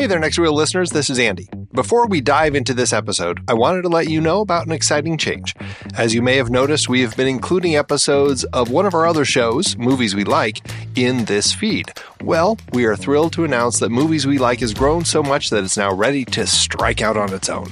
Hey 0.00 0.06
there, 0.06 0.18
Next 0.18 0.38
Reel 0.38 0.54
listeners. 0.54 0.88
This 0.88 1.10
is 1.10 1.18
Andy. 1.18 1.46
Before 1.74 2.06
we 2.06 2.22
dive 2.22 2.54
into 2.54 2.72
this 2.72 2.90
episode, 2.90 3.42
I 3.48 3.52
wanted 3.52 3.82
to 3.82 3.90
let 3.90 4.08
you 4.08 4.18
know 4.18 4.40
about 4.40 4.64
an 4.64 4.72
exciting 4.72 5.18
change. 5.18 5.54
As 5.92 6.14
you 6.14 6.22
may 6.22 6.36
have 6.36 6.48
noticed, 6.48 6.88
we 6.88 7.02
have 7.02 7.14
been 7.18 7.28
including 7.28 7.76
episodes 7.76 8.44
of 8.44 8.70
one 8.70 8.86
of 8.86 8.94
our 8.94 9.06
other 9.06 9.26
shows, 9.26 9.76
Movies 9.76 10.14
We 10.14 10.24
Like, 10.24 10.62
in 10.96 11.26
this 11.26 11.52
feed. 11.52 11.92
Well, 12.22 12.56
we 12.72 12.86
are 12.86 12.96
thrilled 12.96 13.34
to 13.34 13.44
announce 13.44 13.78
that 13.80 13.90
Movies 13.90 14.26
We 14.26 14.38
Like 14.38 14.60
has 14.60 14.72
grown 14.72 15.04
so 15.04 15.22
much 15.22 15.50
that 15.50 15.64
it's 15.64 15.76
now 15.76 15.92
ready 15.92 16.24
to 16.24 16.46
strike 16.46 17.02
out 17.02 17.18
on 17.18 17.34
its 17.34 17.50
own. 17.50 17.70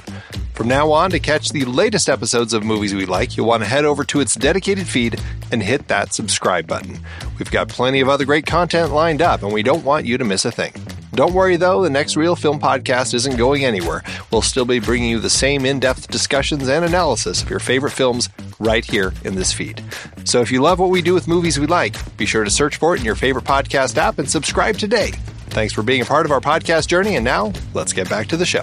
From 0.52 0.68
now 0.68 0.92
on, 0.92 1.10
to 1.12 1.20
catch 1.20 1.48
the 1.48 1.64
latest 1.64 2.10
episodes 2.10 2.52
of 2.52 2.62
Movies 2.62 2.94
We 2.94 3.06
Like, 3.06 3.38
you'll 3.38 3.46
want 3.46 3.62
to 3.62 3.68
head 3.70 3.86
over 3.86 4.04
to 4.04 4.20
its 4.20 4.34
dedicated 4.34 4.86
feed 4.86 5.18
and 5.50 5.62
hit 5.62 5.88
that 5.88 6.12
subscribe 6.12 6.66
button. 6.66 6.98
We've 7.38 7.50
got 7.50 7.70
plenty 7.70 8.00
of 8.00 8.10
other 8.10 8.26
great 8.26 8.44
content 8.44 8.92
lined 8.92 9.22
up, 9.22 9.42
and 9.42 9.50
we 9.50 9.62
don't 9.62 9.82
want 9.82 10.04
you 10.04 10.18
to 10.18 10.26
miss 10.26 10.44
a 10.44 10.52
thing. 10.52 10.74
Don't 11.18 11.34
worry 11.34 11.56
though, 11.56 11.82
the 11.82 11.90
next 11.90 12.16
Reel 12.16 12.36
Film 12.36 12.60
Podcast 12.60 13.12
isn't 13.12 13.36
going 13.36 13.64
anywhere. 13.64 14.04
We'll 14.30 14.40
still 14.40 14.64
be 14.64 14.78
bringing 14.78 15.10
you 15.10 15.18
the 15.18 15.28
same 15.28 15.66
in 15.66 15.80
depth 15.80 16.06
discussions 16.06 16.68
and 16.68 16.84
analysis 16.84 17.42
of 17.42 17.50
your 17.50 17.58
favorite 17.58 17.90
films 17.90 18.28
right 18.60 18.84
here 18.84 19.12
in 19.24 19.34
this 19.34 19.52
feed. 19.52 19.82
So 20.22 20.42
if 20.42 20.52
you 20.52 20.62
love 20.62 20.78
what 20.78 20.90
we 20.90 21.02
do 21.02 21.14
with 21.14 21.26
Movies 21.26 21.58
We 21.58 21.66
Like, 21.66 21.96
be 22.16 22.24
sure 22.24 22.44
to 22.44 22.50
search 22.50 22.76
for 22.76 22.94
it 22.94 23.00
in 23.00 23.04
your 23.04 23.16
favorite 23.16 23.46
podcast 23.46 23.96
app 23.96 24.20
and 24.20 24.30
subscribe 24.30 24.78
today. 24.78 25.10
Thanks 25.48 25.72
for 25.72 25.82
being 25.82 26.02
a 26.02 26.04
part 26.04 26.24
of 26.24 26.30
our 26.30 26.40
podcast 26.40 26.86
journey, 26.86 27.16
and 27.16 27.24
now 27.24 27.52
let's 27.74 27.92
get 27.92 28.08
back 28.08 28.28
to 28.28 28.36
the 28.36 28.46
show. 28.46 28.62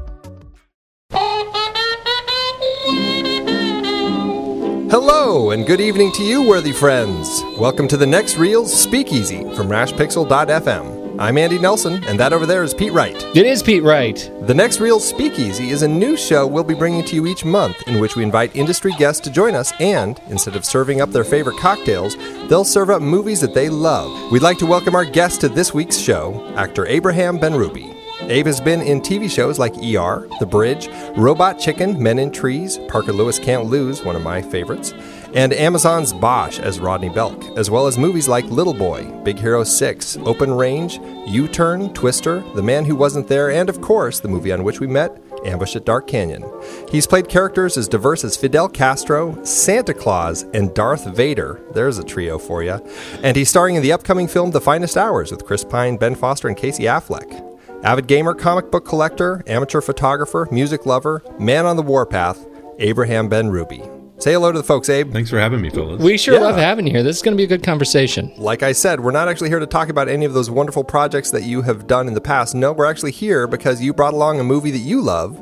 Hello, 4.91 5.51
and 5.51 5.65
good 5.65 5.79
evening 5.79 6.11
to 6.11 6.21
you, 6.21 6.45
worthy 6.45 6.73
friends. 6.73 7.45
Welcome 7.57 7.87
to 7.87 7.95
the 7.95 8.05
next 8.05 8.35
Reels 8.37 8.77
Speakeasy 8.77 9.37
from 9.55 9.69
RashPixel.fm. 9.69 11.17
I'm 11.17 11.37
Andy 11.37 11.57
Nelson, 11.57 12.03
and 12.03 12.19
that 12.19 12.33
over 12.33 12.45
there 12.45 12.61
is 12.61 12.73
Pete 12.73 12.91
Wright. 12.91 13.15
It 13.33 13.45
is 13.45 13.63
Pete 13.63 13.83
Wright. 13.83 14.29
The 14.41 14.53
next 14.53 14.81
Reels 14.81 15.07
Speakeasy 15.07 15.69
is 15.69 15.83
a 15.83 15.87
new 15.87 16.17
show 16.17 16.45
we'll 16.45 16.65
be 16.65 16.73
bringing 16.73 17.05
to 17.05 17.15
you 17.15 17.25
each 17.25 17.45
month 17.45 17.77
in 17.87 18.01
which 18.01 18.17
we 18.17 18.23
invite 18.23 18.53
industry 18.53 18.91
guests 18.97 19.21
to 19.21 19.31
join 19.31 19.55
us, 19.55 19.71
and 19.79 20.19
instead 20.27 20.57
of 20.57 20.65
serving 20.65 20.99
up 20.99 21.11
their 21.11 21.23
favorite 21.23 21.57
cocktails, 21.57 22.17
they'll 22.49 22.65
serve 22.65 22.89
up 22.89 23.01
movies 23.01 23.39
that 23.39 23.53
they 23.53 23.69
love. 23.69 24.29
We'd 24.29 24.41
like 24.41 24.57
to 24.57 24.65
welcome 24.65 24.95
our 24.95 25.05
guest 25.05 25.39
to 25.39 25.47
this 25.47 25.73
week's 25.73 25.97
show, 25.97 26.53
actor 26.57 26.85
Abraham 26.85 27.39
Benrubi. 27.39 28.00
Abe 28.31 28.45
has 28.45 28.61
been 28.61 28.79
in 28.79 29.01
TV 29.01 29.29
shows 29.29 29.59
like 29.59 29.73
ER, 29.75 30.25
The 30.39 30.45
Bridge, 30.45 30.87
Robot 31.17 31.59
Chicken, 31.59 32.01
Men 32.01 32.17
in 32.17 32.31
Trees, 32.31 32.79
Parker 32.87 33.11
Lewis 33.11 33.37
Can't 33.37 33.65
Lose, 33.65 34.05
one 34.05 34.15
of 34.15 34.21
my 34.21 34.41
favorites, 34.41 34.93
and 35.33 35.51
Amazon's 35.51 36.13
Bosch 36.13 36.57
as 36.57 36.79
Rodney 36.79 37.09
Belk, 37.09 37.43
as 37.57 37.69
well 37.69 37.87
as 37.87 37.97
movies 37.97 38.29
like 38.29 38.45
Little 38.45 38.73
Boy, 38.73 39.03
Big 39.23 39.37
Hero 39.37 39.65
6, 39.65 40.15
Open 40.19 40.53
Range, 40.53 40.97
U 41.27 41.49
Turn, 41.49 41.93
Twister, 41.93 42.39
The 42.55 42.63
Man 42.63 42.85
Who 42.85 42.95
Wasn't 42.95 43.27
There, 43.27 43.51
and 43.51 43.67
of 43.67 43.81
course, 43.81 44.21
the 44.21 44.29
movie 44.29 44.53
on 44.53 44.63
which 44.63 44.79
we 44.79 44.87
met, 44.87 45.21
Ambush 45.43 45.75
at 45.75 45.83
Dark 45.83 46.07
Canyon. 46.07 46.49
He's 46.89 47.07
played 47.07 47.27
characters 47.27 47.75
as 47.75 47.89
diverse 47.89 48.23
as 48.23 48.37
Fidel 48.37 48.69
Castro, 48.69 49.43
Santa 49.43 49.93
Claus, 49.93 50.43
and 50.53 50.73
Darth 50.73 51.05
Vader. 51.17 51.59
There's 51.73 51.97
a 51.97 52.03
trio 52.03 52.37
for 52.37 52.63
you. 52.63 52.79
And 53.23 53.35
he's 53.35 53.49
starring 53.49 53.75
in 53.75 53.83
the 53.83 53.91
upcoming 53.91 54.29
film 54.29 54.51
The 54.51 54.61
Finest 54.61 54.95
Hours 54.95 55.31
with 55.31 55.45
Chris 55.45 55.65
Pine, 55.65 55.97
Ben 55.97 56.15
Foster, 56.15 56.47
and 56.47 56.55
Casey 56.55 56.83
Affleck. 56.83 57.50
Avid 57.83 58.07
gamer, 58.07 58.33
comic 58.35 58.69
book 58.69 58.85
collector, 58.85 59.43
amateur 59.47 59.81
photographer, 59.81 60.47
music 60.51 60.85
lover, 60.85 61.23
man 61.39 61.65
on 61.65 61.77
the 61.77 61.81
warpath, 61.81 62.45
Abraham 62.77 63.27
Benrubi. 63.29 63.97
Say 64.21 64.33
hello 64.33 64.51
to 64.51 64.57
the 64.59 64.63
folks, 64.63 64.87
Abe. 64.87 65.11
Thanks 65.11 65.31
for 65.31 65.39
having 65.39 65.61
me, 65.61 65.71
Phyllis. 65.71 65.99
We 65.99 66.15
sure 66.15 66.35
Yeah. 66.35 66.41
love 66.41 66.55
having 66.57 66.85
you 66.85 66.93
here. 66.93 67.01
This 67.01 67.15
is 67.15 67.23
going 67.23 67.35
to 67.35 67.37
be 67.37 67.43
a 67.43 67.47
good 67.47 67.63
conversation. 67.63 68.31
Like 68.37 68.61
I 68.61 68.71
said, 68.71 68.99
we're 68.99 69.09
not 69.09 69.27
actually 69.27 69.49
here 69.49 69.57
to 69.57 69.65
talk 69.65 69.89
about 69.89 70.07
any 70.09 70.25
of 70.25 70.33
those 70.33 70.47
wonderful 70.47 70.83
projects 70.83 71.31
that 71.31 71.41
you 71.41 71.63
have 71.63 71.87
done 71.87 72.07
in 72.07 72.13
the 72.13 72.21
past. 72.21 72.53
No, 72.53 72.71
we're 72.71 72.85
actually 72.85 73.13
here 73.13 73.47
because 73.47 73.81
you 73.81 73.93
brought 73.95 74.13
along 74.13 74.39
a 74.39 74.43
movie 74.43 74.69
that 74.69 74.77
you 74.77 75.01
love 75.01 75.39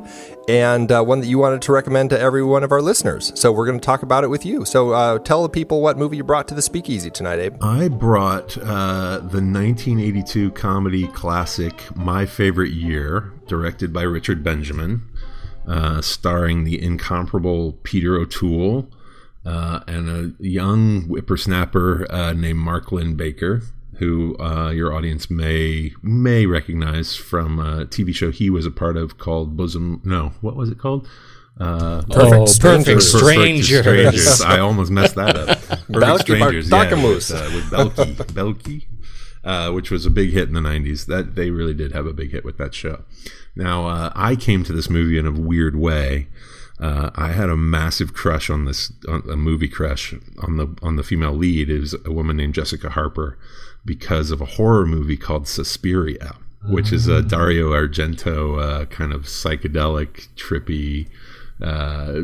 and 0.50 0.92
uh, 0.92 1.04
one 1.04 1.20
that 1.20 1.28
you 1.28 1.38
wanted 1.38 1.62
to 1.62 1.72
recommend 1.72 2.10
to 2.10 2.20
every 2.20 2.44
one 2.44 2.64
of 2.64 2.72
our 2.72 2.82
listeners. 2.82 3.32
So 3.36 3.52
we're 3.52 3.68
going 3.68 3.80
to 3.80 3.86
talk 3.86 4.02
about 4.02 4.24
it 4.24 4.30
with 4.30 4.48
you. 4.48 4.66
So 4.66 4.92
uh, 4.92 5.20
tell 5.20 5.44
the 5.44 5.50
people 5.50 5.80
what 5.80 5.96
movie 5.96 6.18
you 6.18 6.24
brought 6.24 6.48
to 6.48 6.56
the 6.56 6.62
speakeasy 6.64 7.12
tonight, 7.12 7.38
Abe. 7.38 7.64
I 7.64 7.88
brought 7.88 8.58
uh, 8.58 9.20
the 9.20 9.44
1982 9.44 10.50
comedy 10.52 11.08
classic 11.10 11.96
My 11.96 12.26
Favorite 12.26 12.72
Year, 12.72 13.32
directed 13.46 13.94
by 13.94 14.02
Richard 14.02 14.44
Benjamin, 14.44 15.04
uh, 15.68 16.02
starring 16.02 16.64
the 16.64 16.82
incomparable 16.82 17.74
Peter 17.84 18.18
O'Toole 18.18 18.90
uh, 19.46 19.82
and 19.88 20.10
a 20.10 20.44
young 20.44 21.04
whippersnapper 21.04 22.12
uh, 22.12 22.34
named 22.34 22.58
Mark 22.58 22.92
Linn-Baker, 22.92 23.62
who 24.00 24.36
uh, 24.40 24.72
your 24.72 24.94
audience 24.94 25.30
may 25.30 25.94
may 26.02 26.46
recognize 26.46 27.16
from 27.16 27.60
a 27.60 27.86
TV 27.86 28.14
show 28.16 28.32
he 28.32 28.50
was 28.50 28.66
a 28.66 28.72
part 28.72 28.98
of 28.98 29.18
called 29.18 29.56
Bosom. 29.56 30.02
No, 30.04 30.34
what 30.42 30.56
was 30.56 30.70
it 30.70 30.78
called? 30.78 31.08
Uh, 31.60 32.02
Perfect 32.10 32.34
Oh, 32.36 32.46
Stranger. 32.46 32.94
Perfect 32.96 33.02
Strangers. 33.04 33.80
Strangers. 33.82 34.42
I 34.42 34.60
almost 34.68 34.92
messed 34.92 35.16
that 35.16 35.36
up. 35.36 35.48
Perfect 35.60 35.90
Balki 35.90 36.22
Strangers. 36.22 36.70
Bar- 36.70 36.86
yeah, 36.86 37.04
with, 37.06 37.32
uh, 37.32 37.50
with 37.54 37.66
Belky. 37.66 38.16
Belky. 38.34 38.86
Uh, 39.44 39.72
which 39.72 39.90
was 39.90 40.06
a 40.06 40.10
big 40.10 40.32
hit 40.32 40.50
in 40.50 40.54
the 40.54 40.60
90s. 40.60 41.06
That 41.06 41.36
They 41.36 41.50
really 41.50 41.74
did 41.74 41.94
have 41.94 42.06
a 42.06 42.12
big 42.14 42.32
hit 42.32 42.44
with 42.44 42.58
that 42.58 42.74
show. 42.74 43.04
Now, 43.56 43.88
uh, 43.88 44.12
I 44.16 44.36
came 44.36 44.64
to 44.66 44.74
this 44.74 44.90
movie 44.90 45.18
in 45.18 45.26
a 45.26 45.32
weird 45.32 45.76
way. 45.78 46.28
Uh, 46.80 47.10
I 47.16 47.30
had 47.30 47.50
a 47.50 47.58
massive 47.58 48.14
crush 48.14 48.50
on 48.50 48.66
this, 48.66 48.92
on, 49.08 49.24
a 49.30 49.36
movie 49.36 49.68
crush 49.68 50.14
on 50.40 50.56
the 50.58 50.68
on 50.82 50.96
the 50.96 51.04
female 51.04 51.34
lead. 51.34 51.70
It 51.70 51.80
was 51.80 51.96
a 52.06 52.12
woman 52.12 52.38
named 52.38 52.54
Jessica 52.54 52.90
Harper 52.90 53.38
because 53.86 54.32
of 54.32 54.42
a 54.42 54.46
horror 54.46 54.86
movie 54.86 55.18
called 55.18 55.48
Suspiria, 55.48 56.36
which 56.66 56.92
is 56.92 57.08
a 57.08 57.22
Dario 57.22 57.72
Argento 57.72 58.62
uh, 58.62 58.86
kind 58.86 59.14
of 59.14 59.24
psychedelic, 59.24 60.28
trippy 60.36 61.08
uh, 61.62 62.22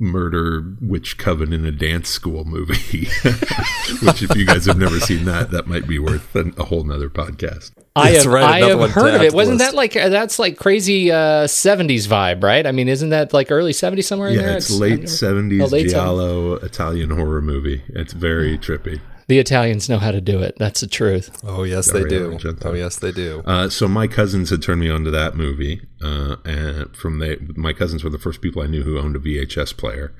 murder 0.00 0.64
witch 0.80 1.16
coven 1.16 1.52
in 1.52 1.64
a 1.64 1.70
dance 1.70 2.08
school 2.08 2.44
movie. 2.44 3.06
which, 4.02 4.22
if 4.22 4.34
you 4.36 4.44
guys 4.44 4.66
have 4.66 4.78
never 4.78 4.98
seen 4.98 5.24
that, 5.26 5.50
that 5.52 5.66
might 5.68 5.86
be 5.86 5.98
worth 5.98 6.34
a, 6.34 6.50
a 6.58 6.64
whole 6.64 6.82
nother 6.84 7.08
podcast. 7.08 7.70
I 7.96 8.10
That's 8.10 8.24
have, 8.24 8.32
right, 8.32 8.62
I 8.64 8.68
have 8.68 8.90
heard 8.90 9.14
of 9.14 9.22
it. 9.22 9.32
Wasn't 9.32 9.58
list. 9.58 9.70
that 9.70 9.76
like 9.76 9.96
uh, 9.96 10.08
that's 10.08 10.40
like 10.40 10.56
crazy 10.58 11.12
uh, 11.12 11.46
'70s 11.46 12.08
vibe, 12.08 12.42
right? 12.42 12.66
I 12.66 12.72
mean, 12.72 12.88
isn't 12.88 13.10
that 13.10 13.32
like 13.32 13.52
early 13.52 13.70
'70s 13.70 14.04
somewhere 14.04 14.30
in 14.30 14.34
Yeah, 14.34 14.42
there? 14.42 14.56
it's 14.56 14.70
late 14.70 15.08
seventies 15.08 15.62
Oh, 15.62 15.66
late 15.66 15.90
giallo 15.90 16.54
Italian 16.54 17.10
horror 17.10 17.40
movie. 17.42 17.84
It's 17.90 18.12
very 18.12 18.58
trippy. 18.58 19.00
The 19.26 19.38
Italians 19.38 19.88
know 19.88 19.98
how 19.98 20.10
to 20.10 20.20
do 20.20 20.40
it. 20.40 20.56
That's 20.58 20.80
the 20.80 20.86
truth. 20.86 21.40
Oh 21.44 21.62
yes, 21.62 21.90
they 21.90 22.00
Dario 22.00 22.36
do. 22.36 22.38
Argento. 22.38 22.66
Oh 22.66 22.74
yes, 22.74 22.96
they 22.96 23.12
do. 23.12 23.42
Uh, 23.46 23.68
so 23.68 23.88
my 23.88 24.06
cousins 24.06 24.50
had 24.50 24.62
turned 24.62 24.80
me 24.80 24.90
on 24.90 25.04
to 25.04 25.10
that 25.10 25.34
movie, 25.34 25.82
uh, 26.02 26.36
and 26.44 26.94
from 26.96 27.18
they, 27.18 27.36
my 27.56 27.72
cousins 27.72 28.04
were 28.04 28.10
the 28.10 28.18
first 28.18 28.40
people 28.40 28.62
I 28.62 28.66
knew 28.66 28.82
who 28.82 28.98
owned 28.98 29.16
a 29.16 29.20
VHS 29.20 29.76
player, 29.76 30.14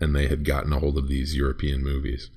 and 0.00 0.14
they 0.14 0.28
had 0.28 0.44
gotten 0.44 0.72
a 0.72 0.78
hold 0.78 0.98
of 0.98 1.08
these 1.08 1.36
European 1.36 1.82
movies. 1.82 2.30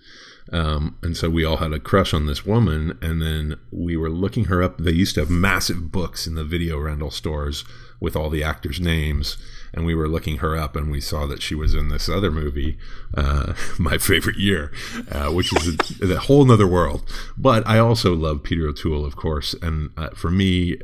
Um, 0.51 0.97
and 1.01 1.15
so 1.15 1.29
we 1.29 1.45
all 1.45 1.57
had 1.57 1.71
a 1.73 1.79
crush 1.79 2.13
on 2.13 2.25
this 2.25 2.45
woman, 2.45 2.97
and 3.01 3.21
then 3.21 3.59
we 3.71 3.95
were 3.95 4.09
looking 4.09 4.45
her 4.45 4.61
up. 4.61 4.77
They 4.77 4.91
used 4.91 5.15
to 5.15 5.21
have 5.21 5.29
massive 5.29 5.91
books 5.91 6.27
in 6.27 6.35
the 6.35 6.43
video 6.43 6.77
rental 6.79 7.11
stores 7.11 7.63
with 7.99 8.15
all 8.15 8.29
the 8.29 8.43
actors' 8.43 8.81
names, 8.81 9.37
and 9.73 9.85
we 9.85 9.95
were 9.95 10.07
looking 10.07 10.37
her 10.37 10.55
up, 10.55 10.75
and 10.75 10.91
we 10.91 11.01
saw 11.01 11.25
that 11.25 11.41
she 11.41 11.55
was 11.55 11.73
in 11.73 11.89
this 11.89 12.07
other 12.07 12.31
movie, 12.31 12.77
uh, 13.15 13.53
my 13.79 13.97
favorite 13.97 14.37
year, 14.37 14.71
uh, 15.11 15.29
which 15.31 15.51
is 15.55 16.01
a, 16.01 16.13
a 16.13 16.19
whole 16.19 16.45
nother 16.45 16.67
world. 16.67 17.09
But 17.37 17.65
I 17.67 17.79
also 17.79 18.13
love 18.15 18.43
Peter 18.43 18.67
O'Toole, 18.67 19.05
of 19.05 19.15
course, 19.15 19.55
and 19.61 19.89
uh, 19.97 20.09
for 20.09 20.29
me, 20.29 20.77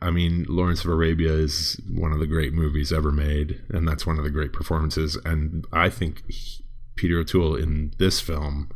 I 0.00 0.10
mean, 0.10 0.46
Lawrence 0.48 0.84
of 0.84 0.90
Arabia 0.90 1.32
is 1.32 1.80
one 1.88 2.12
of 2.12 2.18
the 2.18 2.26
great 2.26 2.52
movies 2.52 2.92
ever 2.92 3.12
made, 3.12 3.60
and 3.68 3.86
that's 3.86 4.06
one 4.06 4.18
of 4.18 4.24
the 4.24 4.30
great 4.30 4.52
performances. 4.52 5.16
And 5.24 5.66
I 5.72 5.88
think 5.90 6.22
he- 6.30 6.64
Peter 6.96 7.18
O'Toole 7.20 7.56
in 7.56 7.94
this 7.98 8.20
film 8.20 8.68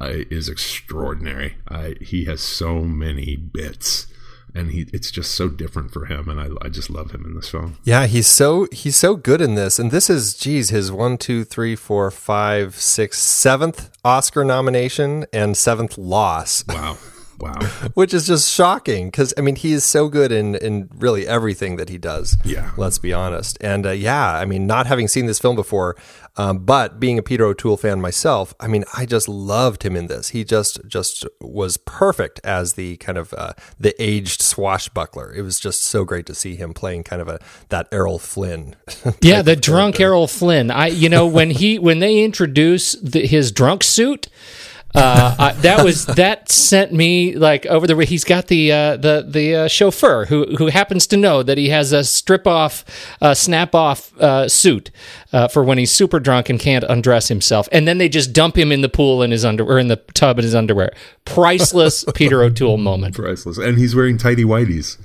uh, 0.00 0.10
is 0.30 0.48
extraordinary. 0.48 1.56
I, 1.68 1.94
he 2.00 2.24
has 2.26 2.40
so 2.40 2.80
many 2.82 3.36
bits, 3.36 4.06
and 4.54 4.70
he 4.70 4.86
it's 4.92 5.10
just 5.10 5.34
so 5.34 5.48
different 5.48 5.92
for 5.92 6.06
him, 6.06 6.28
and 6.28 6.40
I, 6.40 6.48
I 6.64 6.68
just 6.68 6.88
love 6.88 7.10
him 7.10 7.24
in 7.24 7.34
this 7.34 7.48
film. 7.48 7.76
Yeah, 7.82 8.06
he's 8.06 8.26
so 8.28 8.68
he's 8.70 8.96
so 8.96 9.16
good 9.16 9.40
in 9.40 9.54
this, 9.56 9.78
and 9.78 9.90
this 9.90 10.08
is 10.08 10.34
geez 10.34 10.70
his 10.70 10.92
one, 10.92 11.18
two, 11.18 11.44
three, 11.44 11.74
four, 11.74 12.10
five, 12.10 12.76
six, 12.76 13.18
seventh 13.18 13.90
Oscar 14.04 14.44
nomination 14.44 15.26
and 15.32 15.56
seventh 15.56 15.98
loss, 15.98 16.64
Wow, 16.68 16.98
wow, 17.38 17.60
which 17.94 18.14
is 18.14 18.26
just 18.28 18.50
shocking 18.52 19.08
because 19.08 19.34
I 19.36 19.40
mean 19.40 19.56
he 19.56 19.72
is 19.72 19.84
so 19.84 20.08
good 20.08 20.30
in 20.30 20.54
in 20.54 20.88
really 20.96 21.26
everything 21.26 21.76
that 21.76 21.88
he 21.88 21.98
does. 21.98 22.36
Yeah. 22.44 22.70
let's 22.76 22.98
be 22.98 23.12
honest, 23.12 23.58
and 23.60 23.86
uh, 23.86 23.90
yeah, 23.90 24.34
I 24.34 24.44
mean 24.44 24.66
not 24.66 24.86
having 24.86 25.08
seen 25.08 25.26
this 25.26 25.40
film 25.40 25.56
before, 25.56 25.96
um, 26.36 26.58
but 26.58 26.98
being 26.98 27.18
a 27.18 27.22
Peter 27.22 27.44
O'Toole 27.44 27.76
fan 27.76 28.00
myself, 28.00 28.54
I 28.58 28.66
mean 28.66 28.84
I 28.96 29.06
just 29.06 29.28
loved 29.28 29.84
him 29.84 29.96
in 29.96 30.08
this. 30.08 30.30
He 30.30 30.44
just 30.44 30.80
just 30.86 31.26
was 31.40 31.76
perfect 31.76 32.40
as 32.42 32.74
the 32.74 32.96
kind 32.96 33.18
of 33.18 33.32
uh, 33.34 33.52
the 33.78 34.00
aged 34.02 34.42
swashbuckler. 34.42 35.32
It 35.32 35.42
was 35.42 35.60
just 35.60 35.82
so 35.82 36.04
great 36.04 36.26
to 36.26 36.34
see 36.34 36.56
him 36.56 36.74
playing 36.74 37.04
kind 37.04 37.22
of 37.22 37.28
a 37.28 37.38
that 37.68 37.88
Errol 37.92 38.18
Flynn. 38.18 38.76
Yeah, 39.20 39.42
the 39.42 39.56
drunk 39.56 40.00
Errol 40.00 40.26
Flynn. 40.26 40.70
I, 40.70 40.88
you 40.88 41.08
know, 41.08 41.26
when 41.26 41.50
he 41.50 41.78
when 41.78 42.00
they 42.00 42.22
introduce 42.22 42.92
the, 42.94 43.26
his 43.26 43.52
drunk 43.52 43.82
suit, 43.82 44.28
uh, 44.94 45.34
I, 45.38 45.52
that 45.62 45.84
was 45.84 46.06
that 46.06 46.48
sent 46.50 46.92
me 46.92 47.34
like 47.34 47.66
over 47.66 47.86
the. 47.86 47.96
He's 48.04 48.24
got 48.24 48.46
the 48.46 48.70
uh, 48.70 48.96
the 48.96 49.26
the 49.28 49.54
uh, 49.56 49.68
chauffeur 49.68 50.26
who 50.26 50.56
who 50.56 50.68
happens 50.68 51.06
to 51.08 51.16
know 51.16 51.42
that 51.42 51.58
he 51.58 51.70
has 51.70 51.92
a 51.92 52.04
strip 52.04 52.46
off, 52.46 52.84
uh, 53.20 53.34
snap 53.34 53.74
off 53.74 54.16
uh, 54.20 54.48
suit 54.48 54.90
uh, 55.32 55.48
for 55.48 55.64
when 55.64 55.78
he's 55.78 55.90
super 55.90 56.20
drunk 56.20 56.48
and 56.48 56.60
can't 56.60 56.84
undress 56.84 57.28
himself, 57.28 57.68
and 57.72 57.88
then 57.88 57.98
they 57.98 58.08
just 58.08 58.32
dump 58.32 58.56
him 58.56 58.70
in 58.70 58.82
the 58.82 58.88
pool 58.88 59.22
in 59.22 59.30
his 59.32 59.44
under 59.44 59.64
or 59.64 59.78
in 59.78 59.88
the 59.88 59.96
tub 60.14 60.38
in 60.38 60.44
his 60.44 60.54
underwear. 60.54 60.92
Priceless 61.24 62.04
Peter 62.14 62.42
O'Toole 62.42 62.78
moment. 62.78 63.16
priceless. 63.16 63.58
And 63.58 63.78
he's 63.78 63.96
wearing 63.96 64.16
tidy 64.18 64.44
whities, 64.44 64.96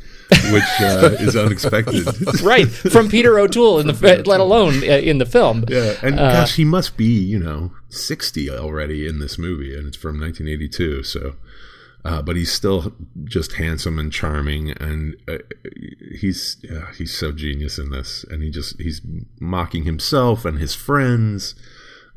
which 0.52 0.64
uh, 0.82 1.16
is 1.20 1.36
unexpected. 1.36 2.08
Right 2.44 2.68
from 2.68 3.10
Peter 3.10 3.38
O'Toole 3.40 3.80
in 3.80 3.88
the 3.88 4.24
let 4.26 4.40
alone 4.40 4.84
uh, 4.84 4.98
in 4.98 5.18
the 5.18 5.26
film. 5.26 5.66
Yeah, 5.68 5.96
and 6.02 6.16
gosh, 6.16 6.56
he 6.56 6.66
must 6.66 6.98
be 6.98 7.06
you 7.06 7.40
know 7.40 7.72
sixty 7.90 8.50
already 8.50 9.08
in 9.08 9.20
this 9.20 9.38
movie, 9.38 9.76
and 9.76 9.88
it's 9.88 9.98
from 9.98 10.20
1982. 10.20 11.04
So, 11.04 11.36
uh, 12.06 12.22
but 12.22 12.36
he's 12.36 12.52
still 12.52 12.94
just 13.24 13.54
handsome 13.54 14.00
and 14.00 14.12
charming, 14.12 14.72
and 14.72 15.16
uh, 15.28 15.40
he's 16.20 16.58
yeah, 16.62 16.92
he's 16.98 17.16
so 17.16 17.32
genius 17.32 17.78
in 17.78 17.90
this, 17.90 18.24
and 18.30 18.42
he 18.44 18.50
just 18.50 18.80
he's 18.80 19.02
mocking 19.40 19.84
himself 19.84 20.46
and 20.46 20.60
his 20.60 20.76
friends. 20.76 21.56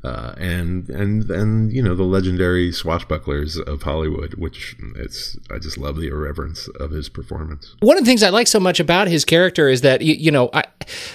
Uh, 0.05 0.35
and 0.37 0.89
and 0.91 1.31
and 1.31 1.73
you 1.73 1.81
know 1.81 1.95
the 1.95 2.03
legendary 2.03 2.71
swashbucklers 2.71 3.61
of 3.69 3.83
Hollywood, 3.83 4.35
which 4.35 4.75
it's 4.97 5.39
I 5.49 5.59
just 5.59 5.79
love 5.79 5.97
the 5.97 6.09
irreverence 6.09 6.67
of 6.81 6.91
his 6.91 7.09
performance. 7.09 7.77
one 7.81 7.97
of 7.97 8.03
the 8.03 8.09
things 8.09 8.25
I 8.25 8.31
like 8.31 8.49
so 8.49 8.59
much 8.59 8.81
about 8.81 9.07
his 9.07 9.25
character 9.25 9.69
is 9.69 9.83
that 9.83 10.03
you, 10.03 10.15
you 10.15 10.33
know 10.33 10.51
I, 10.53 10.65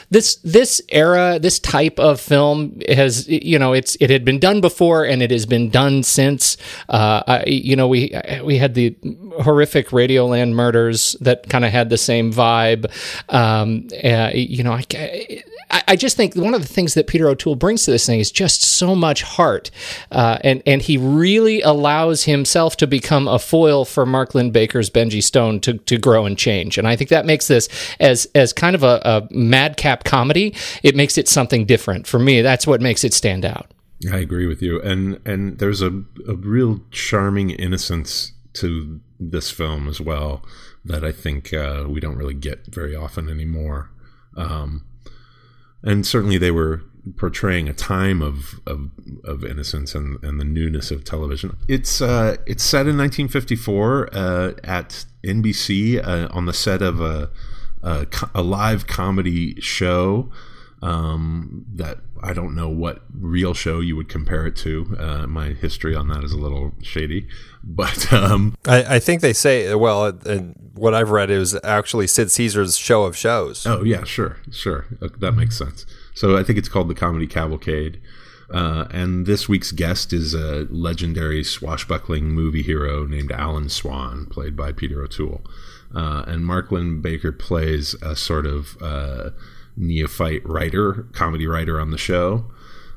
this 0.09 0.35
this 0.37 0.81
era 0.87 1.37
this 1.37 1.59
type 1.59 1.99
of 1.99 2.21
film 2.21 2.79
has 2.87 3.27
you 3.27 3.59
know 3.59 3.73
it's 3.73 3.97
it 3.99 4.09
had 4.09 4.23
been 4.23 4.39
done 4.39 4.61
before 4.61 5.03
and 5.03 5.21
it 5.21 5.31
has 5.31 5.45
been 5.45 5.69
done 5.69 6.01
since 6.03 6.55
uh, 6.87 7.23
I, 7.27 7.43
you 7.45 7.75
know 7.75 7.89
we 7.89 8.17
we 8.43 8.57
had 8.57 8.73
the 8.73 8.95
horrific 9.41 9.89
Radioland 9.89 10.53
murders 10.53 11.17
that 11.19 11.49
kind 11.49 11.65
of 11.65 11.71
had 11.71 11.89
the 11.89 11.97
same 11.97 12.31
vibe 12.31 12.89
um, 13.27 13.87
uh, 14.01 14.31
you 14.33 14.63
know 14.63 14.71
I, 14.71 14.85
I 14.93 15.43
I 15.69 15.95
just 15.95 16.15
think 16.15 16.35
one 16.35 16.53
of 16.53 16.61
the 16.61 16.67
things 16.67 16.93
that 16.93 17.07
Peter 17.07 17.27
O'Toole 17.27 17.55
brings 17.55 17.83
to 17.85 17.91
this 17.91 18.05
thing 18.05 18.19
is 18.19 18.31
just 18.31 18.61
so 18.61 18.95
much 18.95 19.23
heart, 19.23 19.69
uh, 20.11 20.37
and 20.41 20.63
and 20.65 20.81
he 20.81 20.97
really 20.97 21.61
allows 21.61 22.23
himself 22.23 22.77
to 22.77 22.87
become 22.87 23.27
a 23.27 23.39
foil 23.39 23.83
for 23.83 24.05
Mark 24.05 24.33
Linn-Baker's 24.33 24.89
Benji 24.89 25.21
Stone 25.21 25.59
to, 25.61 25.73
to 25.79 25.97
grow 25.97 26.25
and 26.25 26.37
change, 26.37 26.77
and 26.77 26.87
I 26.87 26.95
think 26.95 27.09
that 27.09 27.25
makes 27.25 27.47
this 27.47 27.67
as 27.99 28.27
as 28.33 28.53
kind 28.53 28.75
of 28.75 28.83
a, 28.83 29.01
a 29.03 29.27
madcap 29.31 30.03
comedy. 30.03 30.55
It 30.83 30.95
makes 30.95 31.17
it 31.17 31.27
something 31.27 31.65
different 31.65 32.07
for 32.07 32.19
me. 32.19 32.41
That's 32.41 32.65
what 32.65 32.81
makes 32.81 33.03
it 33.03 33.13
stand 33.13 33.43
out. 33.43 33.71
I 34.11 34.17
agree 34.17 34.47
with 34.47 34.61
you, 34.61 34.81
and 34.81 35.19
and 35.25 35.59
there's 35.59 35.81
a 35.81 36.03
a 36.27 36.35
real 36.35 36.79
charming 36.91 37.49
innocence 37.49 38.31
to 38.53 39.01
this 39.19 39.51
film 39.51 39.87
as 39.87 39.99
well 39.99 40.43
that 40.85 41.03
I 41.03 41.11
think 41.11 41.53
uh, 41.53 41.85
we 41.87 41.99
don't 41.99 42.17
really 42.17 42.33
get 42.33 42.67
very 42.67 42.95
often 42.95 43.29
anymore. 43.29 43.91
Um, 44.37 44.85
and 45.83 46.05
certainly 46.05 46.37
they 46.37 46.51
were 46.51 46.81
portraying 47.15 47.69
a 47.69 47.73
time 47.73 48.21
of 48.21 48.59
of, 48.65 48.89
of 49.23 49.43
innocence 49.43 49.95
and, 49.95 50.21
and 50.23 50.39
the 50.39 50.45
newness 50.45 50.91
of 50.91 51.03
television. 51.03 51.57
It's 51.67 52.01
uh, 52.01 52.37
it's 52.45 52.63
set 52.63 52.87
in 52.87 52.97
1954 52.97 54.09
uh, 54.11 54.51
at 54.63 55.05
NBC 55.23 56.05
uh, 56.05 56.27
on 56.31 56.45
the 56.45 56.53
set 56.53 56.81
of 56.81 57.01
a 57.01 57.29
a, 57.81 58.07
a 58.33 58.41
live 58.41 58.87
comedy 58.87 59.59
show 59.61 60.29
um, 60.81 61.65
that 61.73 61.97
I 62.21 62.33
don't 62.33 62.55
know 62.55 62.69
what 62.69 63.03
real 63.13 63.53
show 63.53 63.79
you 63.79 63.95
would 63.95 64.09
compare 64.09 64.45
it 64.45 64.55
to. 64.57 64.95
Uh, 64.99 65.27
my 65.27 65.49
history 65.49 65.95
on 65.95 66.07
that 66.09 66.23
is 66.23 66.31
a 66.31 66.37
little 66.37 66.73
shady, 66.81 67.27
but 67.63 68.11
um, 68.13 68.55
I, 68.67 68.95
I 68.95 68.99
think 68.99 69.21
they 69.21 69.33
say 69.33 69.73
well, 69.75 70.05
uh, 70.25 70.37
what 70.73 70.93
I've 70.93 71.09
read 71.09 71.29
is 71.29 71.57
actually 71.63 72.07
Sid 72.07 72.31
Caesar's 72.31 72.77
show 72.77 73.03
of 73.03 73.15
shows. 73.17 73.65
Oh 73.65 73.83
yeah, 73.83 74.03
sure, 74.03 74.37
sure. 74.51 74.85
Uh, 75.01 75.09
That 75.19 75.33
makes 75.33 75.57
sense. 75.57 75.85
So 76.13 76.37
I 76.37 76.43
think 76.43 76.57
it's 76.57 76.69
called 76.69 76.89
the 76.89 76.95
Comedy 76.95 77.27
Cavalcade. 77.27 78.01
Uh, 78.49 78.87
and 78.91 79.25
this 79.25 79.49
week's 79.49 79.73
guest 79.73 80.13
is 80.13 80.33
a 80.33 80.67
legendary 80.69 81.43
swashbuckling 81.43 82.29
movie 82.31 82.61
hero 82.63 83.05
named 83.05 83.29
Alan 83.31 83.67
Swan, 83.67 84.25
played 84.25 84.55
by 84.55 84.71
Peter 84.71 85.03
O'Toole. 85.03 85.41
Uh, 85.93 86.23
and 86.27 86.45
Mark 86.45 86.71
Linn-Baker 86.71 87.33
plays 87.33 87.93
a 88.01 88.15
sort 88.15 88.45
of 88.45 88.77
uh, 88.81 89.31
neophyte 89.77 90.45
writer, 90.45 91.07
comedy 91.13 91.47
writer 91.47 91.79
on 91.79 91.91
the 91.91 91.97
show. 91.97 92.45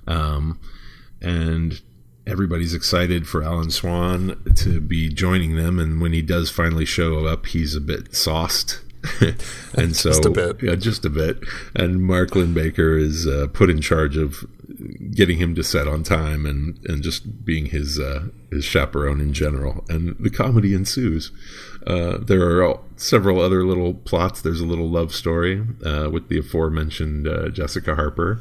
Um, 0.06 0.58
and 1.20 1.80
everybody's 2.26 2.74
excited 2.74 3.26
for 3.28 3.42
Alan 3.42 3.70
Swan 3.70 4.42
to 4.56 4.80
be 4.80 5.08
joining 5.08 5.56
them. 5.56 5.78
And 5.78 6.00
when 6.00 6.12
he 6.12 6.22
does 6.22 6.50
finally 6.50 6.84
show 6.84 7.26
up, 7.26 7.46
he's 7.46 7.74
a 7.74 7.80
bit 7.80 8.14
sauced. 8.14 8.80
and 9.74 9.96
so 9.96 10.10
Just 10.10 10.26
a 10.26 10.30
bit. 10.30 10.62
yeah, 10.62 10.74
just 10.74 11.04
a 11.04 11.10
bit. 11.10 11.38
And 11.74 12.02
Mark 12.02 12.34
Linn-Baker 12.34 12.98
is 12.98 13.26
uh, 13.26 13.46
put 13.52 13.70
in 13.70 13.80
charge 13.80 14.16
of 14.16 14.44
getting 15.14 15.38
him 15.38 15.54
to 15.54 15.64
set 15.64 15.88
on 15.88 16.02
time 16.02 16.44
and, 16.44 16.78
and 16.84 17.02
just 17.02 17.44
being 17.44 17.66
his 17.66 17.98
uh, 17.98 18.26
his 18.50 18.64
chaperone 18.64 19.20
in 19.20 19.32
general. 19.32 19.84
And 19.88 20.16
the 20.18 20.30
comedy 20.30 20.74
ensues. 20.74 21.32
Uh, 21.86 22.18
there 22.18 22.42
are 22.42 22.62
all, 22.62 22.84
several 22.96 23.40
other 23.40 23.64
little 23.64 23.94
plots. 23.94 24.42
There's 24.42 24.60
a 24.60 24.66
little 24.66 24.88
love 24.88 25.14
story 25.14 25.64
uh, 25.84 26.10
with 26.10 26.28
the 26.28 26.38
aforementioned 26.38 27.26
uh, 27.26 27.48
Jessica 27.48 27.94
Harper, 27.94 28.40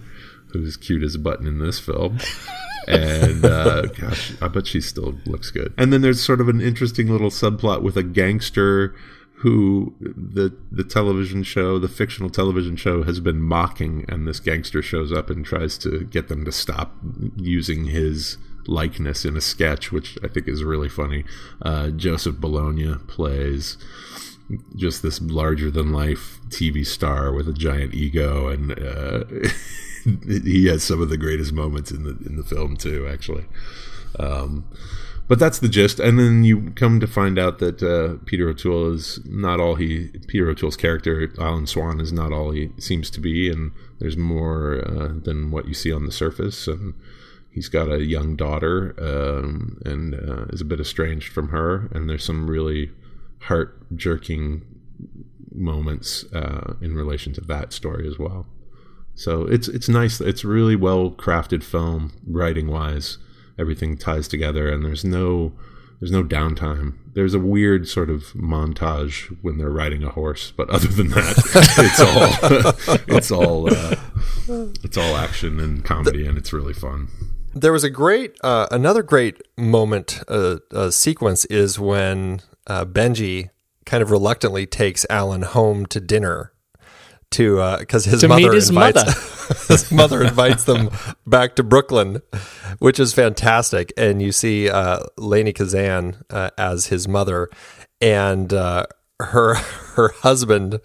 who's 0.51 0.77
cute 0.77 1.03
as 1.03 1.15
a 1.15 1.19
button 1.19 1.47
in 1.47 1.59
this 1.59 1.79
film. 1.79 2.19
and 2.87 3.45
uh, 3.45 3.83
gosh, 3.83 4.33
I 4.41 4.47
bet 4.47 4.67
she 4.67 4.81
still 4.81 5.15
looks 5.25 5.51
good. 5.51 5.73
And 5.77 5.93
then 5.93 6.01
there's 6.01 6.21
sort 6.21 6.41
of 6.41 6.49
an 6.49 6.61
interesting 6.61 7.07
little 7.07 7.29
subplot 7.29 7.81
with 7.81 7.95
a 7.97 8.03
gangster 8.03 8.95
who 9.39 9.95
the 10.01 10.53
the 10.69 10.83
television 10.83 11.43
show, 11.43 11.79
the 11.79 11.87
fictional 11.87 12.29
television 12.29 12.75
show, 12.75 13.03
has 13.03 13.21
been 13.21 13.41
mocking, 13.41 14.03
and 14.09 14.27
this 14.27 14.41
gangster 14.41 14.81
shows 14.81 15.13
up 15.13 15.29
and 15.29 15.45
tries 15.45 15.77
to 15.77 16.03
get 16.05 16.27
them 16.27 16.43
to 16.43 16.51
stop 16.51 16.93
using 17.37 17.85
his 17.85 18.37
likeness 18.69 19.25
in 19.25 19.35
a 19.35 19.41
sketch, 19.41 19.91
which 19.91 20.17
I 20.23 20.27
think 20.27 20.47
is 20.47 20.63
really 20.63 20.89
funny. 20.89 21.25
Uh, 21.61 21.89
Joseph 21.89 22.37
Bologna 22.37 22.95
plays 23.07 23.77
just 24.75 25.01
this 25.01 25.21
larger 25.21 25.69
than 25.69 25.91
life 25.91 26.39
TV 26.49 26.85
star 26.85 27.31
with 27.31 27.47
a 27.47 27.53
giant 27.53 27.93
ego, 27.93 28.47
and 28.47 28.71
uh, 28.71 29.23
he 30.43 30.67
has 30.67 30.83
some 30.83 31.01
of 31.01 31.09
the 31.09 31.17
greatest 31.17 31.53
moments 31.53 31.91
in 31.91 32.03
the 32.03 32.17
in 32.25 32.35
the 32.35 32.43
film 32.43 32.77
too. 32.77 33.07
Actually, 33.07 33.45
um, 34.17 34.65
but 35.27 35.37
that's 35.37 35.59
the 35.59 35.69
gist. 35.69 35.99
And 35.99 36.17
then 36.17 36.43
you 36.43 36.71
come 36.71 36.99
to 36.99 37.07
find 37.07 37.37
out 37.37 37.59
that 37.59 37.83
uh, 37.83 38.21
Peter 38.25 38.49
O'Toole 38.49 38.93
is 38.93 39.19
not 39.25 39.59
all 39.59 39.75
he. 39.75 40.07
Peter 40.27 40.49
O'Toole's 40.49 40.77
character, 40.77 41.31
Alan 41.39 41.67
Swan, 41.67 42.01
is 42.01 42.11
not 42.11 42.31
all 42.31 42.51
he 42.51 42.71
seems 42.79 43.09
to 43.11 43.19
be, 43.19 43.49
and 43.49 43.71
there's 43.99 44.17
more 44.17 44.83
uh, 44.87 45.09
than 45.23 45.51
what 45.51 45.67
you 45.67 45.73
see 45.73 45.91
on 45.91 46.05
the 46.05 46.11
surface. 46.11 46.67
And 46.67 46.95
he's 47.51 47.69
got 47.69 47.91
a 47.91 48.03
young 48.03 48.35
daughter, 48.35 48.95
um, 48.99 49.81
and 49.85 50.15
uh, 50.15 50.45
is 50.45 50.61
a 50.61 50.65
bit 50.65 50.79
estranged 50.79 51.31
from 51.31 51.49
her. 51.49 51.89
And 51.93 52.09
there's 52.09 52.23
some 52.23 52.49
really 52.49 52.91
heart 53.41 53.77
jerking 53.95 54.65
moments 55.51 56.25
uh, 56.33 56.75
in 56.81 56.95
relation 56.95 57.33
to 57.33 57.41
that 57.41 57.73
story 57.73 58.07
as 58.07 58.17
well. 58.17 58.47
So 59.15 59.43
it's 59.43 59.67
it's 59.67 59.89
nice. 59.89 60.21
It's 60.21 60.45
really 60.45 60.75
well 60.75 61.11
crafted 61.11 61.63
film, 61.63 62.13
writing 62.25 62.67
wise. 62.67 63.17
Everything 63.57 63.97
ties 63.97 64.29
together, 64.29 64.69
and 64.69 64.85
there's 64.85 65.03
no 65.03 65.51
there's 65.99 66.11
no 66.11 66.23
downtime. 66.23 66.93
There's 67.13 67.33
a 67.33 67.39
weird 67.39 67.89
sort 67.89 68.09
of 68.09 68.31
montage 68.33 69.35
when 69.41 69.57
they're 69.57 69.69
riding 69.69 70.03
a 70.03 70.09
horse, 70.09 70.51
but 70.55 70.69
other 70.69 70.87
than 70.87 71.09
that, 71.09 71.35
it's 71.77 71.99
all 71.99 73.05
it's 73.17 73.31
all 73.31 73.67
uh, 73.73 73.95
it's 74.81 74.97
all 74.97 75.17
action 75.17 75.59
and 75.59 75.83
comedy, 75.83 76.25
and 76.25 76.37
it's 76.37 76.53
really 76.53 76.73
fun. 76.73 77.09
There 77.59 77.73
was 77.73 77.83
a 77.83 77.89
great, 77.89 78.35
uh, 78.41 78.67
another 78.71 79.03
great 79.03 79.41
moment, 79.57 80.21
uh, 80.27 80.57
uh, 80.71 80.91
sequence 80.91 81.45
is 81.45 81.77
when 81.77 82.41
uh, 82.67 82.85
Benji 82.85 83.49
kind 83.85 84.01
of 84.01 84.11
reluctantly 84.11 84.65
takes 84.65 85.05
Alan 85.09 85.41
home 85.41 85.85
to 85.87 85.99
dinner 85.99 86.53
to 87.31 87.77
because 87.79 88.05
his 88.05 88.21
To 88.21 88.27
mother 88.27 88.53
his 88.53 88.69
invites 88.69 89.05
mother. 89.05 89.11
his 89.67 89.91
mother 89.91 90.23
invites 90.23 90.63
them 90.63 90.89
back 91.25 91.55
to 91.55 91.63
Brooklyn, 91.63 92.21
which 92.79 92.99
is 92.99 93.13
fantastic. 93.13 93.91
And 93.97 94.21
you 94.21 94.31
see 94.31 94.69
uh, 94.69 94.99
Lainie 95.17 95.53
Kazan 95.53 96.23
uh, 96.29 96.51
as 96.57 96.87
his 96.87 97.07
mother, 97.07 97.49
and 97.99 98.53
uh, 98.53 98.85
her 99.19 99.55
her 99.95 100.09
husband. 100.19 100.79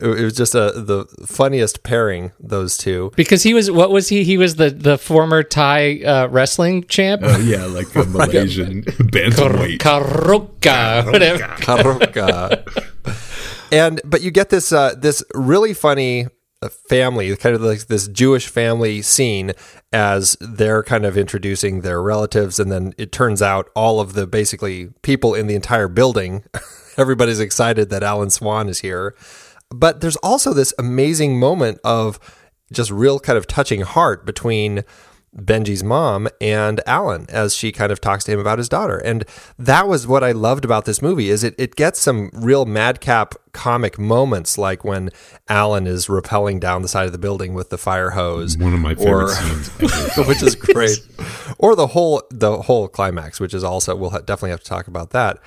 It 0.00 0.06
was 0.06 0.36
just 0.36 0.54
a 0.54 0.72
the 0.74 1.06
funniest 1.26 1.82
pairing 1.82 2.32
those 2.40 2.76
two. 2.76 3.12
Because 3.16 3.42
he 3.42 3.54
was 3.54 3.70
what 3.70 3.90
was 3.90 4.08
he? 4.08 4.24
He 4.24 4.36
was 4.38 4.56
the 4.56 4.70
the 4.70 4.98
former 4.98 5.42
Thai 5.42 6.00
uh, 6.02 6.28
wrestling 6.28 6.84
champ. 6.84 7.22
Oh 7.24 7.38
yeah, 7.38 7.64
like 7.66 7.94
a 7.94 8.04
Malaysian 8.04 8.82
bantamweight. 8.82 9.78
Karoka, 9.78 11.10
whatever. 11.10 11.42
Karoka. 11.56 13.16
and 13.72 14.00
but 14.04 14.22
you 14.22 14.30
get 14.30 14.50
this 14.50 14.72
uh, 14.72 14.94
this 14.96 15.22
really 15.34 15.74
funny 15.74 16.26
uh, 16.62 16.68
family, 16.88 17.34
kind 17.36 17.54
of 17.54 17.62
like 17.62 17.86
this 17.86 18.08
Jewish 18.08 18.46
family 18.46 19.02
scene 19.02 19.52
as 19.92 20.36
they're 20.40 20.82
kind 20.82 21.04
of 21.04 21.16
introducing 21.16 21.80
their 21.82 22.02
relatives, 22.02 22.58
and 22.58 22.72
then 22.72 22.94
it 22.96 23.12
turns 23.12 23.42
out 23.42 23.68
all 23.74 24.00
of 24.00 24.14
the 24.14 24.26
basically 24.26 24.88
people 25.02 25.34
in 25.34 25.46
the 25.46 25.54
entire 25.54 25.88
building, 25.88 26.44
everybody's 26.96 27.40
excited 27.40 27.90
that 27.90 28.02
Alan 28.02 28.30
Swan 28.30 28.68
is 28.68 28.80
here. 28.80 29.14
But 29.70 30.00
there's 30.00 30.16
also 30.16 30.52
this 30.52 30.72
amazing 30.78 31.38
moment 31.38 31.78
of 31.84 32.18
just 32.72 32.90
real 32.90 33.18
kind 33.18 33.36
of 33.36 33.46
touching 33.46 33.82
heart 33.82 34.24
between 34.26 34.84
Benji's 35.36 35.84
mom 35.84 36.28
and 36.40 36.80
Alan 36.86 37.26
as 37.28 37.54
she 37.54 37.70
kind 37.70 37.92
of 37.92 38.00
talks 38.00 38.24
to 38.24 38.32
him 38.32 38.40
about 38.40 38.56
his 38.58 38.68
daughter. 38.70 38.96
And 38.96 39.24
that 39.58 39.86
was 39.86 40.06
what 40.06 40.24
I 40.24 40.32
loved 40.32 40.64
about 40.64 40.86
this 40.86 41.02
movie 41.02 41.28
is 41.28 41.44
it, 41.44 41.54
it 41.58 41.76
gets 41.76 42.00
some 42.00 42.30
real 42.32 42.64
madcap 42.64 43.34
comic 43.52 43.98
moments 43.98 44.56
like 44.56 44.82
when 44.82 45.10
Alan 45.48 45.86
is 45.86 46.06
rappelling 46.06 46.58
down 46.58 46.80
the 46.82 46.88
side 46.88 47.04
of 47.06 47.12
the 47.12 47.18
building 47.18 47.52
with 47.52 47.68
the 47.68 47.76
fire 47.76 48.10
hose. 48.10 48.56
One 48.56 48.72
of 48.72 48.80
my 48.80 48.94
favorite 48.94 49.24
Or- 49.24 49.28
scenes 49.34 49.68
which 50.26 50.42
is 50.42 50.54
great. 50.54 50.98
or 51.58 51.76
the 51.76 51.88
whole 51.88 52.22
the 52.30 52.62
whole 52.62 52.88
climax, 52.88 53.38
which 53.38 53.52
is 53.52 53.62
also 53.62 53.94
we'll 53.94 54.10
definitely 54.10 54.50
have 54.50 54.60
to 54.62 54.68
talk 54.68 54.88
about 54.88 55.10
that. 55.10 55.38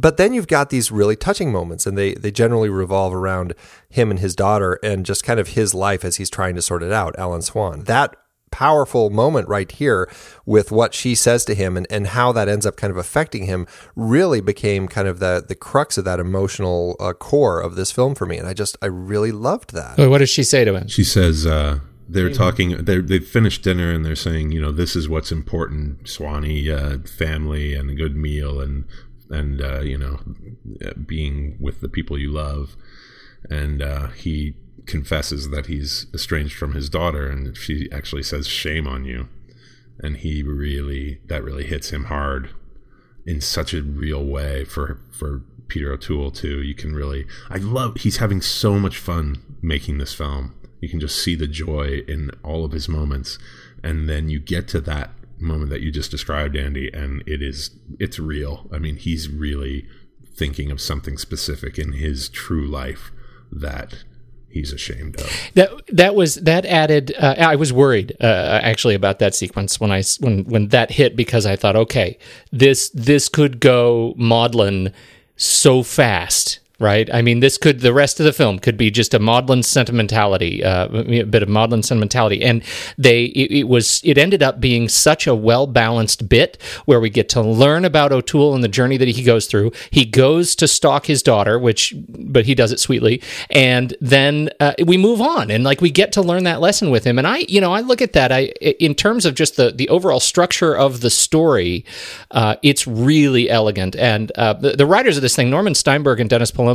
But 0.00 0.16
then 0.16 0.32
you've 0.32 0.48
got 0.48 0.70
these 0.70 0.90
really 0.90 1.16
touching 1.16 1.52
moments, 1.52 1.86
and 1.86 1.98
they 1.98 2.14
they 2.14 2.30
generally 2.30 2.70
revolve 2.70 3.14
around 3.14 3.54
him 3.88 4.10
and 4.10 4.18
his 4.18 4.34
daughter, 4.34 4.78
and 4.82 5.04
just 5.04 5.24
kind 5.24 5.38
of 5.38 5.48
his 5.48 5.74
life 5.74 6.04
as 6.04 6.16
he's 6.16 6.30
trying 6.30 6.54
to 6.54 6.62
sort 6.62 6.82
it 6.82 6.92
out. 6.92 7.14
Alan 7.18 7.42
Swan. 7.42 7.84
That 7.84 8.16
powerful 8.50 9.10
moment 9.10 9.46
right 9.46 9.70
here 9.70 10.10
with 10.44 10.72
what 10.72 10.92
she 10.92 11.14
says 11.14 11.44
to 11.44 11.54
him 11.54 11.76
and, 11.76 11.86
and 11.88 12.08
how 12.08 12.32
that 12.32 12.48
ends 12.48 12.66
up 12.66 12.76
kind 12.76 12.90
of 12.90 12.96
affecting 12.96 13.46
him 13.46 13.64
really 13.94 14.40
became 14.40 14.88
kind 14.88 15.06
of 15.06 15.20
the 15.20 15.44
the 15.46 15.54
crux 15.54 15.96
of 15.96 16.04
that 16.04 16.18
emotional 16.18 16.96
uh, 16.98 17.12
core 17.12 17.60
of 17.60 17.76
this 17.76 17.92
film 17.92 18.12
for 18.12 18.26
me 18.26 18.36
and 18.36 18.48
i 18.48 18.52
just 18.52 18.76
i 18.82 18.86
really 18.86 19.30
loved 19.30 19.72
that 19.72 19.96
Wait, 19.96 20.08
what 20.08 20.18
does 20.18 20.30
she 20.30 20.42
say 20.42 20.64
to 20.64 20.74
him? 20.74 20.88
She 20.88 21.04
says 21.04 21.46
uh, 21.46 21.78
they're 22.10 22.32
talking. 22.32 22.84
They're, 22.84 23.02
they've 23.02 23.26
finished 23.26 23.62
dinner 23.62 23.92
and 23.92 24.04
they're 24.04 24.16
saying, 24.16 24.50
you 24.50 24.60
know, 24.60 24.72
this 24.72 24.96
is 24.96 25.08
what's 25.08 25.30
important: 25.30 26.08
Swanee, 26.08 26.70
uh, 26.70 26.98
family, 26.98 27.74
and 27.74 27.88
a 27.88 27.94
good 27.94 28.16
meal, 28.16 28.60
and 28.60 28.84
and 29.30 29.62
uh, 29.62 29.80
you 29.80 29.96
know, 29.96 30.20
being 31.06 31.56
with 31.60 31.80
the 31.80 31.88
people 31.88 32.18
you 32.18 32.30
love. 32.30 32.76
And 33.48 33.80
uh, 33.80 34.08
he 34.08 34.54
confesses 34.86 35.50
that 35.50 35.66
he's 35.66 36.06
estranged 36.12 36.56
from 36.56 36.74
his 36.74 36.90
daughter, 36.90 37.28
and 37.28 37.56
she 37.56 37.88
actually 37.92 38.22
says, 38.22 38.46
"Shame 38.46 38.86
on 38.86 39.04
you." 39.04 39.28
And 39.98 40.18
he 40.18 40.42
really 40.42 41.20
that 41.26 41.44
really 41.44 41.64
hits 41.64 41.90
him 41.90 42.04
hard 42.04 42.50
in 43.26 43.40
such 43.40 43.74
a 43.74 43.82
real 43.82 44.24
way 44.24 44.64
for 44.64 45.00
for 45.10 45.42
Peter 45.68 45.92
O'Toole 45.92 46.30
too. 46.30 46.62
You 46.62 46.74
can 46.74 46.94
really 46.94 47.26
I 47.48 47.58
love 47.58 47.96
he's 47.98 48.18
having 48.18 48.40
so 48.40 48.78
much 48.78 48.98
fun 48.98 49.42
making 49.62 49.98
this 49.98 50.12
film. 50.12 50.54
You 50.80 50.88
can 50.88 51.00
just 51.00 51.22
see 51.22 51.34
the 51.34 51.46
joy 51.46 52.00
in 52.08 52.30
all 52.42 52.64
of 52.64 52.72
his 52.72 52.88
moments. 52.88 53.38
And 53.82 54.08
then 54.08 54.28
you 54.28 54.40
get 54.40 54.68
to 54.68 54.80
that 54.82 55.10
moment 55.40 55.70
that 55.70 55.80
you 55.80 55.90
just 55.90 56.10
described, 56.10 56.56
Andy, 56.56 56.90
and 56.92 57.22
it 57.26 57.42
is 57.42 57.70
it's 57.98 58.18
real. 58.18 58.68
I 58.72 58.78
mean, 58.78 58.96
he's 58.96 59.28
really 59.28 59.86
thinking 60.34 60.70
of 60.70 60.80
something 60.80 61.18
specific 61.18 61.78
in 61.78 61.92
his 61.92 62.28
true 62.28 62.66
life 62.66 63.10
that 63.52 64.04
he's 64.48 64.72
ashamed 64.72 65.20
of. 65.20 65.30
That 65.54 65.70
that 65.88 66.14
was 66.14 66.36
that 66.36 66.66
added. 66.66 67.14
Uh, 67.18 67.34
I 67.38 67.56
was 67.56 67.72
worried 67.72 68.16
uh, 68.20 68.60
actually 68.62 68.94
about 68.94 69.18
that 69.20 69.34
sequence 69.34 69.80
when 69.80 69.90
I 69.90 70.02
when 70.18 70.44
when 70.44 70.68
that 70.68 70.92
hit 70.92 71.16
because 71.16 71.46
I 71.46 71.56
thought, 71.56 71.76
okay, 71.76 72.18
this 72.52 72.90
this 72.90 73.28
could 73.28 73.60
go 73.60 74.14
maudlin 74.16 74.92
so 75.36 75.82
fast. 75.82 76.60
Right. 76.80 77.12
I 77.12 77.20
mean, 77.20 77.40
this 77.40 77.58
could 77.58 77.80
the 77.80 77.92
rest 77.92 78.20
of 78.20 78.24
the 78.24 78.32
film 78.32 78.58
could 78.58 78.78
be 78.78 78.90
just 78.90 79.12
a 79.12 79.18
maudlin 79.18 79.62
sentimentality, 79.62 80.64
uh, 80.64 80.88
a 80.88 81.24
bit 81.24 81.42
of 81.42 81.48
maudlin 81.50 81.82
sentimentality, 81.82 82.42
and 82.42 82.62
they 82.96 83.24
it, 83.24 83.50
it 83.50 83.68
was 83.68 84.00
it 84.02 84.16
ended 84.16 84.42
up 84.42 84.62
being 84.62 84.88
such 84.88 85.26
a 85.26 85.34
well 85.34 85.66
balanced 85.66 86.26
bit 86.30 86.56
where 86.86 86.98
we 86.98 87.10
get 87.10 87.28
to 87.28 87.42
learn 87.42 87.84
about 87.84 88.12
O'Toole 88.12 88.54
and 88.54 88.64
the 88.64 88.68
journey 88.68 88.96
that 88.96 89.08
he 89.08 89.22
goes 89.22 89.44
through. 89.44 89.72
He 89.90 90.06
goes 90.06 90.54
to 90.56 90.66
stalk 90.66 91.04
his 91.04 91.22
daughter, 91.22 91.58
which 91.58 91.92
but 92.08 92.46
he 92.46 92.54
does 92.54 92.72
it 92.72 92.80
sweetly, 92.80 93.20
and 93.50 93.94
then 94.00 94.48
uh, 94.58 94.72
we 94.86 94.96
move 94.96 95.20
on 95.20 95.50
and 95.50 95.62
like 95.64 95.82
we 95.82 95.90
get 95.90 96.12
to 96.12 96.22
learn 96.22 96.44
that 96.44 96.62
lesson 96.62 96.90
with 96.90 97.04
him. 97.04 97.18
And 97.18 97.26
I, 97.26 97.40
you 97.40 97.60
know, 97.60 97.74
I 97.74 97.82
look 97.82 98.00
at 98.00 98.14
that. 98.14 98.32
I 98.32 98.44
in 98.80 98.94
terms 98.94 99.26
of 99.26 99.34
just 99.34 99.56
the 99.56 99.70
the 99.70 99.90
overall 99.90 100.18
structure 100.18 100.74
of 100.74 101.02
the 101.02 101.10
story, 101.10 101.84
uh, 102.30 102.56
it's 102.62 102.86
really 102.86 103.50
elegant. 103.50 103.96
And 103.96 104.32
uh, 104.32 104.54
the, 104.54 104.76
the 104.78 104.86
writers 104.86 105.18
of 105.18 105.22
this 105.22 105.36
thing, 105.36 105.50
Norman 105.50 105.74
Steinberg 105.74 106.20
and 106.20 106.30
Dennis 106.30 106.50
Palumbo, 106.50 106.69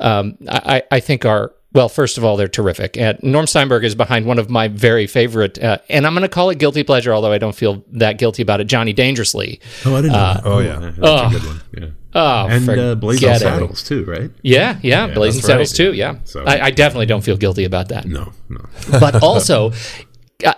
um, 0.00 0.38
I, 0.48 0.82
I 0.90 1.00
think 1.00 1.24
are 1.24 1.52
well, 1.72 1.88
first 1.88 2.18
of 2.18 2.24
all, 2.24 2.36
they're 2.36 2.48
terrific. 2.48 2.96
And 2.96 3.22
Norm 3.22 3.46
Steinberg 3.46 3.84
is 3.84 3.94
behind 3.94 4.26
one 4.26 4.38
of 4.40 4.50
my 4.50 4.66
very 4.68 5.06
favorite, 5.06 5.62
uh, 5.62 5.78
and 5.88 6.04
I'm 6.04 6.14
going 6.14 6.22
to 6.22 6.28
call 6.28 6.50
it 6.50 6.58
guilty 6.58 6.82
pleasure, 6.82 7.12
although 7.14 7.30
I 7.30 7.38
don't 7.38 7.54
feel 7.54 7.84
that 7.92 8.18
guilty 8.18 8.42
about 8.42 8.60
it. 8.60 8.64
Johnny 8.64 8.92
Dangerously. 8.92 9.60
Oh, 9.86 9.94
I 9.94 10.00
didn't 10.00 10.12
know 10.12 10.18
that. 10.18 10.42
oh, 10.44 10.58
yeah. 10.58 10.92
Oh. 11.00 11.26
a 11.26 11.30
good 11.30 11.44
one. 11.44 11.60
Yeah. 11.78 11.88
Oh, 12.12 12.48
and 12.48 12.68
uh, 12.68 12.94
Blazing. 12.96 13.34
Saddles 13.36 13.84
too, 13.84 14.04
right? 14.04 14.32
Yeah, 14.42 14.80
yeah, 14.82 15.06
Blazing 15.14 15.42
Saddles 15.42 15.70
right. 15.78 15.86
too. 15.86 15.92
Yeah, 15.92 16.16
So- 16.24 16.42
I, 16.44 16.66
I 16.66 16.70
definitely 16.72 17.06
don't 17.06 17.22
feel 17.22 17.36
guilty 17.36 17.64
about 17.64 17.88
that. 17.90 18.04
No, 18.04 18.32
no. 18.48 18.64
But 18.90 19.22
also, 19.22 19.70
uh, 19.70 19.74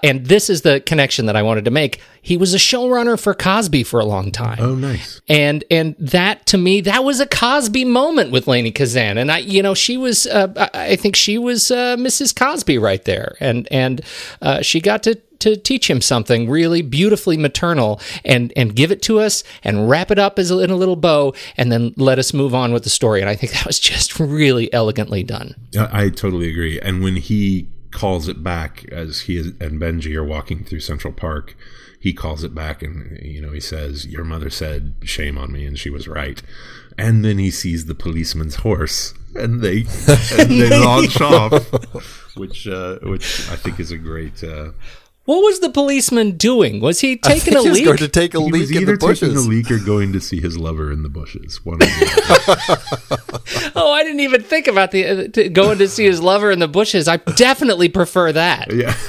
and 0.03 0.27
this 0.27 0.49
is 0.51 0.63
the 0.63 0.81
connection 0.81 1.27
that 1.27 1.37
I 1.37 1.43
wanted 1.43 1.65
to 1.65 1.71
make. 1.71 2.01
He 2.21 2.37
was 2.37 2.55
a 2.55 2.59
showrunner 2.59 3.19
for 3.19 3.35
Cosby 3.35 3.83
for 3.85 4.01
a 4.01 4.05
long 4.05 4.31
time. 4.31 4.59
Oh, 4.61 4.75
nice. 4.75 5.21
and 5.29 5.65
and 5.71 5.97
that 5.99 6.47
to 6.47 6.59
me 6.59 6.81
that 6.83 7.05
was 7.05 7.21
a 7.21 7.27
Cosby 7.27 7.85
moment 7.85 8.31
with 8.31 8.47
Lainie 8.47 8.75
Kazan 8.75 9.19
and 9.19 9.31
I 9.31 9.39
you 9.39 9.63
know 9.63 9.75
she 9.75 9.97
was 9.97 10.27
uh, 10.27 10.53
I 10.75 10.93
I 10.93 10.97
think 10.97 11.17
she 11.17 11.39
was 11.39 11.71
uh, 11.71 11.97
Mrs. 11.97 12.35
Cosby 12.35 12.79
right 12.79 13.05
there 13.05 13.37
and 13.41 13.67
and 13.71 14.01
uh, 14.41 14.63
she 14.63 14.81
got 14.81 15.03
to 15.05 15.15
to 15.41 15.57
teach 15.57 15.91
him 15.91 16.01
something 16.01 16.49
really 16.49 16.83
beautifully 16.83 17.37
maternal 17.37 18.01
and 18.25 18.53
and 18.57 18.77
give 18.77 18.93
it 18.93 19.03
to 19.03 19.19
us 19.19 19.43
and 19.65 19.91
wrap 19.91 20.13
it 20.13 20.19
up 20.19 20.39
as 20.39 20.53
a, 20.53 20.59
in 20.61 20.71
a 20.71 20.77
little 20.77 20.95
bow 20.95 21.35
and 21.57 21.73
then 21.73 21.93
let 21.97 22.19
us 22.21 22.33
move 22.33 22.55
on 22.55 22.73
with 22.73 22.85
the 22.85 22.91
story 22.91 23.21
and 23.21 23.29
I 23.29 23.35
think 23.35 23.53
that 23.53 23.67
was 23.67 23.81
just 23.81 24.21
really 24.21 24.73
elegantly 24.73 25.25
done. 25.25 25.57
I 25.77 26.05
I 26.05 26.09
totally 26.11 26.49
agree. 26.51 26.79
And 26.81 27.03
when 27.03 27.17
he 27.17 27.67
calls 27.93 28.29
it 28.29 28.43
back 28.43 28.85
as 28.91 29.23
he 29.23 29.39
and 29.39 29.81
Benji 29.81 30.15
are 30.17 30.25
walking 30.25 30.65
through 30.65 30.81
Central 30.81 31.13
Park. 31.13 31.57
He 32.01 32.13
calls 32.13 32.43
it 32.43 32.55
back 32.55 32.83
and 32.83 33.19
you 33.23 33.41
know 33.41 33.53
he 33.53 33.61
says, 33.61 34.07
"Your 34.07 34.25
mother 34.25 34.51
said 34.51 34.95
shame 35.03 35.39
on 35.39 35.53
me, 35.53 35.65
and 35.65 35.79
she 35.79 35.91
was 35.91 36.09
right." 36.09 36.43
And 36.99 37.25
then 37.25 37.39
he 37.39 37.51
sees 37.51 37.87
the 37.87 37.95
policeman's 37.95 38.57
horse, 38.57 39.15
and 39.35 39.61
they 39.61 39.87
and 40.39 40.51
they 40.51 40.79
launch 40.85 41.21
off, 41.21 42.37
which 42.37 42.67
uh, 42.67 42.99
which 43.03 43.49
I 43.51 43.57
think 43.57 43.79
is 43.79 43.93
a 43.93 43.99
great. 43.99 44.43
Uh, 44.43 44.73
What 45.25 45.39
was 45.39 45.61
the 45.61 45.71
policeman 45.71 46.33
doing? 46.33 46.81
Was 46.81 46.99
he 46.99 47.13
I 47.23 47.29
taking 47.29 47.53
think 47.55 47.57
a 47.57 47.63
he 47.63 47.69
was 47.69 47.79
leak? 47.79 47.85
going 47.87 47.97
to 47.99 48.09
take 48.09 48.35
a 48.35 48.41
he 48.41 48.51
leak 48.51 48.61
was 48.63 48.71
in 48.73 48.83
either 48.83 48.97
the 48.97 49.07
taking 49.15 49.29
a 49.29 49.33
bushes. 49.35 49.49
leak 49.49 49.71
or 49.71 49.79
going 49.79 50.13
to 50.15 50.21
see 50.21 50.41
his 50.41 50.59
lover 50.59 50.91
in 50.91 51.05
the 51.05 51.09
bushes. 51.09 51.65
One 51.65 51.75
of 51.75 51.81
the 51.81 53.73
oh, 53.77 53.93
I 53.93 54.03
didn't 54.03 54.19
even 54.21 54.43
think 54.43 54.67
about 54.67 54.91
the 54.91 55.07
uh, 55.07 55.29
to 55.29 55.49
going 55.49 55.79
to 55.79 55.87
see 55.89 56.05
his 56.07 56.21
lover 56.21 56.51
in 56.51 56.59
the 56.59 56.67
bushes. 56.67 57.07
I 57.07 57.19
definitely 57.19 57.89
prefer 57.89 58.33
that. 58.33 58.73
yeah. 58.73 58.95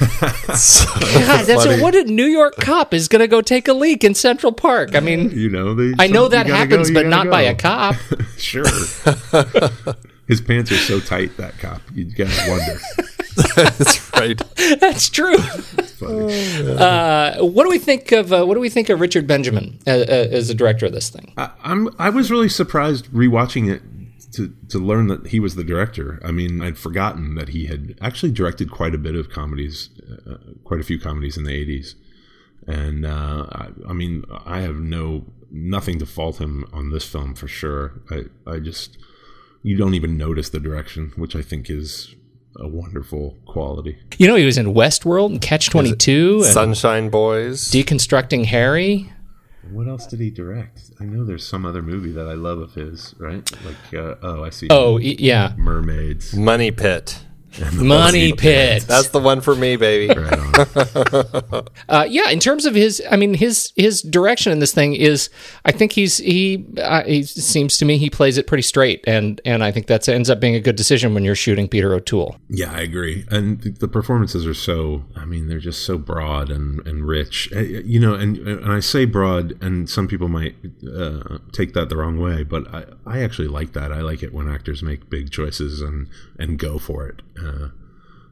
God, 1.26 1.46
that's 1.46 1.64
funny. 1.64 1.82
what 1.82 1.96
a 1.96 2.04
New 2.04 2.26
York 2.26 2.56
cop 2.58 2.94
is 2.94 3.08
going 3.08 3.20
to 3.20 3.28
go 3.28 3.40
take 3.40 3.66
a 3.66 3.72
leak 3.74 4.04
in 4.04 4.14
Central 4.14 4.52
Park. 4.52 4.94
I 4.94 5.00
mean, 5.00 5.30
you 5.32 5.50
know, 5.50 5.74
they, 5.74 5.94
I 5.98 6.06
know 6.06 6.28
that 6.28 6.46
happens, 6.46 6.90
go, 6.90 6.94
but 6.94 7.06
not 7.06 7.24
gotta 7.24 7.30
by 7.30 7.42
a 7.42 7.54
cop. 7.56 7.96
Sure. 8.38 8.64
His 10.28 10.40
pants 10.40 10.70
are 10.70 10.76
so 10.76 11.00
tight, 11.00 11.36
that 11.38 11.58
cop. 11.58 11.82
You 11.92 12.04
gotta 12.04 12.50
wonder. 12.50 12.78
That's 13.56 14.12
right. 14.14 14.40
That's 14.80 15.08
true. 15.08 15.36
Uh, 16.02 17.38
what 17.38 17.64
do 17.64 17.70
we 17.70 17.78
think 17.78 18.12
of 18.12 18.32
uh, 18.32 18.44
what 18.44 18.54
do 18.54 18.60
we 18.60 18.68
think 18.68 18.88
of 18.88 19.00
Richard 19.00 19.26
Benjamin 19.26 19.78
uh, 19.86 19.90
uh, 19.90 20.28
as 20.30 20.48
the 20.48 20.54
director 20.54 20.86
of 20.86 20.92
this 20.92 21.10
thing? 21.10 21.32
I, 21.36 21.50
I'm. 21.62 21.88
I 21.98 22.10
was 22.10 22.30
really 22.30 22.48
surprised 22.48 23.10
rewatching 23.10 23.70
it 23.70 23.82
to 24.32 24.54
to 24.68 24.78
learn 24.78 25.08
that 25.08 25.28
he 25.28 25.40
was 25.40 25.54
the 25.54 25.64
director. 25.64 26.20
I 26.24 26.30
mean, 26.30 26.60
I'd 26.60 26.78
forgotten 26.78 27.34
that 27.36 27.50
he 27.50 27.66
had 27.66 27.96
actually 28.00 28.32
directed 28.32 28.70
quite 28.70 28.94
a 28.94 28.98
bit 28.98 29.14
of 29.14 29.30
comedies, 29.30 29.90
uh, 30.26 30.36
quite 30.64 30.80
a 30.80 30.84
few 30.84 30.98
comedies 30.98 31.36
in 31.36 31.44
the 31.44 31.52
'80s. 31.52 31.94
And 32.66 33.04
uh, 33.04 33.46
I, 33.52 33.68
I 33.88 33.92
mean, 33.92 34.24
I 34.46 34.60
have 34.60 34.76
no 34.76 35.24
nothing 35.50 35.98
to 36.00 36.06
fault 36.06 36.40
him 36.40 36.66
on 36.72 36.90
this 36.90 37.04
film 37.04 37.34
for 37.34 37.48
sure. 37.48 38.00
I 38.10 38.24
I 38.46 38.58
just 38.58 38.98
you 39.62 39.76
don't 39.76 39.94
even 39.94 40.16
notice 40.16 40.50
the 40.50 40.60
direction, 40.60 41.12
which 41.16 41.34
I 41.34 41.42
think 41.42 41.70
is 41.70 42.14
a 42.56 42.68
wonderful 42.68 43.36
quality. 43.46 43.98
You 44.18 44.28
know, 44.28 44.36
he 44.36 44.44
was 44.44 44.58
in 44.58 44.74
Westworld 44.74 45.30
and 45.30 45.40
Catch 45.40 45.70
Twenty 45.70 45.94
Two 45.94 46.42
and 46.44 46.52
Sunshine 46.52 47.10
Boys. 47.10 47.70
Deconstructing 47.70 48.46
Harry. 48.46 49.12
What 49.70 49.88
else 49.88 50.06
did 50.06 50.20
he 50.20 50.30
direct? 50.30 50.90
I 51.00 51.04
know 51.04 51.24
there's 51.24 51.46
some 51.46 51.64
other 51.64 51.82
movie 51.82 52.12
that 52.12 52.28
I 52.28 52.34
love 52.34 52.58
of 52.58 52.74
his, 52.74 53.14
right? 53.18 53.50
Like, 53.64 53.94
uh, 53.94 54.16
oh, 54.22 54.44
I 54.44 54.50
see. 54.50 54.66
Oh, 54.70 54.98
yeah, 54.98 55.54
Mermaids. 55.56 56.34
Money 56.34 56.70
Pit. 56.70 57.20
Money 57.74 58.32
Pit. 58.32 58.84
That's 58.86 59.08
the 59.08 59.18
one 59.20 59.40
for 59.40 59.54
me, 59.54 59.76
baby. 59.76 60.14
Right 60.14 60.38
on. 60.38 61.64
Uh, 61.88 62.06
yeah, 62.08 62.30
in 62.30 62.40
terms 62.40 62.64
of 62.66 62.74
his, 62.74 63.02
I 63.10 63.16
mean, 63.16 63.34
his 63.34 63.72
his 63.76 64.00
direction 64.02 64.52
in 64.52 64.58
this 64.58 64.72
thing 64.72 64.94
is, 64.94 65.28
I 65.64 65.72
think 65.72 65.92
he's 65.92 66.16
he, 66.18 66.64
uh, 66.78 67.04
he 67.04 67.22
seems 67.24 67.76
to 67.78 67.84
me 67.84 67.98
he 67.98 68.08
plays 68.10 68.38
it 68.38 68.46
pretty 68.46 68.62
straight, 68.62 69.04
and 69.06 69.40
and 69.44 69.62
I 69.62 69.70
think 69.70 69.86
that 69.88 70.08
ends 70.08 70.30
up 70.30 70.40
being 70.40 70.54
a 70.54 70.60
good 70.60 70.76
decision 70.76 71.14
when 71.14 71.24
you're 71.24 71.34
shooting 71.34 71.68
Peter 71.68 71.92
O'Toole. 71.94 72.36
yeah, 72.48 72.72
I 72.72 72.80
agree. 72.80 73.24
And 73.30 73.60
the, 73.60 73.70
the 73.70 73.88
performances 73.88 74.46
are 74.46 74.54
so, 74.54 75.04
I 75.14 75.24
mean, 75.24 75.48
they're 75.48 75.58
just 75.58 75.84
so 75.84 75.98
broad 75.98 76.50
and, 76.50 76.84
and 76.86 77.06
rich. 77.06 77.48
Uh, 77.54 77.60
You 77.60 78.00
know, 78.00 78.14
and, 78.14 78.38
and 78.38 78.72
I 78.72 78.80
say 78.80 79.04
broad, 79.04 79.54
and 79.62 79.88
some 79.88 80.08
people 80.08 80.28
might 80.28 80.54
uh, 80.86 81.38
take 81.52 81.74
that 81.74 81.88
the 81.90 81.96
wrong 81.96 82.18
way, 82.18 82.42
but 82.44 82.66
I, 82.74 82.84
I 83.06 83.22
actually 83.22 83.48
like 83.48 83.72
that. 83.74 83.92
I 83.92 84.00
like 84.00 84.22
it 84.22 84.32
when 84.32 84.48
actors 84.48 84.82
make 84.82 85.10
big 85.10 85.30
choices 85.30 85.80
and, 85.80 86.08
and 86.38 86.58
go 86.58 86.78
for 86.78 87.06
it. 87.06 87.20
Uh, 87.44 87.68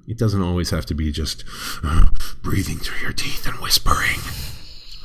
it 0.06 0.18
doesn't 0.18 0.42
always 0.42 0.70
have 0.70 0.86
to 0.86 0.94
be 0.94 1.12
just 1.12 1.44
uh, 1.84 2.06
breathing 2.42 2.78
through 2.78 3.00
your 3.00 3.12
teeth 3.12 3.46
and 3.46 3.56
whispering. 3.58 4.20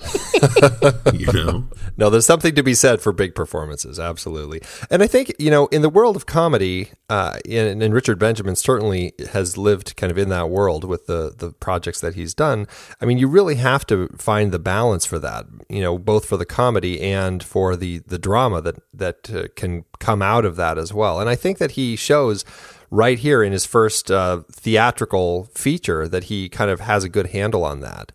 you 1.14 1.32
know? 1.32 1.68
No, 1.98 2.10
there's 2.10 2.26
something 2.26 2.56
to 2.56 2.64
be 2.64 2.74
said 2.74 3.02
for 3.02 3.12
big 3.12 3.36
performances, 3.36 4.00
absolutely. 4.00 4.62
And 4.90 5.02
I 5.02 5.08
think, 5.08 5.34
you 5.40 5.50
know, 5.50 5.68
in 5.68 5.82
the 5.82 5.90
world 5.90 6.16
of 6.16 6.26
comedy, 6.26 6.90
uh, 7.10 7.40
and, 7.50 7.82
and 7.82 7.94
Richard 7.94 8.20
Benjamin 8.20 8.56
certainly 8.56 9.14
has 9.32 9.58
lived 9.58 9.96
kind 9.96 10.12
of 10.12 10.18
in 10.18 10.30
that 10.30 10.50
world 10.50 10.84
with 10.84 11.08
the, 11.08 11.34
the 11.36 11.52
projects 11.52 12.02
that 12.02 12.16
he's 12.16 12.34
done. 12.34 12.68
I 13.02 13.06
mean, 13.06 13.18
you 13.18 13.28
really 13.28 13.56
have 13.56 13.86
to 13.88 14.10
find 14.18 14.52
the 14.52 14.60
balance 14.60 15.06
for 15.06 15.20
that, 15.20 15.46
you 15.70 15.82
know, 15.82 15.98
both 15.98 16.26
for 16.26 16.38
the 16.38 16.46
comedy 16.46 17.02
and 17.02 17.44
for 17.44 17.76
the, 17.76 18.00
the 18.00 18.20
drama 18.20 18.62
that, 18.62 18.76
that 18.94 19.34
uh, 19.34 19.48
can 19.56 19.86
come 20.00 20.22
out 20.22 20.46
of 20.46 20.56
that 20.56 20.78
as 20.78 20.94
well. 20.94 21.20
And 21.20 21.30
I 21.30 21.36
think 21.36 21.58
that 21.58 21.72
he 21.72 21.96
shows 21.96 22.46
right 22.90 23.20
here 23.20 23.44
in 23.44 23.52
his 23.52 23.66
first 23.66 24.10
uh, 24.12 24.42
theatrical 24.52 25.46
feature 25.54 26.08
that 26.08 26.26
he 26.26 26.50
kind 26.50 26.72
of 26.72 26.82
has 26.82 27.04
a 27.04 27.10
good 27.10 27.28
handle 27.28 27.64
on 27.64 27.82
that. 27.82 28.12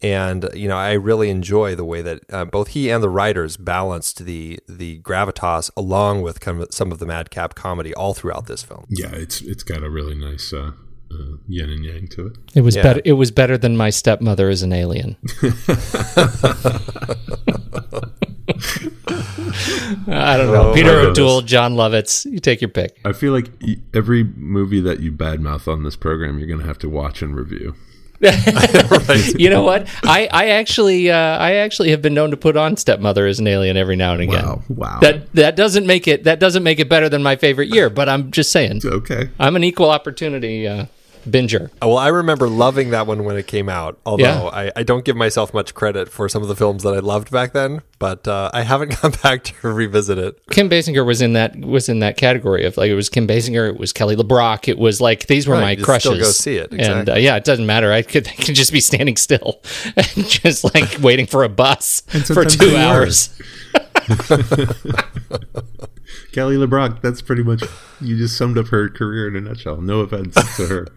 And 0.00 0.48
you 0.52 0.66
know, 0.66 0.76
I 0.76 0.92
really 0.92 1.30
enjoy 1.30 1.76
the 1.76 1.84
way 1.84 2.02
that 2.02 2.22
uh, 2.30 2.44
both 2.44 2.68
he 2.68 2.90
and 2.90 3.02
the 3.02 3.08
writers 3.08 3.56
balanced 3.56 4.24
the 4.24 4.58
the 4.68 5.00
gravitas 5.00 5.70
along 5.76 6.22
with 6.22 6.40
kind 6.40 6.60
of 6.60 6.74
some 6.74 6.90
of 6.90 6.98
the 6.98 7.06
madcap 7.06 7.54
comedy 7.54 7.94
all 7.94 8.12
throughout 8.12 8.46
this 8.46 8.64
film. 8.64 8.86
Yeah, 8.88 9.12
it's 9.12 9.40
it's 9.42 9.62
got 9.62 9.84
a 9.84 9.90
really 9.90 10.16
nice 10.16 10.52
uh, 10.52 10.72
uh, 11.12 11.36
yin 11.48 11.70
and 11.70 11.84
yang 11.84 12.08
to 12.08 12.26
it. 12.28 12.32
It 12.54 12.60
was 12.62 12.76
Yeah. 12.76 12.82
better. 12.82 13.02
It 13.04 13.12
was 13.14 13.30
better 13.30 13.58
than 13.58 13.76
my 13.76 13.90
stepmother 13.90 14.48
is 14.48 14.62
an 14.62 14.72
alien. 14.72 15.16
I 20.08 20.36
don't 20.36 20.52
know. 20.52 20.70
Oh, 20.70 20.74
Peter 20.74 20.92
my. 21.02 21.10
O'Toole, 21.10 21.42
Jon 21.42 21.74
Lovitz. 21.74 22.24
You 22.30 22.38
take 22.38 22.60
your 22.60 22.70
pick. 22.70 22.98
I 23.04 23.12
feel 23.12 23.32
like 23.32 23.50
every 23.94 24.24
movie 24.24 24.80
that 24.80 25.00
you 25.00 25.12
badmouth 25.12 25.68
on 25.68 25.82
this 25.84 25.96
program, 25.96 26.38
you're 26.38 26.48
going 26.48 26.60
to 26.60 26.66
have 26.66 26.78
to 26.78 26.88
watch 26.88 27.22
and 27.22 27.34
review. 27.36 27.74
You 29.36 29.50
know 29.50 29.62
what? 29.64 29.88
I, 30.04 30.28
I 30.32 30.48
actually 30.50 31.10
uh, 31.10 31.16
I 31.16 31.54
actually 31.54 31.90
have 31.90 32.00
been 32.02 32.14
known 32.14 32.30
to 32.30 32.36
put 32.36 32.56
on 32.56 32.76
Stepmother 32.76 33.26
as 33.26 33.40
an 33.40 33.48
alien 33.48 33.76
every 33.76 33.96
now 33.96 34.12
and 34.12 34.22
again. 34.22 34.44
Wow, 34.44 34.62
wow. 34.68 34.98
That 35.00 35.32
that 35.34 35.56
doesn't 35.56 35.86
make 35.88 36.06
it 36.06 36.22
that 36.24 36.38
doesn't 36.38 36.62
make 36.62 36.78
it 36.78 36.88
better 36.88 37.08
than 37.08 37.20
my 37.24 37.34
favorite 37.34 37.70
year, 37.74 37.90
but 37.90 38.08
I'm 38.08 38.30
just 38.30 38.52
saying. 38.52 38.82
okay. 38.84 39.30
I'm 39.40 39.56
an 39.56 39.64
equal 39.64 39.90
opportunity 39.90 40.68
uh, 40.68 40.86
binger. 41.28 41.70
Well, 41.80 41.98
I 41.98 42.08
remember 42.08 42.48
loving 42.48 42.90
that 42.90 43.06
one 43.06 43.24
when 43.24 43.36
it 43.36 43.46
came 43.46 43.68
out. 43.68 43.98
Although 44.06 44.24
Yeah. 44.24 44.42
I, 44.52 44.72
I 44.76 44.82
don't 44.82 45.04
give 45.04 45.16
myself 45.16 45.52
much 45.54 45.74
credit 45.74 46.08
for 46.08 46.28
some 46.28 46.42
of 46.42 46.48
the 46.48 46.56
films 46.56 46.82
that 46.82 46.94
I 46.94 46.98
loved 46.98 47.30
back 47.30 47.52
then, 47.52 47.82
but 47.98 48.26
uh, 48.28 48.50
I 48.52 48.62
haven't 48.62 49.00
gone 49.02 49.12
back 49.22 49.44
to 49.44 49.72
revisit 49.72 50.18
it. 50.18 50.38
Kim 50.50 50.68
Basinger 50.68 51.04
was 51.06 51.22
in 51.22 51.32
that 51.34 51.56
was 51.60 51.88
in 51.88 52.00
that 52.00 52.16
category 52.16 52.64
of 52.64 52.76
like 52.76 52.90
it 52.90 52.94
was 52.94 53.08
Kim 53.08 53.26
Basinger, 53.26 53.68
it 53.68 53.78
was 53.78 53.92
Kelly 53.92 54.16
LeBrock, 54.16 54.68
it 54.68 54.78
was 54.78 55.00
like 55.00 55.26
these 55.26 55.46
were 55.46 55.54
Right, 55.54 55.60
my 55.60 55.70
you 55.72 55.84
crushes. 55.84 56.02
still 56.10 56.18
go 56.18 56.24
see 56.24 56.56
it, 56.56 56.72
and 56.72 57.08
uh, 57.08 57.14
yeah, 57.14 57.36
it 57.36 57.44
doesn't 57.44 57.66
matter. 57.66 57.92
I 57.92 58.02
could 58.02 58.26
I 58.28 58.32
could 58.32 58.54
just 58.54 58.72
be 58.72 58.80
standing 58.80 59.16
still 59.16 59.60
and 59.96 60.26
just 60.28 60.64
like 60.74 60.98
waiting 61.00 61.26
for 61.26 61.44
a 61.44 61.48
bus 61.48 62.00
for 62.26 62.44
two 62.44 62.70
they 62.70 62.76
are. 62.82 63.02
hours. 63.02 63.30
Kelly 66.32 66.56
LeBrock, 66.56 67.02
that's 67.02 67.20
pretty 67.20 67.42
much, 67.42 67.62
you 68.00 68.16
just 68.16 68.36
summed 68.36 68.58
up 68.58 68.68
her 68.68 68.88
career 68.88 69.28
in 69.28 69.36
a 69.36 69.40
nutshell. 69.40 69.80
No 69.80 70.00
offense 70.00 70.34
to 70.56 70.66
her. 70.66 70.86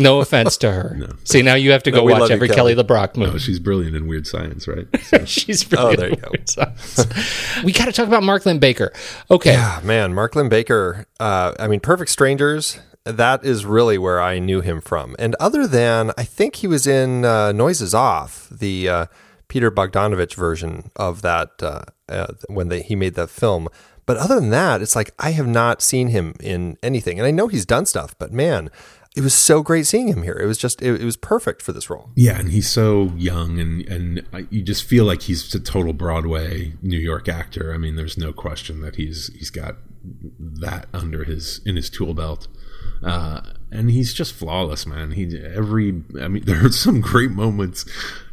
No 0.00 0.20
offense 0.20 0.56
to 0.58 0.70
her. 0.70 1.08
See, 1.24 1.42
now 1.42 1.54
you 1.56 1.72
have 1.72 1.82
to 1.82 1.90
go 1.90 2.04
we 2.04 2.12
watch 2.12 2.20
love 2.20 2.30
you, 2.30 2.36
every 2.36 2.48
Kelly 2.48 2.76
Kelly. 2.76 2.84
LeBrock 2.86 3.16
movie. 3.16 3.32
Oh, 3.34 3.38
she's 3.38 3.58
brilliant 3.58 3.96
in 3.96 4.06
weird 4.06 4.28
science, 4.28 4.68
right? 4.68 4.86
So, 5.02 5.24
She's 5.24 5.64
brilliant. 5.64 5.98
Oh, 5.98 6.00
there 6.00 6.10
you 6.10 6.16
go. 6.16 7.64
we 7.64 7.72
got 7.72 7.86
to 7.86 7.92
talk 7.92 8.06
about 8.06 8.22
Mark 8.22 8.46
Linn-Baker. 8.46 8.92
Okay. 9.28 9.56
Ah, 9.58 9.80
man, 9.82 10.14
Mark 10.14 10.36
Linn-Baker. 10.36 11.06
Uh, 11.18 11.54
I 11.58 11.66
mean, 11.66 11.80
Perfect 11.80 12.10
Strangers. 12.10 12.78
That 13.04 13.44
is 13.44 13.64
really 13.64 13.98
where 13.98 14.20
I 14.20 14.38
knew 14.38 14.60
him 14.60 14.80
from. 14.80 15.16
And 15.18 15.34
other 15.40 15.66
than, 15.66 16.12
I 16.16 16.22
think 16.22 16.56
he 16.56 16.68
was 16.68 16.86
in 16.86 17.24
uh, 17.24 17.50
Noises 17.50 17.92
Off, 17.92 18.48
the 18.50 18.88
uh, 18.88 19.06
Peter 19.48 19.70
Bogdanovich 19.70 20.34
version 20.34 20.90
of 20.94 21.22
that 21.22 21.50
uh, 21.60 21.82
uh, 22.08 22.34
when 22.48 22.68
they, 22.68 22.82
he 22.82 22.94
made 22.94 23.14
that 23.14 23.30
film. 23.30 23.68
But 24.08 24.16
other 24.16 24.36
than 24.36 24.48
that, 24.48 24.80
it's 24.80 24.96
like 24.96 25.10
I 25.18 25.32
have 25.32 25.46
not 25.46 25.82
seen 25.82 26.08
him 26.08 26.32
in 26.40 26.78
anything. 26.82 27.18
And 27.18 27.26
I 27.26 27.30
know 27.30 27.46
he's 27.46 27.66
done 27.66 27.84
stuff, 27.84 28.18
but 28.18 28.32
man, 28.32 28.70
it 29.14 29.20
was 29.20 29.34
so 29.34 29.62
great 29.62 29.86
seeing 29.86 30.08
him 30.08 30.22
here. 30.22 30.38
It 30.40 30.46
was 30.46 30.56
just, 30.56 30.80
it, 30.80 30.98
it 31.02 31.04
was 31.04 31.18
perfect 31.18 31.60
for 31.60 31.72
this 31.72 31.90
role. 31.90 32.08
yeah, 32.14 32.38
and 32.40 32.50
he's 32.50 32.70
so 32.70 33.12
young, 33.18 33.60
and, 33.60 33.86
and 33.86 34.48
you 34.48 34.62
just 34.62 34.84
feel 34.84 35.04
like 35.04 35.22
he's 35.22 35.54
a 35.54 35.60
total 35.60 35.92
Broadway 35.92 36.72
New 36.80 36.98
York 36.98 37.28
actor. 37.28 37.74
I 37.74 37.76
mean, 37.76 37.96
there's 37.96 38.16
no 38.16 38.32
question 38.32 38.80
that 38.80 38.96
he's 38.96 39.30
he's 39.34 39.50
got 39.50 39.76
that 40.38 40.86
under 40.94 41.24
his 41.24 41.60
in 41.66 41.76
his 41.76 41.90
tool 41.90 42.14
belt. 42.14 42.48
Uh, 43.04 43.42
and 43.70 43.90
he's 43.90 44.14
just 44.14 44.32
flawless, 44.32 44.86
man. 44.86 45.10
He 45.10 45.38
every 45.38 46.02
I 46.18 46.28
mean, 46.28 46.44
there 46.46 46.64
are 46.64 46.72
some 46.72 47.02
great 47.02 47.32
moments. 47.32 47.84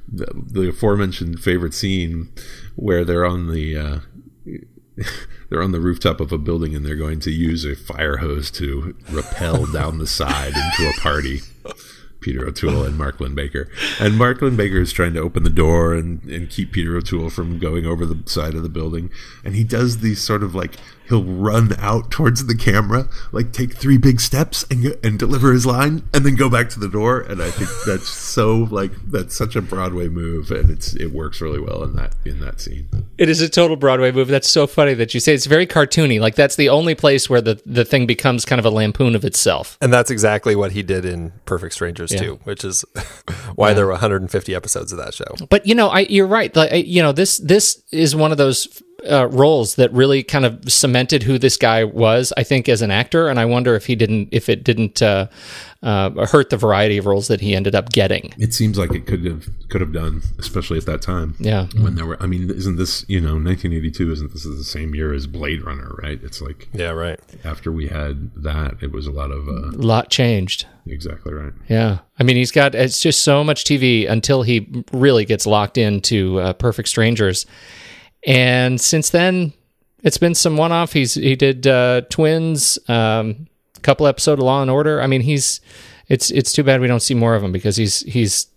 The, 0.08 0.28
the 0.36 0.70
aforementioned 0.70 1.42
favorite 1.42 1.74
scene 1.74 2.32
where 2.76 3.04
they're 3.04 3.26
on 3.26 3.52
the 3.52 3.76
uh, 3.76 4.00
they're 5.50 5.64
on 5.64 5.72
the 5.72 5.80
rooftop 5.80 6.20
of 6.20 6.32
a 6.32 6.38
building 6.38 6.76
and 6.76 6.86
they're 6.86 6.96
going 6.96 7.20
to 7.22 7.32
use 7.32 7.66
a 7.66 7.76
fire 7.76 8.18
hose 8.18 8.52
to 8.52 8.96
rappel 9.12 9.66
down 9.74 9.98
the 9.98 10.08
side 10.08 10.54
into 10.56 10.90
a 10.90 10.94
party. 11.02 11.42
Peter 12.22 12.48
O'Toole 12.48 12.84
and 12.84 12.98
Mark 12.98 13.20
Linn-Baker. 13.20 13.70
And 14.00 14.18
Mark 14.18 14.42
Linn-Baker 14.42 14.80
is 14.80 14.92
trying 14.92 15.14
to 15.14 15.20
open 15.20 15.44
the 15.44 15.50
door 15.50 15.94
and, 15.94 16.24
and 16.24 16.50
keep 16.50 16.72
Peter 16.72 16.98
O'Toole 16.98 17.30
from 17.30 17.60
going 17.60 17.86
over 17.86 18.04
the 18.04 18.28
side 18.28 18.56
of 18.56 18.64
the 18.64 18.70
building. 18.70 19.12
And 19.44 19.54
he 19.54 19.64
does 19.64 20.00
these 20.00 20.22
sort 20.22 20.42
of 20.42 20.56
like 20.56 20.76
he'll 21.08 21.24
run 21.24 21.74
out 21.80 22.12
towards 22.12 22.46
the 22.48 22.56
camera, 22.56 23.08
like 23.32 23.52
take 23.52 23.74
three 23.76 23.98
big 23.98 24.20
steps 24.20 24.66
and 24.70 24.98
and 25.04 25.20
deliver 25.20 25.52
his 25.54 25.66
line, 25.66 26.04
and 26.14 26.26
then 26.26 26.36
go 26.36 26.50
back 26.50 26.70
to 26.70 26.80
the 26.80 26.90
door. 26.90 27.22
And 27.22 27.42
I 27.42 27.52
think 27.52 27.70
that's 27.86 28.10
so 28.10 28.68
like 28.72 28.92
that's 29.08 29.36
such 29.36 29.56
a 29.56 29.62
Broadway 29.62 30.08
move, 30.08 30.52
and 30.52 30.70
it's 30.70 30.96
it 30.96 31.12
works 31.12 31.42
really 31.42 31.60
well 31.60 31.84
in 31.84 31.96
that 31.96 32.16
in 32.26 32.40
that 32.42 32.60
scene. 32.62 32.88
It 33.18 33.30
is 33.30 33.42
a 33.42 33.50
total 33.50 33.76
Broadway 33.76 34.12
move. 34.12 34.28
That's 34.28 34.50
so 34.50 34.68
funny 34.68 34.94
that 34.96 35.14
you 35.14 35.20
say 35.20 35.34
it's 35.34 35.46
very 35.46 35.68
cartoony. 35.68 36.20
Like 36.20 36.36
that's 36.36 36.56
the 36.56 36.70
only 36.70 36.96
place 36.96 37.30
where 37.30 37.42
the 37.42 37.62
the 37.66 37.86
thing 37.86 38.06
becomes 38.06 38.46
kind 38.46 38.60
of 38.60 38.66
a 38.66 38.70
lampoon 38.70 39.16
of 39.16 39.24
itself. 39.26 39.78
And 39.82 39.94
that's 39.94 40.12
exactly 40.12 40.56
what 40.56 40.72
he 40.72 40.84
did 40.84 41.06
in 41.06 41.32
Perfect 41.46 41.74
Strangers 41.74 42.12
Yeah. 42.12 42.20
too, 42.20 42.40
which 42.44 42.64
is 42.64 42.84
why 43.56 43.74
there 43.74 43.86
were 43.86 43.92
150 43.92 44.56
episodes 44.56 44.92
of 44.92 44.98
that 44.98 45.14
show. 45.14 45.36
But 45.50 45.66
you 45.66 45.76
know, 45.76 45.90
I 45.90 46.02
you're 46.02 46.28
right. 46.28 46.56
Like 46.56 46.86
you 46.86 47.02
know, 47.02 47.12
this 47.12 47.38
this 47.38 47.82
is 47.92 48.16
one 48.16 48.32
of 48.32 48.38
those 48.38 48.82
uh, 49.10 49.28
roles 49.28 49.76
that 49.76 49.92
really 49.94 50.24
kind 50.24 50.46
of 50.46 50.72
cemented 50.72 51.24
who 51.24 51.38
this 51.38 51.58
guy 51.58 51.84
was. 51.84 52.32
I 52.38 52.44
think 52.44 52.68
as 52.70 52.82
an 52.82 52.92
actor, 52.92 53.28
and 53.28 53.40
I 53.40 53.46
wonder 53.46 53.76
if 53.76 53.86
he 53.86 53.96
didn't 53.96 54.30
if 54.32 54.50
it 54.50 54.64
didn't 54.64 55.02
uh, 55.02 55.28
uh, 55.84 56.26
hurt 56.26 56.50
the 56.50 56.58
variety 56.58 56.98
of 56.98 57.06
roles 57.06 57.28
that 57.28 57.42
he 57.42 57.56
ended 57.56 57.76
up 57.76 57.90
getting. 57.90 58.34
It 58.38 58.54
seems 58.54 58.78
like 58.78 58.94
it 58.94 59.06
could 59.06 59.24
have 59.26 59.48
could 59.70 59.82
have 59.82 59.94
done, 59.94 60.22
especially 60.40 60.78
at 60.78 60.86
that 60.88 61.02
time. 61.02 61.36
Yeah. 61.40 61.68
when 61.78 61.96
there 61.96 62.06
were. 62.06 62.22
I 62.22 62.26
mean, 62.26 62.50
isn't 62.50 62.78
this 62.78 63.06
you 63.08 63.20
know 63.22 63.34
1982? 63.36 64.12
Isn't 64.12 64.34
this 64.34 64.44
the 64.44 64.64
same 64.64 64.96
year 64.96 65.14
as 65.14 65.28
Blade 65.28 65.64
Runner? 65.64 65.96
Right? 66.02 66.20
It's 66.24 66.42
like 66.42 66.70
Yeah, 66.74 66.90
right. 66.92 67.20
after 67.44 67.72
we 67.72 67.88
had 67.88 68.32
that, 68.44 68.78
it 68.82 68.92
was 68.92 69.08
a 69.08 69.12
lot 69.12 69.32
of 69.32 69.48
uh, 69.48 69.70
A 69.78 69.82
lot 69.82 70.10
changed. 70.10 70.66
exactly 70.88 71.34
right. 71.34 71.54
Yeah. 71.70 72.00
I 72.20 72.24
mean, 72.24 72.38
he's 72.38 72.52
got, 72.52 72.76
it's 72.76 73.02
just 73.02 73.24
so 73.24 73.44
much 73.44 73.66
TV 73.66 74.10
until 74.10 74.44
he 74.44 74.86
really 74.94 75.26
gets 75.26 75.46
locked 75.46 75.78
into 75.78 76.40
uh, 76.40 76.54
Perfect 76.54 76.88
Strangers. 76.88 77.46
And 78.26 78.80
since 78.82 79.10
then, 79.10 79.54
it's 80.04 80.18
been 80.18 80.36
some 80.36 80.58
one 80.58 80.72
off. 80.72 80.94
He's, 80.94 81.16
he 81.16 81.36
did 81.36 81.68
uh, 81.68 82.02
Twins, 82.10 82.80
um, 82.88 83.48
a 83.76 83.80
couple 83.82 84.08
episode 84.08 84.40
of 84.40 84.46
Law 84.46 84.62
and 84.62 84.72
Order. 84.72 85.02
I 85.02 85.08
mean, 85.08 85.22
he's, 85.22 85.62
it's, 86.08 86.32
it's 86.32 86.54
too 86.54 86.64
bad 86.64 86.82
we 86.82 86.88
don't 86.88 87.02
see 87.02 87.16
more 87.16 87.36
of 87.36 87.44
him 87.44 87.52
because 87.52 87.76
he's, 87.76 88.02
he's, 88.02 88.48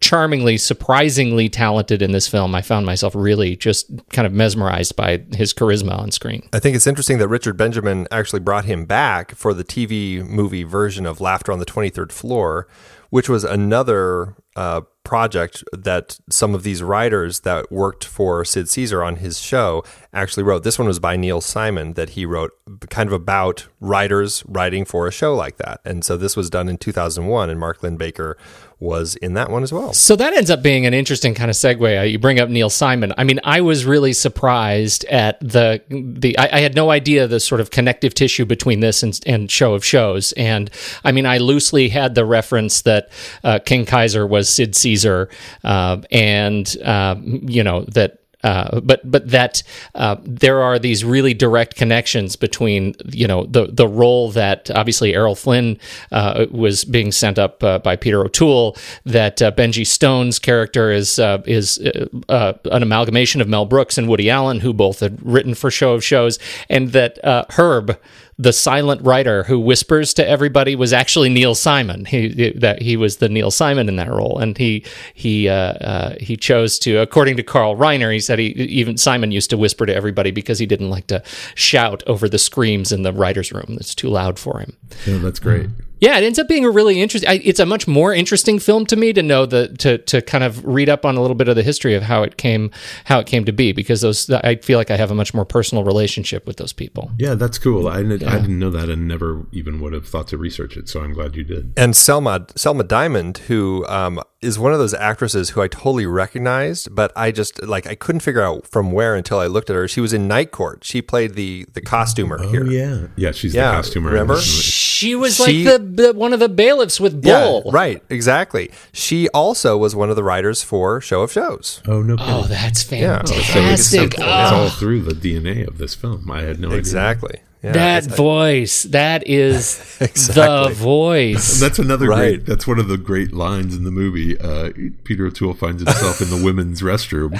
charmingly 0.00 0.56
surprisingly 0.56 1.46
talented 1.46 2.00
in 2.00 2.12
this 2.12 2.26
film 2.26 2.54
i 2.54 2.62
found 2.62 2.86
myself 2.86 3.14
really 3.14 3.54
just 3.56 3.90
kind 4.08 4.24
of 4.24 4.32
mesmerized 4.32 4.96
by 4.96 5.22
his 5.34 5.52
charisma 5.52 5.98
on 5.98 6.10
screen 6.10 6.48
I 6.52 6.60
think 6.60 6.76
it's 6.76 6.86
interesting 6.86 7.18
that 7.18 7.28
Richard 7.28 7.56
Benjamin 7.56 8.08
actually 8.10 8.40
brought 8.40 8.64
him 8.64 8.86
back 8.86 9.34
for 9.34 9.52
the 9.52 9.64
TV 9.64 10.26
movie 10.26 10.62
version 10.62 11.04
of 11.04 11.20
Laughter 11.20 11.52
on 11.52 11.58
the 11.58 11.66
23rd 11.66 12.12
Floor, 12.12 12.66
which 13.10 13.28
was 13.28 13.44
another 13.44 14.34
uh, 14.60 14.82
project 15.04 15.64
that 15.72 16.18
some 16.28 16.54
of 16.54 16.64
these 16.64 16.82
writers 16.82 17.40
that 17.40 17.72
worked 17.72 18.04
for 18.04 18.44
Sid 18.44 18.68
Caesar 18.68 19.02
on 19.02 19.16
his 19.16 19.40
show 19.40 19.82
actually 20.12 20.42
wrote. 20.42 20.64
This 20.64 20.78
one 20.78 20.86
was 20.86 20.98
by 20.98 21.16
Neil 21.16 21.40
Simon 21.40 21.94
that 21.94 22.10
he 22.10 22.26
wrote 22.26 22.52
kind 22.90 23.08
of 23.08 23.14
about 23.14 23.68
writers 23.80 24.44
writing 24.46 24.84
for 24.84 25.06
a 25.06 25.10
show 25.10 25.34
like 25.34 25.56
that. 25.56 25.80
And 25.82 26.04
so 26.04 26.18
this 26.18 26.36
was 26.36 26.50
done 26.50 26.68
in 26.68 26.76
2001, 26.76 27.48
and 27.48 27.58
Mark 27.58 27.82
Linn-Baker 27.82 28.36
was 28.80 29.14
in 29.16 29.34
that 29.34 29.50
one 29.50 29.62
as 29.62 29.72
well. 29.72 29.92
So 29.92 30.16
that 30.16 30.32
ends 30.32 30.50
up 30.50 30.62
being 30.62 30.86
an 30.86 30.94
interesting 30.94 31.34
kind 31.34 31.50
of 31.50 31.56
segue. 31.56 32.00
Uh, 32.00 32.02
You 32.02 32.18
bring 32.18 32.40
up 32.40 32.48
Neil 32.48 32.70
Simon. 32.70 33.12
I 33.18 33.24
mean, 33.24 33.38
I 33.44 33.60
was 33.60 33.84
really 33.84 34.14
surprised 34.14 35.04
at 35.04 35.38
the 35.40 35.82
the. 35.90 36.36
I, 36.38 36.48
I 36.56 36.60
had 36.60 36.74
no 36.74 36.90
idea 36.90 37.26
the 37.26 37.40
sort 37.40 37.60
of 37.60 37.70
connective 37.70 38.14
tissue 38.14 38.46
between 38.46 38.80
this 38.80 39.02
and, 39.02 39.20
and 39.26 39.50
Show 39.50 39.74
of 39.74 39.84
Shows. 39.84 40.32
And 40.32 40.70
I 41.04 41.12
mean, 41.12 41.26
I 41.26 41.38
loosely 41.38 41.90
had 41.90 42.14
the 42.14 42.24
reference 42.24 42.82
that 42.82 43.10
uh, 43.44 43.58
King 43.58 43.84
Kaiser 43.84 44.26
was 44.26 44.48
Sid 44.48 44.74
Caesar, 44.74 45.28
uh, 45.62 45.98
and 46.10 46.74
uh, 46.82 47.16
you 47.22 47.62
know 47.62 47.84
that 47.88 48.16
uh, 48.42 48.80
but 48.80 49.08
but 49.10 49.28
that 49.28 49.62
uh, 49.94 50.16
there 50.22 50.62
are 50.62 50.78
these 50.78 51.04
really 51.04 51.34
direct 51.34 51.76
connections 51.76 52.36
between 52.36 52.94
you 53.10 53.26
know 53.26 53.44
the 53.46 53.66
the 53.66 53.86
role 53.86 54.30
that 54.30 54.70
obviously 54.70 55.14
Errol 55.14 55.34
Flynn 55.34 55.78
uh, 56.12 56.46
was 56.50 56.84
being 56.84 57.12
sent 57.12 57.38
up 57.38 57.62
uh, 57.62 57.78
by 57.78 57.96
Peter 57.96 58.24
O'Toole 58.24 58.76
that 59.04 59.42
uh, 59.42 59.50
Benji 59.52 59.86
Stone's 59.86 60.38
character 60.38 60.90
is 60.90 61.18
uh, 61.18 61.42
is 61.46 61.78
an 61.78 62.82
amalgamation 62.82 63.40
of 63.40 63.48
Mel 63.48 63.66
Brooks 63.66 63.98
and 63.98 64.08
Woody 64.08 64.30
Allen 64.30 64.60
who 64.60 64.72
both 64.72 65.00
had 65.00 65.18
written 65.24 65.54
for 65.54 65.70
Show 65.70 65.92
of 65.92 66.02
Shows 66.02 66.38
and 66.68 66.90
that 66.92 67.18
Herb 67.56 67.98
the 68.40 68.52
silent 68.54 69.02
writer 69.02 69.42
who 69.44 69.58
whispers 69.60 70.14
to 70.14 70.26
everybody 70.26 70.74
was 70.74 70.94
actually 70.94 71.28
Neil 71.28 71.54
Simon. 71.54 72.06
He 72.06 72.52
that 72.52 72.80
he 72.80 72.96
was 72.96 73.18
the 73.18 73.28
Neil 73.28 73.50
Simon 73.50 73.88
in 73.88 73.96
that 73.96 74.08
role, 74.08 74.38
and 74.38 74.56
he 74.56 74.84
he 75.12 75.48
uh, 75.48 75.54
uh, 75.54 76.14
he 76.18 76.36
chose 76.36 76.78
to, 76.80 76.96
according 76.96 77.36
to 77.36 77.42
Carl 77.42 77.76
Reiner, 77.76 78.12
he 78.12 78.20
said 78.20 78.38
he 78.38 78.46
even 78.46 78.96
Simon 78.96 79.30
used 79.30 79.50
to 79.50 79.58
whisper 79.58 79.84
to 79.84 79.94
everybody 79.94 80.30
because 80.30 80.58
he 80.58 80.66
didn't 80.66 80.88
like 80.88 81.06
to 81.08 81.22
shout 81.54 82.02
over 82.06 82.28
the 82.28 82.38
screams 82.38 82.92
in 82.92 83.02
the 83.02 83.12
writers' 83.12 83.52
room. 83.52 83.76
It's 83.78 83.94
too 83.94 84.08
loud 84.08 84.38
for 84.38 84.58
him. 84.60 84.74
Yeah, 85.06 85.18
that's 85.18 85.38
great. 85.38 85.68
Yeah, 86.00 86.18
it 86.18 86.24
ends 86.24 86.38
up 86.38 86.48
being 86.48 86.64
a 86.64 86.70
really 86.70 87.00
interesting. 87.00 87.28
I- 87.30 87.40
It's 87.44 87.60
a 87.60 87.66
much 87.66 87.86
more 87.86 88.14
interesting 88.14 88.58
film 88.58 88.86
to 88.86 88.96
me 88.96 89.12
to 89.12 89.22
know 89.22 89.46
the 89.46 89.68
to 89.78 89.98
to 89.98 90.22
kind 90.22 90.42
of 90.44 90.64
read 90.64 90.88
up 90.88 91.04
on 91.04 91.16
a 91.16 91.20
little 91.20 91.34
bit 91.34 91.48
of 91.48 91.56
the 91.56 91.62
history 91.62 91.94
of 91.94 92.02
how 92.02 92.22
it 92.22 92.36
came 92.36 92.70
how 93.04 93.18
it 93.18 93.26
came 93.26 93.44
to 93.44 93.52
be 93.52 93.72
because 93.72 94.00
those 94.00 94.28
I 94.30 94.56
feel 94.56 94.78
like 94.78 94.90
I 94.90 94.96
have 94.96 95.10
a 95.10 95.14
much 95.14 95.34
more 95.34 95.44
personal 95.44 95.84
relationship 95.84 96.46
with 96.46 96.56
those 96.56 96.72
people. 96.72 97.10
Yeah, 97.18 97.34
that's 97.34 97.58
cool. 97.58 97.86
I, 97.88 98.02
didn't- 98.02 98.24
I 98.24 98.40
didn't 98.40 98.58
know 98.58 98.70
that 98.70 98.88
and 98.88 99.06
never 99.06 99.46
even 99.52 99.80
would 99.80 99.92
have 99.92 100.06
thought 100.08 100.28
to 100.28 100.38
research 100.38 100.76
it. 100.76 100.88
So 100.88 101.00
I'm 101.02 101.12
glad 101.12 101.36
you 101.36 101.44
did. 101.44 101.72
And 101.76 101.94
Selma 101.94 102.46
Selma 102.56 102.84
Diamond, 102.84 103.38
who 103.48 103.84
um, 103.86 104.20
is 104.42 104.58
one 104.58 104.72
of 104.72 104.78
those 104.78 104.94
actresses 104.94 105.50
who 105.50 105.60
I 105.60 105.68
totally 105.68 106.06
recognized, 106.06 106.94
but 106.94 107.12
I 107.14 107.30
just 107.30 107.62
like 107.62 107.86
I 107.86 107.94
couldn't 107.94 108.20
figure 108.20 108.42
out 108.42 108.66
from 108.66 108.90
where 108.90 109.14
until 109.14 109.38
I 109.38 109.46
looked 109.46 109.68
at 109.68 109.76
her. 109.76 109.86
She 109.86 110.00
was 110.00 110.12
in 110.14 110.26
Night 110.26 110.50
Court. 110.50 110.82
She 110.82 111.02
played 111.02 111.34
the 111.34 111.66
the 111.74 111.80
costumer 111.82 112.38
oh, 112.40 112.48
here. 112.48 112.64
Oh, 112.66 112.70
yeah, 112.70 113.06
yeah. 113.16 113.32
She's 113.32 113.54
Yeah, 113.54 113.70
the 113.72 113.76
costumer. 113.76 114.10
remember? 114.10 114.40
She 114.40 115.14
was 115.14 115.36
She- 115.36 115.64
like 115.64 115.80
the, 115.96 116.02
the 116.04 116.12
one 116.14 116.32
of 116.32 116.40
the 116.40 116.48
bailiffs 116.48 116.98
with 116.98 117.24
Yeah, 117.24 117.40
Bull. 117.44 117.70
right, 117.72 118.02
exactly. 118.08 118.70
She 118.92 119.28
also 119.30 119.76
was 119.76 119.94
one 119.94 120.08
of 120.10 120.16
the 120.16 120.24
writers 120.24 120.62
for 120.62 121.00
Show 121.00 121.20
of 121.22 121.30
Shows. 121.30 121.82
Oh 121.86 122.00
no! 122.02 122.16
Oh, 122.18 122.42
kidding. 122.42 122.48
that's 122.48 122.90
Yeah. 122.92 123.24
So 123.24 123.34
So 123.34 123.38
it's, 123.40 123.50
fantastic. 123.52 124.14
it's 124.14 124.22
all 124.22 124.66
ah. 124.66 124.76
through 124.78 125.02
the 125.02 125.12
DNA 125.14 125.66
of 125.68 125.76
this 125.78 125.94
film. 125.94 126.30
I 126.30 126.42
had 126.42 126.58
no 126.60 126.68
idea. 126.68 126.78
Exactly. 126.78 127.40
Yeah, 127.62 127.72
that 127.72 128.04
it's- 128.04 128.16
voice. 128.16 128.84
That 128.84 129.26
is 129.28 129.78
Exactly. 130.00 130.68
the 130.74 130.74
voice. 130.80 131.60
That's 131.60 131.78
another 131.78 132.08
Right. 132.08 132.18
great. 132.36 132.46
That's 132.46 132.66
one 132.66 132.78
of 132.78 132.88
the 132.88 132.96
great 132.96 133.32
lines 133.34 133.76
in 133.76 133.84
the 133.84 133.90
movie. 133.90 134.40
Uh, 134.40 134.70
Peter 135.04 135.26
O'Toole 135.26 135.52
finds 135.52 135.82
himself 135.82 136.22
in 136.22 136.30
the 136.30 136.42
women's 136.42 136.80
restroom, 136.80 137.32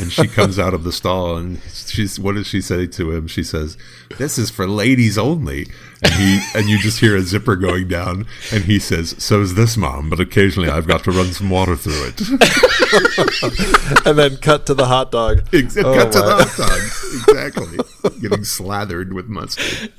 and 0.00 0.12
she 0.12 0.28
comes 0.28 0.60
out 0.60 0.74
of 0.74 0.84
the 0.84 0.92
stall, 0.92 1.36
and 1.36 1.60
she's. 1.72 2.20
What 2.20 2.36
does 2.36 2.46
she 2.46 2.60
say 2.60 2.86
to 2.86 3.10
him? 3.10 3.26
She 3.26 3.42
says, 3.42 3.76
"This 4.16 4.38
is 4.38 4.48
for 4.48 4.68
ladies 4.68 5.18
only." 5.18 5.66
And 6.04 6.12
he 6.12 6.40
and 6.54 6.68
you 6.68 6.78
just 6.78 7.00
hear 7.00 7.16
a 7.16 7.22
zipper 7.22 7.56
going 7.56 7.88
down, 7.88 8.26
and 8.52 8.64
he 8.64 8.78
says, 8.78 9.14
"So's 9.18 9.54
this, 9.54 9.76
mom, 9.76 10.10
but 10.10 10.20
occasionally 10.20 10.68
I've 10.68 10.86
got 10.86 11.02
to 11.04 11.10
run 11.10 11.32
some 11.32 11.48
water 11.48 11.76
through 11.76 12.08
it." 12.08 12.20
and 14.06 14.18
then 14.18 14.36
cut 14.36 14.66
to 14.66 14.74
the 14.74 14.84
hot 14.86 15.10
dog. 15.10 15.42
Ex- 15.54 15.76
Oh, 15.78 15.94
Cut 15.94 16.12
to 16.12 16.18
the 16.18 16.44
hot 16.44 16.56
dogs. 16.56 17.24
Exactly. 17.28 18.20
Getting 18.28 18.44
slathered 18.44 19.12
with 19.14 19.28
mustard. 19.28 19.90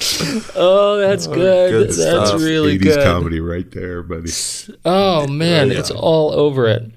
oh, 0.56 0.98
that's 0.98 1.26
good. 1.26 1.70
good 1.70 1.88
That's 1.88 2.28
stuff. 2.30 2.40
really 2.40 2.78
80s 2.78 2.82
good. 2.82 3.04
comedy 3.04 3.40
right 3.40 3.70
there, 3.70 4.02
buddy. 4.02 4.30
Oh 4.84 5.26
man, 5.28 5.70
it's 5.70 5.90
all 5.90 6.32
over 6.32 6.66
it. 6.66 6.90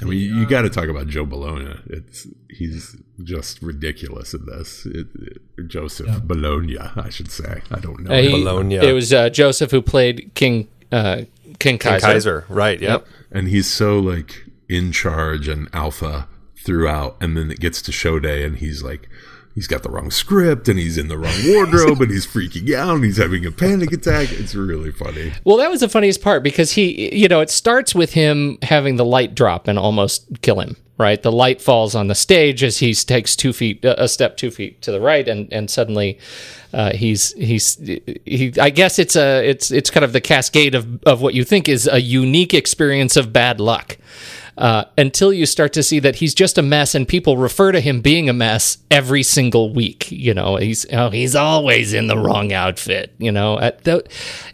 I 0.00 0.04
mean, 0.04 0.18
you 0.18 0.46
got 0.46 0.62
to 0.62 0.70
talk 0.70 0.88
about 0.88 1.06
Joe 1.06 1.24
Bologna. 1.24 1.78
It's 1.86 2.26
he's 2.48 2.96
just 3.22 3.62
ridiculous 3.62 4.34
in 4.34 4.46
this. 4.46 4.86
It, 4.86 5.06
it- 5.14 5.42
Joseph 5.68 6.22
Bologna, 6.22 6.78
I 6.78 7.10
should 7.10 7.30
say. 7.30 7.60
I 7.70 7.80
don't 7.80 8.00
know. 8.00 8.14
Uh, 8.14 8.22
he- 8.22 8.30
Bologna. 8.30 8.76
It 8.76 8.92
was 8.94 9.12
uh, 9.12 9.28
Joseph 9.28 9.70
who 9.70 9.82
played 9.82 10.30
King 10.34 10.68
uh, 10.90 11.22
King 11.58 11.78
Kaiser. 11.78 12.06
Kaiser. 12.06 12.44
Right. 12.48 12.80
Yep. 12.80 13.06
and 13.30 13.48
he's 13.48 13.66
so 13.70 13.98
like 13.98 14.46
in 14.68 14.90
charge 14.92 15.48
and 15.48 15.68
alpha 15.74 16.28
throughout, 16.64 17.16
and 17.20 17.36
then 17.36 17.50
it 17.50 17.60
gets 17.60 17.82
to 17.82 17.92
show 17.92 18.18
day, 18.18 18.42
and 18.44 18.56
he's 18.58 18.82
like. 18.82 19.08
He's 19.60 19.66
got 19.66 19.82
the 19.82 19.90
wrong 19.90 20.10
script 20.10 20.70
and 20.70 20.78
he's 20.78 20.96
in 20.96 21.08
the 21.08 21.18
wrong 21.18 21.34
wardrobe 21.46 22.00
and 22.00 22.10
he's 22.10 22.26
freaking 22.26 22.74
out 22.74 22.94
and 22.94 23.04
he's 23.04 23.18
having 23.18 23.44
a 23.44 23.52
panic 23.52 23.92
attack. 23.92 24.32
It's 24.32 24.54
really 24.54 24.90
funny. 24.90 25.34
Well, 25.44 25.58
that 25.58 25.68
was 25.68 25.80
the 25.80 25.88
funniest 25.90 26.22
part 26.22 26.42
because 26.42 26.72
he, 26.72 27.14
you 27.14 27.28
know, 27.28 27.40
it 27.40 27.50
starts 27.50 27.94
with 27.94 28.14
him 28.14 28.56
having 28.62 28.96
the 28.96 29.04
light 29.04 29.34
drop 29.34 29.68
and 29.68 29.78
almost 29.78 30.40
kill 30.40 30.60
him. 30.60 30.78
Right, 30.96 31.22
the 31.22 31.32
light 31.32 31.60
falls 31.60 31.94
on 31.94 32.08
the 32.08 32.14
stage 32.14 32.62
as 32.62 32.78
he 32.78 32.94
takes 32.94 33.36
two 33.36 33.52
feet, 33.52 33.84
a 33.84 34.08
step 34.08 34.38
two 34.38 34.50
feet 34.50 34.80
to 34.82 34.92
the 34.92 35.00
right, 35.00 35.26
and 35.26 35.50
and 35.50 35.70
suddenly 35.70 36.18
uh, 36.74 36.92
he's 36.92 37.32
he's 37.32 37.76
he. 37.76 38.52
I 38.60 38.68
guess 38.68 38.98
it's 38.98 39.16
a 39.16 39.42
it's 39.48 39.70
it's 39.70 39.88
kind 39.88 40.04
of 40.04 40.12
the 40.12 40.20
cascade 40.20 40.74
of 40.74 41.02
of 41.04 41.22
what 41.22 41.32
you 41.32 41.42
think 41.42 41.70
is 41.70 41.86
a 41.86 42.02
unique 42.02 42.52
experience 42.52 43.16
of 43.16 43.32
bad 43.32 43.60
luck. 43.60 43.96
Uh, 44.56 44.84
until 44.98 45.32
you 45.32 45.46
start 45.46 45.72
to 45.74 45.82
see 45.82 45.98
that 46.00 46.16
he's 46.16 46.34
just 46.34 46.58
a 46.58 46.62
mess, 46.62 46.94
and 46.94 47.06
people 47.06 47.36
refer 47.36 47.72
to 47.72 47.80
him 47.80 48.00
being 48.00 48.28
a 48.28 48.32
mess 48.32 48.78
every 48.90 49.22
single 49.22 49.72
week. 49.72 50.10
You 50.10 50.34
know, 50.34 50.56
he's 50.56 50.86
oh, 50.92 51.10
he's 51.10 51.34
always 51.34 51.92
in 51.92 52.06
the 52.06 52.18
wrong 52.18 52.52
outfit. 52.52 53.14
You 53.18 53.32
know, 53.32 53.58
At 53.58 53.84
the, 53.84 54.06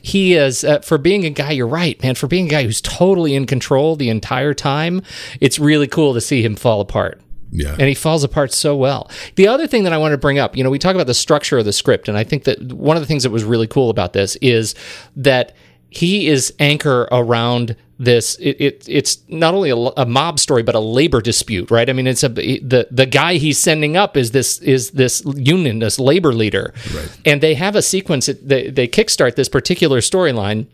he 0.03 0.35
is 0.35 0.65
uh, 0.65 0.81
for 0.81 0.99
being 0.99 1.25
a 1.25 1.31
guy. 1.31 1.53
You're 1.53 1.67
right, 1.67 2.01
man. 2.03 2.15
For 2.15 2.27
being 2.27 2.47
a 2.47 2.51
guy 2.51 2.65
who's 2.65 2.81
totally 2.81 3.35
in 3.35 3.47
control 3.47 3.97
the 3.97 4.11
entire 4.11 4.55
time, 4.55 5.03
it's 5.41 5.59
really 5.59 5.87
cool 5.87 6.15
to 6.15 6.21
see 6.21 6.43
him 6.43 6.57
fall 6.57 6.81
apart. 6.81 7.21
Yeah. 7.51 7.73
And 7.73 7.83
he 7.83 7.95
falls 7.95 8.25
apart 8.25 8.53
so 8.53 8.77
well. 8.77 9.11
The 9.37 9.49
other 9.49 9.67
thing 9.67 9.85
that 9.85 9.93
I 9.93 9.99
want 9.99 10.13
to 10.13 10.19
bring 10.19 10.39
up, 10.39 10.57
you 10.57 10.65
know, 10.65 10.71
we 10.71 10.79
talk 10.79 10.95
about 10.95 11.07
the 11.07 11.15
structure 11.15 11.59
of 11.59 11.65
the 11.65 11.73
script, 11.73 12.09
and 12.09 12.19
I 12.19 12.25
think 12.25 12.45
that 12.45 12.73
one 12.73 12.97
of 12.97 13.03
the 13.03 13.07
things 13.07 13.23
that 13.23 13.31
was 13.31 13.45
really 13.45 13.67
cool 13.67 13.89
about 13.89 14.13
this 14.13 14.37
is 14.37 14.75
that 15.15 15.55
he 15.89 16.29
is 16.29 16.53
anchor 16.59 17.09
around 17.11 17.77
this 17.99 18.37
it, 18.37 18.57
it 18.61 18.85
it's 18.89 19.19
not 19.29 19.55
only 19.55 19.71
a, 19.71 19.77
a, 19.77 20.05
mob 20.05 20.39
story 20.39 20.63
but 20.63 20.75
a 20.75 20.81
labor 20.81 21.21
dispute 21.21 21.71
right 21.71 21.89
i 21.89 21.93
mean 21.93 22.07
it's 22.07 22.23
a 22.23 22.29
the 22.29 22.87
the 22.91 23.07
guy 23.07 23.35
he's 23.35 23.59
sending 23.59 23.97
up 23.97 24.17
is 24.17 24.33
this 24.33 24.59
is 24.59 24.91
this 24.91 25.23
union 25.35 25.79
this 25.79 25.99
labor 25.99 26.33
leader 26.33 26.75
right. 26.95 27.19
and 27.25 27.41
they 27.41 27.55
have 27.55 27.75
a 27.75 27.83
sequence 27.83 28.27
they, 28.43 28.69
they 28.69 28.87
kickstart 28.87 29.35
this 29.37 29.49
particular 29.49 30.01
storyline 30.01 30.67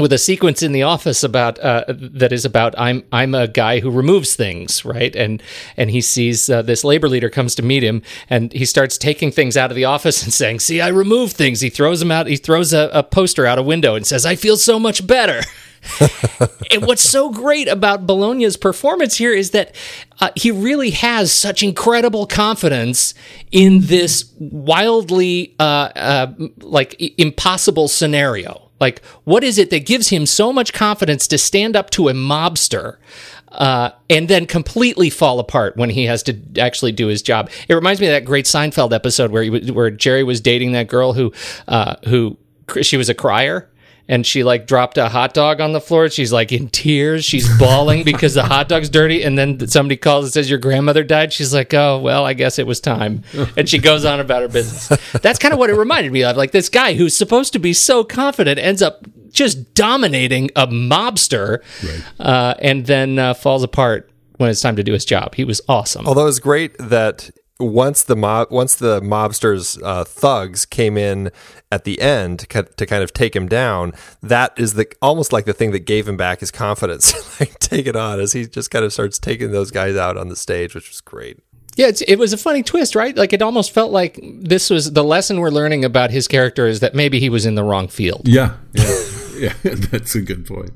with 0.00 0.12
a 0.12 0.18
sequence 0.18 0.62
in 0.62 0.72
the 0.72 0.82
office 0.82 1.22
about 1.22 1.58
uh, 1.58 1.84
that 1.88 2.32
is 2.32 2.44
about 2.44 2.74
I'm 2.78 3.04
I'm 3.12 3.34
a 3.34 3.46
guy 3.46 3.80
who 3.80 3.90
removes 3.90 4.34
things, 4.34 4.84
right? 4.84 5.14
And 5.14 5.42
and 5.76 5.90
he 5.90 6.00
sees 6.00 6.48
uh, 6.48 6.62
this 6.62 6.84
labor 6.84 7.08
leader 7.08 7.30
comes 7.30 7.54
to 7.56 7.62
meet 7.62 7.82
him, 7.82 8.02
and 8.28 8.52
he 8.52 8.64
starts 8.64 8.96
taking 8.96 9.30
things 9.30 9.56
out 9.56 9.70
of 9.70 9.76
the 9.76 9.84
office 9.84 10.22
and 10.24 10.32
saying, 10.32 10.60
"See, 10.60 10.80
I 10.80 10.88
remove 10.88 11.32
things." 11.32 11.60
He 11.60 11.70
throws 11.70 12.00
them 12.00 12.10
out. 12.10 12.26
He 12.26 12.36
throws 12.36 12.72
a, 12.72 12.90
a 12.92 13.02
poster 13.02 13.46
out 13.46 13.58
a 13.58 13.62
window 13.62 13.94
and 13.94 14.06
says, 14.06 14.24
"I 14.24 14.36
feel 14.36 14.56
so 14.56 14.78
much 14.78 15.06
better." 15.06 15.42
and 16.70 16.86
what's 16.86 17.02
so 17.02 17.30
great 17.30 17.66
about 17.66 18.06
Bologna's 18.06 18.58
performance 18.58 19.16
here 19.16 19.32
is 19.32 19.52
that 19.52 19.74
uh, 20.20 20.30
he 20.36 20.50
really 20.50 20.90
has 20.90 21.32
such 21.32 21.62
incredible 21.62 22.26
confidence 22.26 23.14
in 23.50 23.80
this 23.82 24.30
wildly 24.38 25.54
uh, 25.58 25.88
uh, 25.96 26.32
like 26.58 27.00
impossible 27.18 27.88
scenario 27.88 28.69
like, 28.80 29.04
what 29.24 29.44
is 29.44 29.58
it 29.58 29.70
that 29.70 29.86
gives 29.86 30.08
him 30.08 30.26
so 30.26 30.52
much 30.52 30.72
confidence 30.72 31.26
to 31.28 31.38
stand 31.38 31.76
up 31.76 31.90
to 31.90 32.08
a 32.08 32.12
mobster 32.12 32.96
uh, 33.48 33.90
and 34.08 34.28
then 34.28 34.46
completely 34.46 35.10
fall 35.10 35.38
apart 35.38 35.76
when 35.76 35.90
he 35.90 36.06
has 36.06 36.22
to 36.24 36.40
actually 36.58 36.92
do 36.92 37.06
his 37.06 37.22
job? 37.22 37.50
It 37.68 37.74
reminds 37.74 38.00
me 38.00 38.06
of 38.06 38.12
that 38.12 38.24
great 38.24 38.46
Seinfeld 38.46 38.92
episode 38.92 39.30
where 39.30 39.42
he, 39.42 39.70
where 39.70 39.90
Jerry 39.90 40.24
was 40.24 40.40
dating 40.40 40.72
that 40.72 40.88
girl 40.88 41.12
who 41.12 41.32
uh, 41.68 41.96
who 42.08 42.38
she 42.82 42.96
was 42.96 43.08
a 43.08 43.14
crier 43.14 43.68
and 44.10 44.26
she 44.26 44.42
like 44.42 44.66
dropped 44.66 44.98
a 44.98 45.08
hot 45.08 45.34
dog 45.34 45.60
on 45.60 45.72
the 45.72 45.80
floor. 45.80 46.10
She's 46.10 46.32
like 46.32 46.50
in 46.50 46.68
tears. 46.68 47.24
She's 47.24 47.48
bawling 47.60 48.02
because 48.02 48.34
the 48.34 48.42
hot 48.42 48.68
dog's 48.68 48.90
dirty. 48.90 49.22
And 49.22 49.38
then 49.38 49.68
somebody 49.68 49.96
calls 49.96 50.24
and 50.24 50.32
says, 50.32 50.50
Your 50.50 50.58
grandmother 50.58 51.04
died. 51.04 51.32
She's 51.32 51.54
like, 51.54 51.72
Oh, 51.72 52.00
well, 52.00 52.26
I 52.26 52.34
guess 52.34 52.58
it 52.58 52.66
was 52.66 52.80
time. 52.80 53.22
And 53.56 53.68
she 53.68 53.78
goes 53.78 54.04
on 54.04 54.18
about 54.18 54.42
her 54.42 54.48
business. 54.48 54.88
That's 55.12 55.38
kind 55.38 55.54
of 55.54 55.60
what 55.60 55.70
it 55.70 55.76
reminded 55.76 56.10
me 56.10 56.24
of. 56.24 56.36
Like 56.36 56.50
this 56.50 56.68
guy 56.68 56.94
who's 56.94 57.16
supposed 57.16 57.52
to 57.52 57.60
be 57.60 57.72
so 57.72 58.02
confident 58.02 58.58
ends 58.58 58.82
up 58.82 59.06
just 59.30 59.74
dominating 59.74 60.50
a 60.56 60.66
mobster 60.66 61.62
right. 61.84 62.26
uh, 62.26 62.54
and 62.58 62.86
then 62.86 63.16
uh, 63.16 63.32
falls 63.32 63.62
apart 63.62 64.10
when 64.38 64.50
it's 64.50 64.60
time 64.60 64.74
to 64.74 64.82
do 64.82 64.92
his 64.92 65.04
job. 65.04 65.36
He 65.36 65.44
was 65.44 65.60
awesome. 65.68 66.08
Although 66.08 66.26
it's 66.26 66.40
great 66.40 66.76
that 66.78 67.30
once 67.60 68.02
the 68.02 68.16
mob 68.16 68.48
once 68.50 68.74
the 68.74 69.00
mobsters 69.02 69.80
uh, 69.84 70.02
thugs 70.02 70.64
came 70.64 70.96
in 70.96 71.30
at 71.72 71.84
the 71.84 72.00
end 72.00 72.40
to, 72.40 72.62
to 72.62 72.86
kind 72.86 73.02
of 73.02 73.12
take 73.12 73.34
him 73.34 73.48
down 73.48 73.92
that 74.22 74.52
is 74.58 74.74
the 74.74 74.86
almost 75.00 75.32
like 75.32 75.44
the 75.44 75.52
thing 75.52 75.70
that 75.70 75.80
gave 75.80 76.08
him 76.08 76.16
back 76.16 76.40
his 76.40 76.50
confidence 76.50 77.40
like 77.40 77.58
take 77.58 77.86
it 77.86 77.96
on 77.96 78.18
as 78.20 78.32
he 78.32 78.46
just 78.46 78.70
kind 78.70 78.84
of 78.84 78.92
starts 78.92 79.18
taking 79.18 79.52
those 79.52 79.70
guys 79.70 79.96
out 79.96 80.16
on 80.16 80.28
the 80.28 80.36
stage 80.36 80.74
which 80.74 80.88
was 80.88 81.00
great 81.00 81.38
yeah, 81.76 81.92
it 82.06 82.18
was 82.18 82.32
a 82.32 82.36
funny 82.36 82.62
twist, 82.62 82.94
right? 82.94 83.16
Like 83.16 83.32
it 83.32 83.42
almost 83.42 83.72
felt 83.72 83.92
like 83.92 84.18
this 84.22 84.70
was 84.70 84.92
the 84.92 85.04
lesson 85.04 85.40
we're 85.40 85.50
learning 85.50 85.84
about 85.84 86.10
his 86.10 86.28
character 86.28 86.66
is 86.66 86.80
that 86.80 86.94
maybe 86.94 87.20
he 87.20 87.30
was 87.30 87.46
in 87.46 87.54
the 87.54 87.64
wrong 87.64 87.88
field. 87.88 88.22
Yeah, 88.26 88.56
yeah, 88.72 89.02
yeah. 89.36 89.52
That's 89.62 90.14
a 90.14 90.20
good 90.20 90.46
point. 90.46 90.72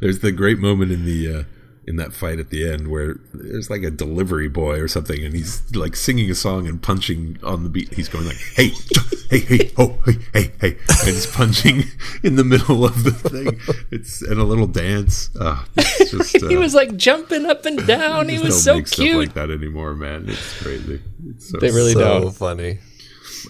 There's 0.00 0.20
the 0.20 0.32
great 0.32 0.58
moment 0.58 0.90
in 0.90 1.04
the 1.04 1.32
uh, 1.32 1.42
in 1.88 1.96
that 1.96 2.12
fight 2.12 2.38
at 2.38 2.50
the 2.50 2.70
end 2.70 2.88
where 2.88 3.16
there's 3.32 3.70
like 3.70 3.82
a 3.82 3.90
delivery 3.90 4.48
boy 4.48 4.78
or 4.78 4.86
something 4.86 5.24
and 5.24 5.34
he's 5.34 5.74
like 5.74 5.96
singing 5.96 6.30
a 6.30 6.34
song 6.34 6.68
and 6.68 6.82
punching 6.82 7.38
on 7.42 7.62
the 7.62 7.70
beat. 7.70 7.92
He's 7.94 8.08
going 8.08 8.26
like 8.26 8.36
hey 8.54 8.72
hey 9.30 9.38
hey 9.40 9.72
oh 9.78 9.98
hey 10.04 10.18
hey 10.34 10.52
hey. 10.60 10.76
And 10.86 11.08
he's 11.08 11.26
punching 11.26 11.84
in 12.22 12.36
the 12.36 12.44
middle 12.44 12.84
of 12.84 13.04
the 13.04 13.10
thing. 13.10 13.58
It's 13.90 14.20
and 14.20 14.38
a 14.38 14.44
little 14.44 14.66
dance. 14.66 15.30
Uh, 15.38 15.64
just, 15.76 16.42
uh, 16.42 16.48
he 16.48 16.56
was 16.56 16.74
like 16.74 16.96
jumping 16.96 17.46
up 17.46 17.64
and 17.64 17.86
down. 17.86 18.28
he 18.28 18.38
was 18.38 18.62
so 18.62 18.82
cute 18.82 19.16
like 19.16 19.34
that 19.34 19.50
anymore 19.50 19.94
man. 19.94 20.28
It's 20.28 20.62
crazy. 20.62 21.00
It's 21.28 21.50
so, 21.50 21.58
they 21.58 21.70
really 21.70 21.92
so 21.92 22.00
don't 22.00 22.32
funny. 22.32 22.80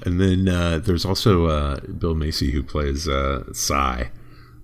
And 0.04 0.20
then 0.20 0.48
uh, 0.48 0.78
there's 0.78 1.04
also 1.04 1.46
uh, 1.46 1.80
Bill 1.80 2.14
Macy 2.14 2.50
who 2.50 2.62
plays 2.62 3.08
uh, 3.08 3.52
Cy, 3.52 4.10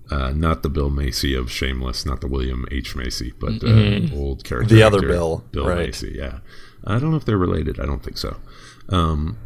uh, 0.09 0.31
not 0.31 0.63
the 0.63 0.69
Bill 0.69 0.89
Macy 0.89 1.33
of 1.33 1.51
Shameless, 1.51 2.05
not 2.05 2.21
the 2.21 2.27
William 2.27 2.65
H 2.71 2.95
Macy, 2.95 3.33
but 3.39 3.55
uh, 3.63 3.67
mm-hmm. 3.67 4.17
old 4.17 4.43
character. 4.43 4.73
The 4.73 4.83
other 4.83 5.01
Bill, 5.01 5.43
Bill 5.51 5.67
right. 5.67 5.87
Macy. 5.87 6.13
Yeah, 6.15 6.39
I 6.85 6.99
don't 6.99 7.11
know 7.11 7.17
if 7.17 7.25
they're 7.25 7.37
related. 7.37 7.79
I 7.79 7.85
don't 7.85 8.03
think 8.03 8.17
so. 8.17 8.37
Um, 8.89 9.37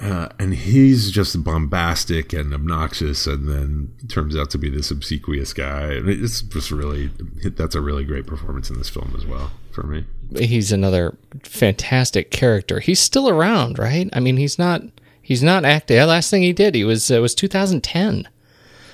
uh, 0.00 0.28
and 0.38 0.54
he's 0.54 1.10
just 1.10 1.44
bombastic 1.44 2.32
and 2.32 2.54
obnoxious, 2.54 3.26
and 3.26 3.48
then 3.48 3.92
turns 4.08 4.36
out 4.36 4.50
to 4.50 4.58
be 4.58 4.70
this 4.70 4.90
obsequious 4.90 5.52
guy. 5.52 5.92
And 5.92 6.08
it's 6.08 6.42
just 6.42 6.70
really 6.70 7.10
that's 7.44 7.74
a 7.74 7.80
really 7.80 8.04
great 8.04 8.26
performance 8.26 8.70
in 8.70 8.78
this 8.78 8.88
film 8.88 9.14
as 9.16 9.26
well 9.26 9.50
for 9.70 9.82
me. 9.82 10.04
He's 10.38 10.72
another 10.72 11.16
fantastic 11.42 12.30
character. 12.30 12.80
He's 12.80 13.00
still 13.00 13.28
around, 13.28 13.78
right? 13.78 14.08
I 14.12 14.20
mean, 14.20 14.38
he's 14.38 14.58
not 14.58 14.82
he's 15.20 15.42
not 15.42 15.64
acting. 15.64 15.98
The 15.98 16.06
last 16.06 16.30
thing 16.30 16.42
he 16.42 16.52
did, 16.52 16.74
he 16.74 16.84
was 16.84 17.10
uh, 17.10 17.20
was 17.20 17.34
2010. 17.34 18.28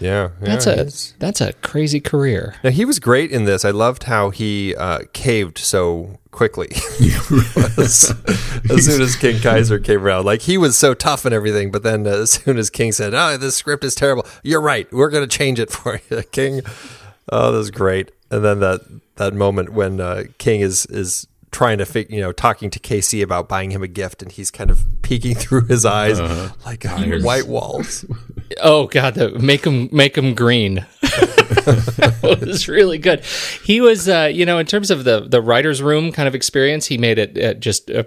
Yeah, 0.01 0.31
yeah 0.41 0.57
that's 0.57 0.67
a 0.67 1.19
that's 1.19 1.41
a 1.41 1.53
crazy 1.55 2.01
career. 2.01 2.55
Now 2.63 2.71
he 2.71 2.85
was 2.85 2.99
great 2.99 3.31
in 3.31 3.45
this. 3.45 3.65
I 3.65 3.71
loved 3.71 4.05
how 4.05 4.31
he 4.31 4.75
uh, 4.77 5.01
caved 5.13 5.59
so 5.59 6.19
quickly. 6.31 6.69
as, 7.77 8.15
as, 8.71 8.87
soon 8.87 9.03
as 9.03 9.17
King 9.17 9.41
Kaiser 9.41 9.79
came 9.79 10.05
around, 10.05 10.25
like 10.25 10.43
he 10.43 10.57
was 10.57 10.79
so 10.79 10.95
tough 10.95 11.25
and 11.25 11.35
everything, 11.35 11.71
but 11.71 11.83
then 11.83 12.07
uh, 12.07 12.11
as 12.11 12.31
soon 12.33 12.59
as 12.59 12.71
King 12.71 12.93
said, 12.93 13.15
"Oh, 13.15 13.37
this 13.37 13.57
script 13.57 13.85
is 13.85 13.95
terrible," 13.95 14.27
you're 14.43 14.61
right. 14.61 14.91
We're 14.93 15.11
going 15.11 15.29
to 15.29 15.37
change 15.37 15.59
it 15.59 15.71
for 15.71 16.01
you, 16.09 16.23
King. 16.31 16.63
Oh, 17.31 17.53
that 17.53 17.59
was 17.59 17.71
great. 17.71 18.13
And 18.31 18.45
then 18.45 18.61
that 18.61 18.83
that 19.17 19.35
moment 19.35 19.71
when 19.73 20.01
uh, 20.01 20.25
King 20.39 20.61
is 20.61 20.87
is 20.87 21.27
trying 21.51 21.79
to 21.79 21.87
fig- 21.87 22.11
you 22.11 22.21
know 22.21 22.31
talking 22.33 22.71
to 22.71 22.79
KC 22.79 23.23
about 23.23 23.49
buying 23.49 23.71
him 23.71 23.83
a 23.83 23.89
gift 23.89 24.23
and 24.23 24.31
he's 24.31 24.51
kind 24.51 24.71
of 24.71 24.85
peeking 25.03 25.35
through 25.35 25.65
his 25.65 25.85
eyes 25.85 26.21
uh, 26.21 26.51
like 26.65 26.85
white 26.85 27.49
walls. 27.49 28.05
Oh 28.61 28.87
god, 28.87 29.15
the, 29.15 29.31
make 29.39 29.65
him 29.65 29.89
make 29.93 30.17
him 30.17 30.35
green. 30.35 30.87
it 31.03 32.41
was 32.47 32.69
really 32.69 32.99
good. 32.99 33.25
He 33.65 33.81
was, 33.81 34.09
uh, 34.09 34.31
you 34.33 34.47
know, 34.47 34.59
in 34.59 34.67
terms 34.67 34.91
of 34.91 35.05
the 35.05 35.21
the 35.21 35.41
writers' 35.41 35.83
room 35.83 36.13
kind 36.13 36.29
of 36.29 36.35
experience, 36.35 36.87
he 36.87 36.99
made 36.99 37.19
it 37.19 37.61
just 37.61 37.91
a 37.91 38.07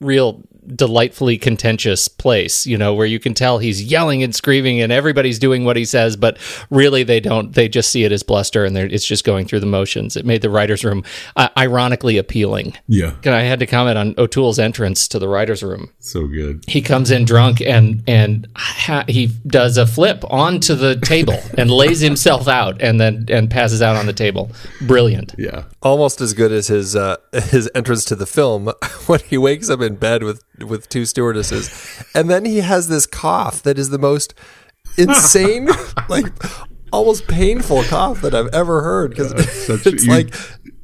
real 0.00 0.42
delightfully 0.74 1.38
contentious 1.38 2.08
place, 2.08 2.66
you 2.66 2.76
know, 2.76 2.94
where 2.94 3.06
you 3.06 3.18
can 3.18 3.34
tell 3.34 3.58
he's 3.58 3.82
yelling 3.82 4.22
and 4.22 4.34
screaming 4.34 4.80
and 4.80 4.92
everybody's 4.92 5.38
doing 5.38 5.64
what 5.64 5.76
he 5.76 5.84
says, 5.84 6.16
but 6.16 6.38
really 6.70 7.02
they 7.02 7.20
don't, 7.20 7.54
they 7.54 7.68
just 7.68 7.90
see 7.90 8.04
it 8.04 8.12
as 8.12 8.22
bluster 8.22 8.64
and 8.64 8.76
it's 8.76 9.06
just 9.06 9.24
going 9.24 9.46
through 9.46 9.60
the 9.60 9.66
motions. 9.66 10.16
It 10.16 10.24
made 10.24 10.42
the 10.42 10.50
writer's 10.50 10.84
room 10.84 11.04
uh, 11.36 11.48
ironically 11.56 12.18
appealing. 12.18 12.74
Yeah. 12.86 13.14
And 13.24 13.34
I 13.34 13.42
had 13.42 13.58
to 13.60 13.66
comment 13.66 13.98
on 13.98 14.14
O'Toole's 14.18 14.58
entrance 14.58 15.08
to 15.08 15.18
the 15.18 15.28
writer's 15.28 15.62
room. 15.62 15.92
So 15.98 16.26
good. 16.26 16.64
He 16.66 16.82
comes 16.82 17.10
in 17.10 17.24
drunk 17.24 17.60
and, 17.60 18.02
and 18.06 18.48
ha- 18.56 19.04
he 19.08 19.26
does 19.46 19.76
a 19.76 19.86
flip 19.86 20.24
onto 20.30 20.74
the 20.74 20.96
table 20.96 21.38
and 21.58 21.70
lays 21.70 22.00
himself 22.00 22.48
out 22.48 22.80
and 22.80 23.00
then, 23.00 23.26
and 23.28 23.50
passes 23.50 23.82
out 23.82 23.96
on 23.96 24.06
the 24.06 24.12
table. 24.12 24.50
Brilliant. 24.80 25.34
Yeah. 25.38 25.64
Almost 25.82 26.20
as 26.20 26.34
good 26.34 26.52
as 26.52 26.68
his, 26.68 26.94
uh, 26.96 27.16
his 27.32 27.70
entrance 27.74 28.04
to 28.06 28.16
the 28.16 28.26
film 28.26 28.66
when 29.06 29.20
he 29.20 29.38
wakes 29.38 29.70
up 29.70 29.80
in 29.80 29.96
bed 29.96 30.22
with 30.22 30.42
with 30.64 30.88
two 30.88 31.06
stewardesses, 31.06 32.04
and 32.14 32.30
then 32.30 32.44
he 32.44 32.58
has 32.58 32.88
this 32.88 33.06
cough 33.06 33.62
that 33.62 33.78
is 33.78 33.90
the 33.90 33.98
most 33.98 34.34
insane, 34.96 35.68
like 36.08 36.26
almost 36.92 37.28
painful 37.28 37.84
cough 37.84 38.20
that 38.22 38.34
I've 38.34 38.52
ever 38.52 38.82
heard 38.82 39.10
because 39.10 39.32
it's 39.86 40.04
you, 40.04 40.10
like 40.10 40.34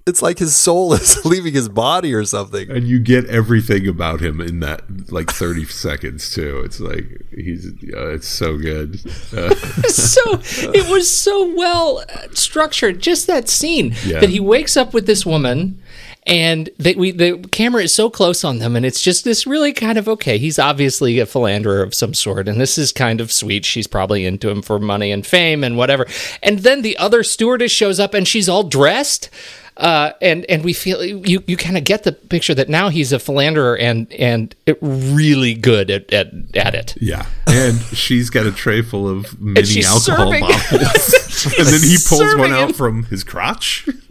it's 0.07 0.23
like 0.23 0.39
his 0.39 0.55
soul 0.55 0.93
is 0.95 1.25
leaving 1.25 1.53
his 1.53 1.69
body 1.69 2.15
or 2.15 2.25
something. 2.25 2.71
And 2.71 2.87
you 2.87 2.99
get 3.01 3.27
everything 3.27 3.89
about 3.89 4.21
him 4.21 4.41
in 4.41 4.61
that 4.61 5.11
like 5.11 5.31
30 5.31 5.65
seconds 5.67 6.33
too. 6.33 6.63
It's 6.65 6.81
like 6.81 7.05
he's 7.35 7.67
uh, 7.93 8.11
it's 8.11 8.29
so 8.29 8.57
good. 8.57 9.01
Uh. 9.33 9.55
so 9.89 10.41
it 10.73 10.91
was 10.91 11.13
so 11.13 11.53
well 11.55 12.05
structured 12.33 13.01
just 13.01 13.27
that 13.27 13.49
scene 13.49 13.95
yeah. 14.05 14.21
that 14.21 14.31
he 14.31 14.41
wakes 14.41 14.77
up 14.77 14.95
with 14.95 15.07
this 15.07 15.27
woman 15.27 15.83
and 16.27 16.69
they, 16.79 16.95
we, 16.95 17.11
the 17.13 17.39
camera 17.53 17.83
is 17.83 17.95
so 17.95 18.11
close 18.11 18.43
on 18.45 18.59
them, 18.59 18.75
and 18.77 18.85
it's 18.85 19.01
just 19.03 19.25
this 19.25 19.47
really 19.47 19.73
kind 19.73 19.97
of 19.99 20.09
okay. 20.09 20.39
He's 20.39 20.59
obviously 20.59 21.19
a 21.21 21.27
philanderer 21.27 21.83
of 21.83 21.95
some 21.95 22.15
sort, 22.15 22.49
and 22.49 22.61
this 22.61 22.79
is 22.79 22.93
kind 22.93 23.21
of 23.21 23.31
sweet. 23.31 23.65
She's 23.65 23.87
probably 23.87 24.27
into 24.27 24.49
him 24.51 24.63
for 24.63 24.79
money 24.79 25.13
and 25.13 25.25
fame 25.27 25.63
and 25.63 25.77
whatever. 25.77 26.07
And 26.43 26.61
then 26.61 26.83
the 26.83 26.97
other 26.99 27.23
stewardess 27.23 27.71
shows 27.73 28.01
up, 28.01 28.13
and 28.15 28.27
she's 28.27 28.49
all 28.49 28.65
dressed. 28.65 29.31
uh, 29.77 30.13
and 30.23 30.47
and 30.47 30.65
we 30.65 30.73
feel 30.73 31.05
you 31.05 31.45
you 31.47 31.55
kind 31.57 31.77
of 31.77 31.85
get 31.85 32.03
the 32.05 32.13
picture 32.13 32.55
that 32.55 32.67
now 32.71 32.89
he's 32.89 33.13
a 33.13 33.19
philanderer 33.19 33.77
and 33.77 34.11
and 34.15 34.55
it 34.65 34.79
really 34.81 35.53
good 35.53 35.91
at 35.91 36.11
at, 36.15 36.29
at 36.55 36.75
it. 36.75 36.95
Yeah, 36.99 37.27
and 37.47 37.79
she's 37.93 38.31
got 38.31 38.47
a 38.47 38.53
tray 38.53 38.81
full 38.81 39.07
of 39.07 39.39
mini 39.39 39.85
alcohol 39.85 40.01
serving- 40.33 40.41
bottles, 40.41 41.15
and 41.59 41.67
then 41.67 41.83
he 41.83 41.97
pulls 42.07 42.37
one 42.37 42.53
out 42.53 42.71
him. 42.71 42.75
from 42.75 43.05
his 43.05 43.25
crotch. 43.25 43.87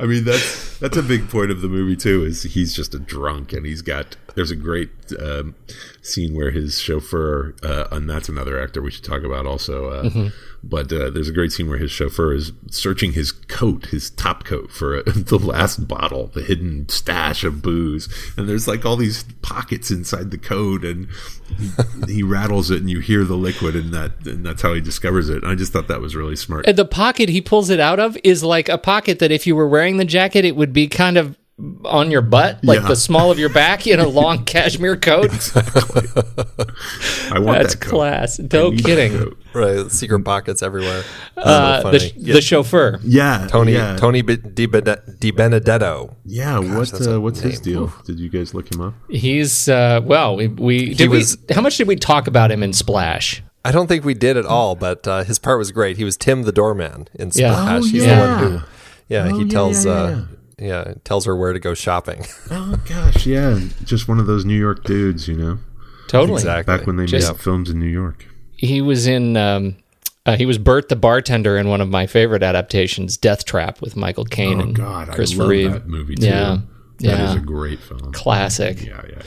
I 0.00 0.06
mean, 0.06 0.24
that's 0.24 0.78
that's 0.78 0.96
a 0.96 1.02
big 1.02 1.28
point 1.28 1.50
of 1.50 1.60
the 1.60 1.68
movie 1.68 1.96
too. 1.96 2.24
Is 2.24 2.42
he's 2.44 2.74
just 2.74 2.94
a 2.94 2.98
drunk, 2.98 3.52
and 3.52 3.66
he's 3.66 3.82
got. 3.82 4.16
There's 4.38 4.52
a 4.52 4.56
great 4.56 4.90
um, 5.20 5.56
scene 6.00 6.34
where 6.36 6.52
his 6.52 6.78
chauffeur, 6.80 7.56
uh, 7.62 7.88
and 7.90 8.08
that's 8.08 8.28
another 8.28 8.62
actor 8.62 8.80
we 8.80 8.92
should 8.92 9.04
talk 9.04 9.24
about 9.24 9.46
also. 9.46 9.90
Uh, 9.90 10.08
Mm-hmm. 10.08 10.28
But 10.62 10.92
uh, 10.92 11.10
there's 11.10 11.28
a 11.28 11.32
great 11.32 11.52
scene 11.52 11.68
where 11.68 11.78
his 11.78 11.90
chauffeur 11.90 12.34
is 12.34 12.52
searching 12.70 13.12
his 13.12 13.30
coat, 13.30 13.86
his 13.86 14.10
top 14.10 14.44
coat, 14.44 14.72
for 14.72 14.98
uh, 14.98 15.02
the 15.06 15.38
last 15.38 15.86
bottle, 15.86 16.28
the 16.28 16.42
hidden 16.42 16.88
stash 16.88 17.44
of 17.44 17.62
booze, 17.62 18.08
and 18.36 18.48
there's 18.48 18.66
like 18.66 18.84
all 18.84 18.96
these 18.96 19.24
pockets 19.40 19.90
inside 19.90 20.30
the 20.30 20.38
coat, 20.38 20.84
and 20.84 21.08
he, 21.58 22.14
he 22.14 22.22
rattles 22.22 22.70
it, 22.70 22.80
and 22.80 22.90
you 22.90 22.98
hear 22.98 23.24
the 23.24 23.36
liquid, 23.36 23.76
and 23.76 23.94
that, 23.94 24.26
and 24.26 24.44
that's 24.44 24.62
how 24.62 24.74
he 24.74 24.80
discovers 24.80 25.28
it. 25.28 25.42
And 25.42 25.52
I 25.52 25.54
just 25.54 25.72
thought 25.72 25.88
that 25.88 26.00
was 26.00 26.16
really 26.16 26.36
smart. 26.36 26.66
And 26.66 26.76
the 26.76 26.84
pocket 26.84 27.28
he 27.28 27.40
pulls 27.40 27.70
it 27.70 27.80
out 27.80 28.00
of 28.00 28.18
is 28.24 28.42
like 28.42 28.68
a 28.68 28.78
pocket 28.78 29.20
that 29.20 29.30
if 29.30 29.46
you 29.46 29.54
were 29.54 29.68
wearing 29.68 29.96
the 29.96 30.04
jacket, 30.04 30.44
it 30.44 30.56
would 30.56 30.72
be 30.72 30.88
kind 30.88 31.16
of 31.16 31.36
on 31.84 32.10
your 32.10 32.22
butt, 32.22 32.62
like 32.64 32.80
Yeah. 32.82 32.88
the 32.88 32.96
small 32.96 33.30
of 33.32 33.38
your 33.38 33.48
back 33.48 33.86
in 33.86 33.98
a 34.00 34.06
long 34.06 34.44
cashmere 34.52 34.96
coat. 34.96 35.30
I 37.30 37.38
want 37.38 37.58
That's 37.58 37.74
that 37.74 37.80
coat. 37.80 37.90
class. 37.90 38.38
No 38.38 38.70
kidding. 38.70 39.34
Right, 39.52 39.90
secret 39.90 40.24
pockets 40.24 40.62
everywhere. 40.62 41.02
Uh, 41.36 41.82
so 41.82 41.90
the, 41.90 41.98
funny. 42.00 42.32
the 42.32 42.40
chauffeur. 42.40 43.00
Yeah, 43.02 43.46
Tony 43.50 43.72
Yeah, 43.72 43.96
Tony 43.96 44.22
Di, 44.22 44.66
Benedetto. 45.30 46.16
yeah. 46.24 46.58
what? 46.58 46.92
Uh, 47.06 47.20
what's 47.20 47.40
his 47.40 47.64
name. 47.64 47.74
deal? 47.74 47.92
Did 48.04 48.20
you 48.20 48.28
guys 48.28 48.54
look 48.54 48.72
him 48.72 48.80
up? 48.80 48.94
He's 49.10 49.68
uh, 49.68 50.00
well. 50.04 50.36
We, 50.36 50.48
we 50.48 50.94
did 50.94 51.10
was- 51.10 51.36
we. 51.48 51.54
How 51.54 51.60
much 51.60 51.76
did 51.76 51.88
we 51.88 51.96
talk 51.96 52.26
about 52.28 52.50
him 52.50 52.62
in 52.62 52.72
Splash? 52.72 53.42
I 53.64 53.72
don't 53.72 53.86
think 53.88 54.04
we 54.04 54.14
did 54.14 54.36
at 54.36 54.46
all, 54.46 54.76
but 54.76 55.06
uh, 55.08 55.24
his 55.24 55.38
part 55.38 55.58
was 55.58 55.72
great. 55.72 55.96
He 55.96 56.04
was 56.04 56.16
Tim 56.16 56.42
the 56.44 56.52
doorman 56.52 57.08
in 57.14 57.30
Yeah. 57.34 57.52
Splash. 57.54 57.82
Oh, 57.82 57.86
He's 57.86 57.92
yeah. 58.06 58.14
the 58.14 58.30
one 58.42 58.52
who, 58.52 58.66
yeah, 59.08 59.28
Oh, 59.30 59.38
he 59.38 59.44
yeah, 59.44 59.50
tells, 59.50 59.86
yeah, 60.58 60.78
uh, 60.78 60.94
tells 61.04 61.24
her 61.26 61.34
where 61.36 61.52
to 61.52 61.58
go 61.60 61.74
shopping. 61.74 62.24
Oh 62.50 62.76
gosh, 62.88 63.26
yeah. 63.26 63.58
Just 63.84 64.08
one 64.08 64.18
of 64.18 64.26
those 64.26 64.44
New 64.44 64.58
York 64.58 64.84
dudes, 64.84 65.28
you 65.28 65.36
know. 65.36 65.58
Totally. 66.08 66.36
Exactly. 66.40 66.76
Back 66.76 66.86
when 66.86 66.96
they 66.96 67.06
Just- 67.06 67.30
made 67.30 67.40
films 67.40 67.68
in 67.70 67.78
New 67.78 67.86
York. 67.86 68.26
He 68.56 68.80
was 68.80 69.06
in. 69.06 69.36
Um, 69.36 69.76
uh, 70.26 70.36
he 70.36 70.44
was 70.44 70.58
Bert 70.58 70.88
the 70.88 70.96
bartender 70.96 71.56
in 71.56 71.68
one 71.68 71.80
of 71.80 71.88
my 71.88 72.06
favorite 72.06 72.42
adaptations, 72.42 73.16
Death 73.16 73.44
Trap, 73.44 73.80
with 73.80 73.96
Michael 73.96 74.24
Caine 74.24 74.58
Oh 74.58 74.64
and 74.64 74.74
God, 74.76 75.08
I 75.08 75.14
Christopher 75.14 75.42
love 75.44 75.50
Reeve. 75.50 75.72
that 75.72 75.86
movie 75.86 76.16
too. 76.16 76.26
Yeah. 76.26 76.58
That 77.00 77.20
is 77.20 77.34
Yeah. 77.34 77.36
a 77.36 77.40
great 77.40 77.78
film. 77.80 78.12
Classic. 78.12 78.82
Yeah, 78.84 79.00
yeah, 79.08 79.22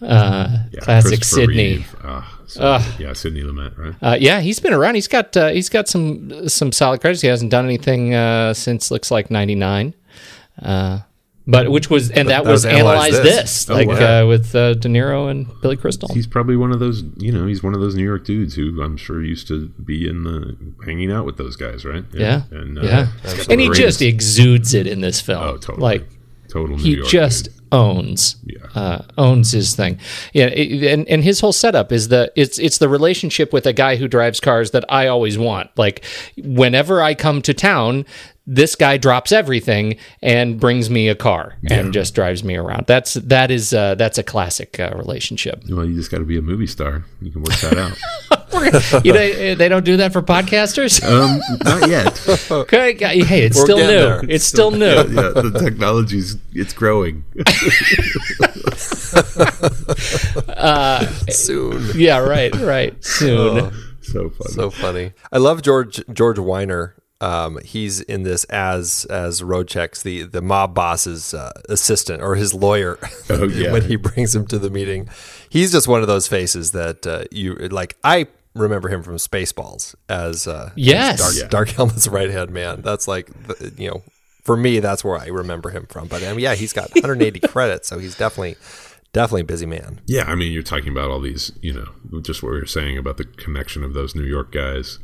yeah. 0.00 0.06
Uh, 0.08 0.58
yeah 0.70 0.80
classic 0.80 1.24
Sidney. 1.24 1.76
Reeve. 1.76 1.96
Ah, 2.04 2.38
so 2.46 2.78
yeah, 2.98 3.14
Sidney 3.14 3.40
Lumet, 3.42 3.78
right? 3.78 3.94
Uh, 4.02 4.16
yeah, 4.20 4.40
he's 4.40 4.60
been 4.60 4.74
around. 4.74 4.96
He's 4.96 5.08
got 5.08 5.34
uh, 5.36 5.48
he's 5.48 5.70
got 5.70 5.88
some 5.88 6.48
some 6.48 6.72
solid 6.72 7.00
credits. 7.00 7.22
He 7.22 7.28
hasn't 7.28 7.50
done 7.50 7.64
anything 7.64 8.12
uh, 8.14 8.52
since 8.52 8.90
looks 8.90 9.10
like 9.10 9.30
'99, 9.30 9.94
uh, 10.62 11.00
but 11.46 11.70
which 11.70 11.90
was 11.90 12.10
and 12.10 12.28
that, 12.30 12.44
that 12.44 12.50
was 12.50 12.64
was 12.64 12.66
Analyze 12.66 13.14
analyzed 13.14 13.22
This. 13.22 13.64
this, 13.66 13.70
Oh, 13.70 13.74
like 13.74 13.88
wow. 13.88 14.22
uh, 14.22 14.26
with 14.26 14.54
uh, 14.54 14.74
De 14.74 14.88
Niro 14.88 15.30
and 15.30 15.46
Billy 15.60 15.76
Crystal. 15.76 16.08
He's 16.14 16.26
probably 16.26 16.56
one 16.56 16.72
of 16.72 16.80
those, 16.80 17.02
you 17.18 17.30
know, 17.32 17.46
he's 17.46 17.62
one 17.62 17.74
of 17.74 17.80
those 17.80 17.94
New 17.94 18.04
York 18.04 18.24
dudes 18.24 18.54
who 18.54 18.80
I'm 18.82 18.96
sure 18.96 19.22
used 19.22 19.46
to 19.48 19.68
be 19.68 20.08
in 20.08 20.24
the 20.24 20.56
hanging 20.86 21.12
out 21.12 21.26
with 21.26 21.36
those 21.36 21.56
guys, 21.56 21.84
right? 21.84 22.04
yeah, 22.14 22.42
and 22.50 22.78
uh, 22.78 22.82
yeah, 22.82 23.08
and 23.50 23.60
he 23.60 23.68
just 23.70 24.00
exudes 24.00 24.72
it 24.72 24.86
in 24.86 25.02
this 25.02 25.20
film. 25.20 25.42
oh, 25.42 25.56
totally, 25.58 25.80
Like 25.82 26.08
total 26.48 26.76
New 26.78 26.82
he 26.82 26.96
York 26.96 27.08
just 27.08 27.44
dude. 27.46 27.54
owns 27.72 28.36
Yeah. 28.46 28.58
uh, 28.74 29.02
owns 29.18 29.50
his 29.50 29.74
thing 29.74 29.98
yeah 30.32 30.46
it- 30.46 30.84
and, 30.92 31.06
and 31.08 31.24
his 31.24 31.40
whole 31.40 31.52
setup 31.52 31.90
is 31.90 32.08
the 32.08 32.30
it's 32.36 32.58
it's 32.60 32.78
the 32.78 32.88
relationship 32.88 33.52
with 33.52 33.66
a 33.66 33.72
guy 33.72 33.96
who 33.96 34.06
drives 34.06 34.38
cars 34.38 34.70
that 34.70 34.84
i 34.88 35.08
always 35.08 35.36
want 35.36 35.70
like 35.76 36.04
whenever 36.36 37.02
i 37.02 37.14
come 37.14 37.42
to 37.42 37.52
town 37.52 38.04
this 38.46 38.76
guy 38.76 38.96
drops 38.98 39.32
everything 39.32 39.96
and 40.22 40.60
brings 40.60 40.90
me 40.90 41.08
a 41.08 41.14
car 41.14 41.56
and 41.68 41.92
just 41.92 42.14
drives 42.14 42.44
me 42.44 42.56
around 42.56 42.86
that's 42.86 43.14
that 43.14 43.50
is 43.50 43.72
uh, 43.72 43.94
that's 43.94 44.18
a 44.18 44.22
classic 44.22 44.78
uh, 44.78 44.92
relationship 44.96 45.62
Well, 45.68 45.84
you 45.86 45.94
just 45.94 46.10
got 46.10 46.18
to 46.18 46.24
be 46.24 46.36
a 46.36 46.42
movie 46.42 46.66
star. 46.66 47.04
You 47.22 47.30
can 47.30 47.42
work 47.42 47.56
that 47.60 47.78
out. 47.78 49.02
you 49.04 49.12
know, 49.12 49.54
they 49.54 49.68
don't 49.68 49.84
do 49.84 49.96
that 49.96 50.12
for 50.12 50.22
podcasters 50.22 51.02
um, 51.02 51.40
not 51.64 51.88
yet. 51.88 52.20
okay 52.50 52.94
hey 53.24 53.42
it's 53.44 53.56
We're 53.56 53.64
still 53.64 53.78
new 53.78 53.86
there. 53.86 54.20
it's 54.28 54.44
still 54.44 54.70
new 54.70 54.84
yeah, 54.86 55.02
the 55.04 55.60
technology's 55.62 56.36
it's 56.52 56.72
growing. 56.72 57.24
Soon. 61.30 61.90
yeah 61.98 62.18
right 62.18 62.54
right 62.56 63.02
soon 63.04 63.72
so 64.04 64.30
funny. 64.30 64.52
So 64.52 64.70
funny. 64.70 65.12
I 65.32 65.38
love 65.38 65.62
George 65.62 66.02
George 66.12 66.36
Wyner. 66.36 66.92
Um, 67.20 67.58
he's 67.64 68.00
in 68.00 68.22
this 68.24 68.44
as 68.44 69.06
as 69.08 69.40
Rojeck's, 69.40 70.02
the 70.02 70.24
the 70.24 70.42
mob 70.42 70.74
boss's 70.74 71.32
uh, 71.32 71.52
assistant 71.68 72.22
or 72.22 72.34
his 72.34 72.52
lawyer. 72.54 72.98
Oh, 73.30 73.44
yeah. 73.48 73.72
when 73.72 73.82
he 73.82 73.96
brings 73.96 74.34
him 74.34 74.46
to 74.48 74.58
the 74.58 74.68
meeting, 74.70 75.08
he's 75.48 75.72
just 75.72 75.88
one 75.88 76.02
of 76.02 76.06
those 76.08 76.26
faces 76.28 76.72
that 76.72 77.06
uh, 77.06 77.24
you 77.30 77.54
like. 77.54 77.96
I 78.04 78.26
remember 78.54 78.88
him 78.88 79.02
from 79.02 79.16
Spaceballs 79.16 79.94
as 80.08 80.46
uh, 80.46 80.70
Yes. 80.76 81.14
as 81.14 81.20
Dark, 81.20 81.34
Yeah. 81.42 81.48
Dark 81.48 81.68
Helmet's 81.70 82.06
right 82.08 82.30
hand 82.30 82.50
man. 82.50 82.82
That's 82.82 83.08
like 83.08 83.26
the, 83.46 83.72
you 83.78 83.90
know. 83.90 84.02
For 84.42 84.58
me, 84.58 84.78
that's 84.80 85.02
where 85.02 85.16
I 85.16 85.28
remember 85.28 85.70
him 85.70 85.86
from. 85.86 86.06
But 86.06 86.22
um, 86.24 86.38
yeah, 86.38 86.54
he's 86.54 86.74
got 86.74 86.90
180 86.94 87.40
credits, 87.48 87.88
so 87.88 87.98
he's 87.98 88.14
definitely, 88.14 88.56
definitely 89.14 89.40
a 89.40 89.44
busy 89.46 89.64
man. 89.64 90.02
Yeah, 90.06 90.24
I 90.24 90.34
mean, 90.34 90.52
you're 90.52 90.62
talking 90.62 90.90
about 90.92 91.10
all 91.10 91.18
these, 91.20 91.50
you 91.62 91.72
know, 91.72 92.20
just 92.20 92.42
what 92.42 92.52
we 92.52 92.58
were 92.60 92.66
saying 92.66 92.98
about 92.98 93.16
the 93.16 93.24
connection 93.24 93.82
of 93.82 93.94
those 93.94 94.14
New 94.14 94.22
York 94.24 94.52
guys 94.52 94.98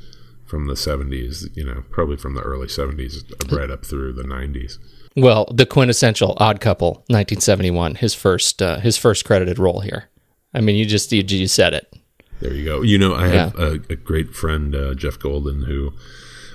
from 0.50 0.66
the 0.66 0.74
70s, 0.74 1.56
you 1.56 1.64
know, 1.64 1.84
probably 1.90 2.16
from 2.16 2.34
the 2.34 2.42
early 2.42 2.66
70s 2.66 3.22
right 3.56 3.70
up 3.70 3.84
through 3.86 4.12
the 4.12 4.24
90s. 4.24 4.78
Well, 5.16 5.46
the 5.54 5.64
quintessential 5.66 6.34
Odd 6.38 6.60
Couple, 6.60 7.04
1971, 7.08 7.94
his 7.96 8.14
first 8.14 8.60
uh, 8.60 8.78
his 8.80 8.96
first 8.96 9.24
credited 9.24 9.58
role 9.58 9.80
here. 9.80 10.08
I 10.54 10.60
mean, 10.60 10.76
you 10.76 10.84
just 10.86 11.12
you, 11.12 11.22
you 11.26 11.46
said 11.46 11.74
it. 11.74 11.94
There 12.40 12.52
you 12.52 12.64
go. 12.64 12.82
You 12.82 12.98
know, 12.98 13.14
I 13.14 13.28
have 13.28 13.54
Yeah. 13.58 13.64
a, 13.64 13.72
a 13.92 13.96
great 13.96 14.34
friend, 14.34 14.74
uh, 14.74 14.94
Jeff 14.94 15.18
Golden, 15.18 15.62
who 15.64 15.92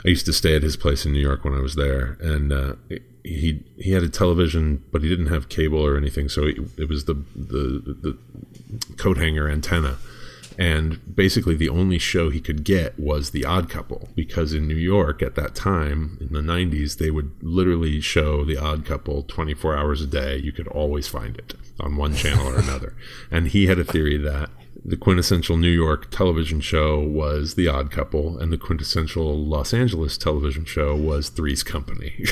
I 0.05 0.09
used 0.09 0.25
to 0.25 0.33
stay 0.33 0.55
at 0.55 0.63
his 0.63 0.75
place 0.77 1.05
in 1.05 1.13
New 1.13 1.19
York 1.19 1.43
when 1.45 1.53
I 1.53 1.59
was 1.59 1.75
there, 1.75 2.17
and 2.21 2.51
uh, 2.51 2.75
he 3.23 3.63
he 3.77 3.91
had 3.91 4.03
a 4.03 4.09
television, 4.09 4.83
but 4.91 5.01
he 5.03 5.09
didn't 5.09 5.27
have 5.27 5.49
cable 5.49 5.79
or 5.85 5.97
anything, 5.97 6.27
so 6.29 6.43
it, 6.45 6.57
it 6.77 6.87
was 6.89 7.05
the 7.05 7.13
the 7.35 7.95
the 8.01 8.17
coat 8.97 9.17
hanger 9.17 9.49
antenna. 9.49 9.97
And 10.57 11.15
basically, 11.15 11.55
the 11.55 11.69
only 11.69 11.99
show 11.99 12.29
he 12.29 12.41
could 12.41 12.63
get 12.63 12.99
was 12.99 13.31
The 13.31 13.45
Odd 13.45 13.69
Couple 13.69 14.09
because 14.15 14.53
in 14.53 14.67
New 14.67 14.75
York 14.75 15.21
at 15.21 15.35
that 15.35 15.55
time 15.55 16.17
in 16.21 16.33
the 16.33 16.39
90s, 16.39 16.97
they 16.97 17.11
would 17.11 17.31
literally 17.41 17.99
show 18.01 18.45
The 18.45 18.57
Odd 18.57 18.85
Couple 18.85 19.23
24 19.23 19.75
hours 19.75 20.01
a 20.01 20.07
day. 20.07 20.37
You 20.37 20.51
could 20.51 20.67
always 20.67 21.07
find 21.07 21.37
it 21.37 21.55
on 21.79 21.97
one 21.97 22.15
channel 22.15 22.47
or 22.47 22.57
another. 22.57 22.95
And 23.31 23.47
he 23.47 23.67
had 23.67 23.79
a 23.79 23.83
theory 23.83 24.17
that 24.17 24.49
the 24.83 24.97
quintessential 24.97 25.57
New 25.57 25.69
York 25.69 26.11
television 26.11 26.59
show 26.61 26.99
was 26.99 27.55
The 27.55 27.67
Odd 27.67 27.91
Couple, 27.91 28.37
and 28.37 28.51
the 28.51 28.57
quintessential 28.57 29.37
Los 29.37 29.73
Angeles 29.73 30.17
television 30.17 30.65
show 30.65 30.95
was 30.95 31.29
Three's 31.29 31.63
Company. 31.63 32.13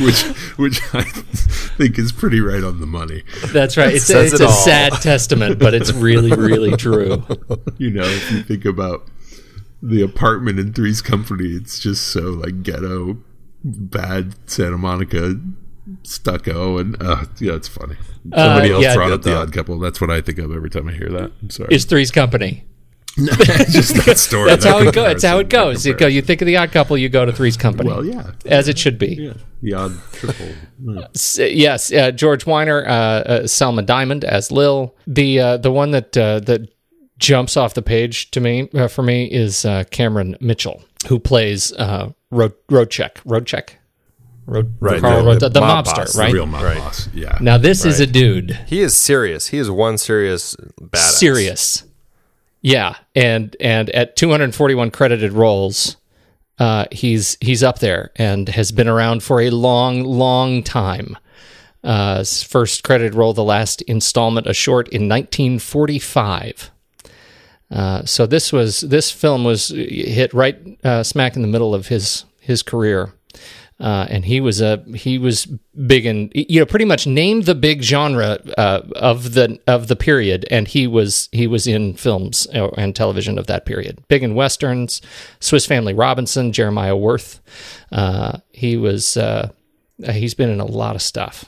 which 0.00 0.22
which 0.56 0.80
I 0.94 1.02
think 1.76 1.98
is 1.98 2.12
pretty 2.12 2.40
right 2.40 2.62
on 2.62 2.80
the 2.80 2.86
money. 2.86 3.22
That's 3.52 3.76
right. 3.76 3.94
It's, 3.94 4.04
Says 4.06 4.32
it's 4.32 4.40
it 4.40 4.44
a 4.44 4.48
all. 4.48 4.52
sad 4.52 4.92
testament, 4.94 5.58
but 5.58 5.74
it's 5.74 5.92
really, 5.92 6.32
really 6.32 6.76
true. 6.76 7.24
You 7.78 7.90
know, 7.90 8.04
if 8.04 8.32
you 8.32 8.42
think 8.42 8.64
about 8.64 9.08
the 9.82 10.02
apartment 10.02 10.58
in 10.58 10.72
Three's 10.72 11.02
Company, 11.02 11.50
it's 11.50 11.78
just 11.78 12.08
so 12.08 12.22
like 12.22 12.62
ghetto, 12.62 13.18
bad 13.64 14.34
Santa 14.48 14.78
Monica 14.78 15.40
stucco, 16.02 16.78
and 16.78 17.00
uh, 17.02 17.24
yeah, 17.40 17.54
it's 17.54 17.68
funny. 17.68 17.96
Somebody 18.34 18.72
else 18.72 18.82
yeah, 18.82 18.94
brought 18.94 19.12
up 19.12 19.22
the 19.22 19.30
though. 19.30 19.42
Odd 19.42 19.52
Couple. 19.52 19.78
That's 19.78 20.00
what 20.00 20.10
I 20.10 20.20
think 20.20 20.38
of 20.38 20.52
every 20.52 20.70
time 20.70 20.88
I 20.88 20.92
hear 20.92 21.08
that. 21.10 21.32
I'm 21.42 21.50
sorry. 21.50 21.74
It's 21.74 21.84
Three's 21.84 22.10
Company. 22.10 22.64
just 23.16 23.94
that 24.04 24.18
story. 24.18 24.50
That's 24.50 24.64
that 24.64 24.70
how 24.70 24.78
it 24.80 24.94
goes. 24.94 25.12
It's 25.12 25.24
how 25.24 25.38
it 25.38 25.48
goes. 25.48 25.86
You 25.86 25.94
go. 25.94 26.06
You 26.06 26.20
think 26.20 26.42
of 26.42 26.46
the 26.46 26.56
Odd 26.58 26.70
Couple, 26.70 26.98
you 26.98 27.08
go 27.08 27.24
to 27.24 27.32
Three's 27.32 27.56
Company. 27.56 27.88
Well, 27.88 28.04
yeah, 28.04 28.32
as 28.44 28.68
it 28.68 28.78
should 28.78 28.98
be. 28.98 29.14
yeah, 29.14 29.32
the 29.62 29.72
odd 29.72 29.92
triple. 30.12 30.46
Yeah. 30.82 31.06
Yes, 31.46 31.90
uh, 31.92 32.10
George 32.10 32.44
Wyner, 32.44 32.86
uh, 32.86 32.90
uh, 32.90 33.46
Selma 33.46 33.82
Diamond 33.82 34.24
as 34.24 34.52
Lil. 34.52 34.94
The 35.06 35.40
uh, 35.40 35.56
the 35.56 35.70
one 35.70 35.92
that 35.92 36.16
uh, 36.16 36.40
that 36.40 36.68
jumps 37.18 37.56
off 37.56 37.74
the 37.74 37.82
page 37.82 38.30
to 38.32 38.40
me 38.40 38.68
uh, 38.74 38.88
for 38.88 39.02
me 39.02 39.24
is 39.24 39.64
uh, 39.64 39.84
Cameron 39.90 40.36
Mitchell, 40.40 40.82
who 41.08 41.18
plays 41.18 41.72
uh, 41.72 42.12
Road 42.30 42.52
Rojeck. 42.70 43.14
Rojeck. 43.24 43.76
Road, 44.46 44.74
Right, 44.80 45.00
Carl 45.00 45.20
the- 45.22 45.26
Road- 45.26 45.40
the 45.40 45.48
the, 45.48 45.60
mob 45.60 45.86
mobster, 45.86 45.96
boss, 45.96 46.12
the 46.14 46.20
right? 46.20 46.32
Real 46.32 46.46
mob 46.46 46.62
Right. 46.62 46.78
boss. 46.78 47.08
Yeah. 47.12 47.36
Now 47.40 47.58
this 47.58 47.84
is 47.84 47.98
a 48.00 48.06
dude. 48.06 48.58
He 48.66 48.80
is 48.80 48.96
serious. 48.96 49.48
He 49.48 49.58
is 49.58 49.70
one 49.70 49.98
serious 49.98 50.54
badass. 50.80 50.96
serious. 51.18 51.84
Yeah, 52.62 52.94
and 53.14 53.54
and 53.60 53.90
at 53.90 54.16
241 54.16 54.90
credited 54.90 55.32
roles, 55.32 55.96
uh, 56.58 56.86
he's 56.92 57.36
he's 57.40 57.62
up 57.62 57.78
there 57.80 58.10
and 58.16 58.48
has 58.48 58.72
been 58.72 58.88
around 58.88 59.22
for 59.22 59.40
a 59.40 59.50
long, 59.50 60.02
long 60.04 60.62
time. 60.62 61.16
Uh, 61.84 62.24
first 62.24 62.82
credited 62.82 63.14
role, 63.14 63.32
the 63.32 63.44
last 63.44 63.82
installment, 63.82 64.46
a 64.48 64.54
short 64.54 64.88
in 64.88 65.08
1945. 65.08 66.70
Uh, 67.70 68.04
so 68.04 68.26
this 68.26 68.52
was 68.52 68.80
this 68.80 69.10
film 69.10 69.44
was 69.44 69.68
hit 69.68 70.32
right 70.32 70.56
uh, 70.84 71.02
smack 71.02 71.36
in 71.36 71.42
the 71.42 71.48
middle 71.48 71.74
of 71.74 71.88
his 71.88 72.24
his 72.40 72.62
career, 72.62 73.12
uh, 73.78 74.06
and 74.08 74.24
he 74.24 74.40
was 74.40 74.60
a 74.60 74.82
he 74.94 75.18
was 75.18 75.46
big 75.86 76.06
in 76.06 76.30
you 76.34 76.60
know 76.60 76.66
pretty 76.66 76.84
much 76.86 77.06
named 77.06 77.44
the 77.44 77.54
big 77.54 77.82
genre 77.82 78.38
uh, 78.56 78.80
of 78.96 79.34
the 79.34 79.58
of 79.66 79.88
the 79.88 79.96
period, 79.96 80.46
and 80.50 80.68
he 80.68 80.86
was 80.86 81.28
he 81.32 81.46
was 81.46 81.66
in 81.66 81.94
films 81.94 82.46
uh, 82.54 82.68
and 82.78 82.96
television 82.96 83.38
of 83.38 83.46
that 83.48 83.66
period, 83.66 84.02
big 84.08 84.22
in 84.22 84.34
westerns, 84.34 85.02
Swiss 85.40 85.66
Family 85.66 85.92
Robinson, 85.94 86.52
Jeremiah 86.52 86.96
Worth. 86.96 87.40
Uh, 87.92 88.38
he 88.50 88.76
was 88.76 89.18
he's 90.10 90.34
been 90.34 90.50
in 90.50 90.60
a 90.60 90.64
lot 90.66 90.94
of 90.96 91.02
stuff. 91.02 91.44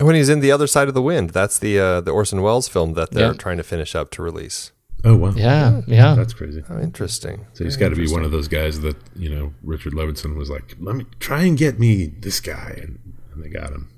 When 0.00 0.14
he's 0.14 0.28
in 0.28 0.40
the 0.40 0.50
other 0.52 0.66
side 0.66 0.88
of 0.88 0.94
the 0.94 1.02
wind, 1.02 1.30
that's 1.30 1.58
the 1.58 1.76
the 2.04 2.10
Orson 2.10 2.42
Welles 2.42 2.68
film 2.68 2.94
that 2.94 3.12
they're 3.12 3.28
Yeah. 3.32 3.38
trying 3.38 3.56
to 3.58 3.62
finish 3.62 3.94
up 3.94 4.10
to 4.12 4.22
release. 4.22 4.72
Oh 5.04 5.16
wow, 5.16 5.32
Yeah, 5.34 5.82
yeah. 5.86 6.14
that's 6.14 6.32
crazy. 6.32 6.62
Oh, 6.70 6.78
interesting. 6.80 7.46
So 7.54 7.64
he's 7.64 7.76
got 7.76 7.88
to 7.88 7.96
be 7.96 8.06
one 8.10 8.22
of 8.24 8.30
those 8.30 8.46
guys 8.48 8.80
that 8.80 8.96
you 9.16 9.28
know 9.28 9.52
Richard 9.62 9.94
Levinson 9.94 10.36
was 10.36 10.48
like, 10.48 10.76
"Let 10.80 10.94
me 10.96 11.06
try 11.18 11.42
and 11.42 11.58
get 11.58 11.78
me 11.80 12.06
this 12.06 12.38
guy," 12.40 12.78
and, 12.80 12.98
and 13.34 13.42
they 13.44 13.48
got 13.48 13.70
him. 13.72 13.88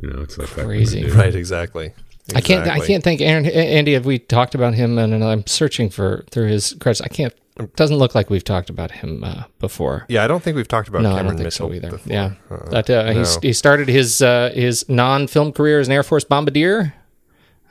You 0.00 0.10
know, 0.10 0.20
it's 0.22 0.38
like 0.38 0.48
that 0.50 0.54
kind 0.56 0.60
of 0.62 0.66
Crazy. 0.68 1.02
dude. 1.02 1.14
Right, 1.14 1.34
exactly. 1.34 1.92
I 2.34 2.40
can't. 2.40 2.66
I 2.68 2.78
can't 2.86 3.02
think. 3.02 3.20
Aaron, 3.20 3.44
Andy, 3.46 3.94
have 3.94 4.06
we 4.06 4.18
talked 4.20 4.54
about 4.54 4.74
him? 4.74 4.98
And, 4.98 5.12
and 5.12 5.24
I'm 5.24 5.44
searching 5.46 5.90
for 5.90 6.24
through 6.30 6.46
his 6.46 6.74
credits. 6.80 7.00
I 7.00 7.08
can't. 7.08 7.34
It 7.58 7.74
doesn't 7.76 7.96
look 7.96 8.14
like 8.14 8.30
we've 8.30 8.44
talked 8.44 8.70
about 8.70 8.90
him 8.92 9.22
uh, 9.24 9.44
before. 9.58 10.06
Yeah, 10.08 10.24
I 10.24 10.28
don't 10.28 10.42
think 10.42 10.56
we've 10.56 10.68
talked 10.68 10.88
about 10.88 11.02
no, 11.02 11.10
Cameron 11.10 11.26
I 11.26 11.28
don't 11.30 11.36
think 11.38 11.46
Mitchell 11.46 11.68
so 11.68 11.74
either. 11.74 11.90
before. 11.90 12.12
Yeah, 12.12 12.32
Uh, 12.50 12.70
that 12.70 12.88
uh, 12.88 13.06
he, 13.08 13.14
no. 13.20 13.36
he 13.42 13.52
started 13.52 13.88
his 13.88 14.22
uh, 14.22 14.50
his 14.54 14.88
non 14.88 15.26
film 15.26 15.52
career 15.52 15.80
as 15.80 15.88
an 15.88 15.92
Air 15.92 16.04
Force 16.04 16.24
bombardier. 16.24 16.94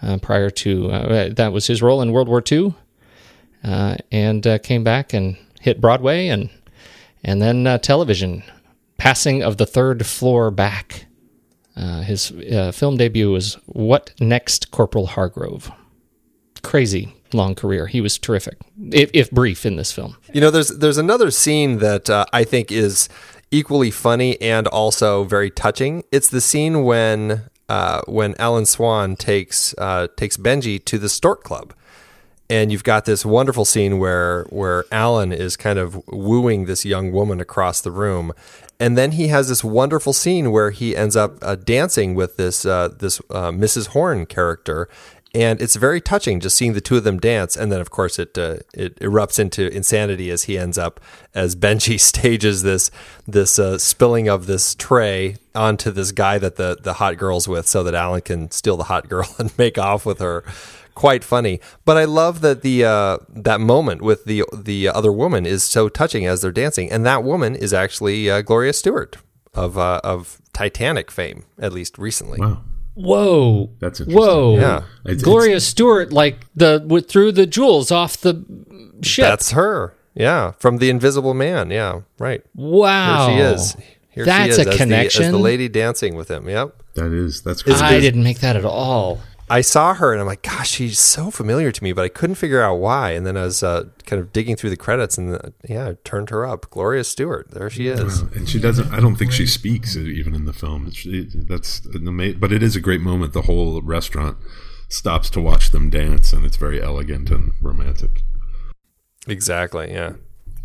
Uh, 0.02 0.18
prior 0.18 0.50
to 0.50 0.90
uh, 0.90 1.30
that 1.34 1.52
was 1.52 1.68
his 1.68 1.82
role 1.82 2.02
in 2.02 2.14
World 2.14 2.30
War 2.30 2.42
II, 2.50 2.74
uh, 3.66 3.98
and 4.12 4.48
came 4.64 4.84
back 4.84 5.14
and 5.14 5.36
hit 5.60 5.82
Broadway 5.82 6.28
and 6.28 6.50
and 7.24 7.42
then 7.42 7.80
television. 7.82 8.44
Passing 8.98 9.42
of 9.44 9.58
the 9.58 9.66
third 9.66 10.06
floor 10.06 10.52
back. 10.52 11.06
Uh, 11.76 12.02
his 12.02 12.32
uh, 12.32 12.72
film 12.74 12.98
debut 12.98 13.32
was 13.32 13.54
What 13.66 14.14
Next, 14.20 14.72
Corporal 14.72 15.08
Hargrove. 15.08 15.72
Crazy 16.62 17.14
long 17.34 17.56
career. 17.56 17.88
He 17.88 18.02
was 18.02 18.18
terrific, 18.18 18.58
if, 18.92 19.10
if 19.14 19.32
brief, 19.32 19.66
in 19.66 19.76
this 19.76 19.92
film. 19.92 20.18
You 20.34 20.42
know, 20.42 20.52
there's 20.52 20.70
there's 20.70 20.98
another 20.98 21.32
scene 21.32 21.78
that 21.80 22.10
uh, 22.10 22.26
I 22.34 22.44
think 22.44 22.72
is 22.72 23.10
equally 23.52 23.92
funny 23.92 24.40
and 24.42 24.68
also 24.68 25.24
very 25.24 25.50
touching. 25.50 26.04
It's 26.12 26.30
the 26.30 26.42
scene 26.42 26.84
when 26.84 27.44
uh, 27.70 28.02
when 28.08 28.36
Alan 28.40 28.66
Swan 28.66 29.16
takes 29.16 29.76
uh, 29.78 30.08
takes 30.18 30.36
Benji 30.36 30.84
to 30.86 30.98
the 30.98 31.08
Stork 31.08 31.44
Club, 31.44 31.74
and 32.50 32.72
you've 32.72 32.84
got 32.84 33.06
this 33.06 33.24
wonderful 33.24 33.64
scene 33.64 34.00
where 34.00 34.46
where 34.50 34.86
Alan 34.92 35.32
is 35.32 35.56
kind 35.56 35.78
of 35.78 36.06
wooing 36.08 36.66
this 36.66 36.84
young 36.84 37.12
woman 37.12 37.40
across 37.40 37.80
the 37.80 37.92
room, 37.92 38.34
and 38.80 38.98
then 38.98 39.12
he 39.12 39.28
has 39.28 39.50
this 39.50 39.64
wonderful 39.64 40.14
scene 40.14 40.52
where 40.52 40.72
he 40.72 40.96
ends 40.96 41.16
up 41.16 41.38
uh, 41.44 41.56
dancing 41.56 42.16
with 42.16 42.38
this 42.38 42.66
uh, 42.66 42.90
this 42.98 43.20
uh, 43.30 43.52
Mrs. 43.52 43.88
Horn 43.90 44.26
character. 44.26 44.90
And 45.36 45.62
it's 45.62 45.76
very 45.76 46.02
touching 46.02 46.40
just 46.40 46.56
seeing 46.56 46.74
the 46.74 46.82
two 46.82 46.98
of 46.98 47.04
them 47.04 47.20
dance, 47.20 47.56
and 47.56 47.72
then 47.72 47.80
of 47.80 47.92
course 47.92 48.18
it 48.18 48.36
uh, 48.38 48.58
it 48.74 49.00
erupts 49.00 49.38
into 49.38 49.68
insanity 49.68 50.32
as 50.32 50.44
he 50.44 50.58
ends 50.58 50.78
up 50.78 51.00
as 51.36 51.56
Benji 51.56 52.00
stages 52.12 52.64
this 52.64 52.90
this 53.28 53.60
uh, 53.60 53.78
spilling 53.78 54.28
of 54.28 54.48
this 54.48 54.74
tray 54.74 55.36
onto 55.54 55.92
this 55.92 56.12
guy 56.12 56.40
that 56.40 56.56
the 56.56 56.78
the 56.82 56.94
hot 56.94 57.18
girl's 57.18 57.48
with, 57.48 57.68
so 57.68 57.84
that 57.84 57.94
Alan 57.94 58.22
can 58.22 58.50
steal 58.50 58.76
the 58.76 58.86
hot 58.86 59.08
girl 59.08 59.36
and 59.38 59.56
make 59.58 59.78
off 59.78 60.06
with 60.06 60.20
her 60.20 60.44
quite 61.00 61.24
funny. 61.24 61.62
But 61.86 61.96
I 61.96 62.04
love 62.04 62.42
that 62.42 62.62
the 62.62 62.84
uh, 62.84 63.18
that 63.30 63.62
moment 63.62 64.02
with 64.02 64.26
the 64.26 64.44
the 64.54 64.90
other 64.90 65.12
woman 65.12 65.46
is 65.46 65.64
so 65.64 65.90
touching 65.90 66.26
as 66.26 66.42
they're 66.42 66.52
dancing, 66.52 66.92
and 66.92 67.06
that 67.06 67.24
woman 67.24 67.56
is 67.56 67.74
actually 67.74 68.30
uh, 68.30 68.42
Gloria 68.42 68.74
Stuart 68.74 69.18
of 69.54 69.78
uh, 69.78 70.02
of 70.04 70.42
Titanic 70.54 71.10
fame, 71.10 71.46
at 71.58 71.72
least 71.72 71.98
recently. 71.98 72.40
Wow, 72.40 72.62
Whoa. 73.00 73.70
That's 73.80 74.00
interesting. 74.02 74.22
Whoa. 74.22 74.58
Yeah. 74.58 74.84
It's- 75.06 75.22
Gloria 75.22 75.60
Stuart, 75.60 76.12
like 76.12 76.46
the 76.56 76.84
with, 76.86 77.08
threw 77.10 77.32
the 77.32 77.46
jewels 77.46 77.92
off 77.92 78.18
the 78.18 78.44
ship. 79.02 79.24
That's 79.24 79.52
her. 79.52 79.94
Yeah, 80.16 80.52
from 80.60 80.78
the 80.80 80.90
Invisible 80.90 81.34
Man. 81.34 81.72
Yeah, 81.72 82.02
right. 82.18 82.44
wow. 82.56 83.30
Here 83.30 83.38
she 83.38 83.54
is. 83.56 83.78
Here 84.10 84.26
That's 84.26 84.46
she 84.46 84.50
is 84.52 84.58
a 84.58 84.70
as 84.72 84.78
the- 84.78 84.96
as 84.96 85.14
the 85.32 85.38
lady 85.38 85.70
dancing 85.70 86.16
with 86.16 86.30
him. 86.30 86.50
Yep. 86.50 86.76
that 86.96 87.14
is 87.14 87.42
that's 87.42 87.62
crazy. 87.64 87.80
I 87.82 88.02
didn't 88.02 88.24
make 88.24 88.40
that 88.40 88.56
at 88.58 88.66
all. 88.66 89.22
I 89.50 89.62
saw 89.62 89.96
her 89.96 90.12
and 90.12 90.22
I'm 90.22 90.28
like, 90.28 90.44
gosh, 90.44 90.70
she's 90.70 91.00
so 91.00 91.32
familiar 91.32 91.72
to 91.72 91.84
me, 91.84 91.92
but 91.92 92.04
I 92.04 92.10
couldn't 92.10 92.36
figure 92.36 92.62
out 92.62 92.76
why. 92.76 93.12
And 93.12 93.26
then 93.26 93.36
I 93.36 93.44
was 93.44 93.64
uh, 93.64 93.86
kind 94.06 94.22
of 94.22 94.32
digging 94.32 94.56
through 94.56 94.70
the 94.70 94.78
credits, 94.78 95.18
and 95.18 95.36
uh, 95.36 95.40
yeah, 95.68 95.90
I 95.90 95.98
turned 96.04 96.30
her 96.30 96.46
up. 96.46 96.70
Gloria 96.70 97.04
Stuart, 97.04 97.52
there 97.52 97.70
she 97.70 97.88
is. 97.88 98.20
and 98.22 98.48
she 98.48 98.60
doesn't. 98.60 98.94
I 98.94 99.00
don't 99.00 99.16
think 99.16 99.32
she 99.32 99.46
speaks 99.46 99.96
even 99.96 100.36
in 100.36 100.46
the 100.46 100.54
film. 100.54 100.92
She, 100.92 101.28
that's 101.34 101.86
an 101.86 102.08
amazing, 102.08 102.40
but 102.40 102.52
it 102.52 102.62
is 102.62 102.76
a 102.76 102.82
great 102.82 103.02
moment. 103.02 103.34
The 103.34 103.44
whole 103.44 103.82
restaurant 103.82 104.38
stops 104.88 105.30
to 105.32 105.42
watch 105.42 105.72
them 105.72 105.90
dance, 105.90 106.34
and 106.34 106.46
it's 106.46 106.58
very 106.58 106.82
elegant 106.82 107.30
and 107.30 107.54
romantic. 107.62 108.24
Exactly. 109.28 109.92
Yeah. 109.92 110.14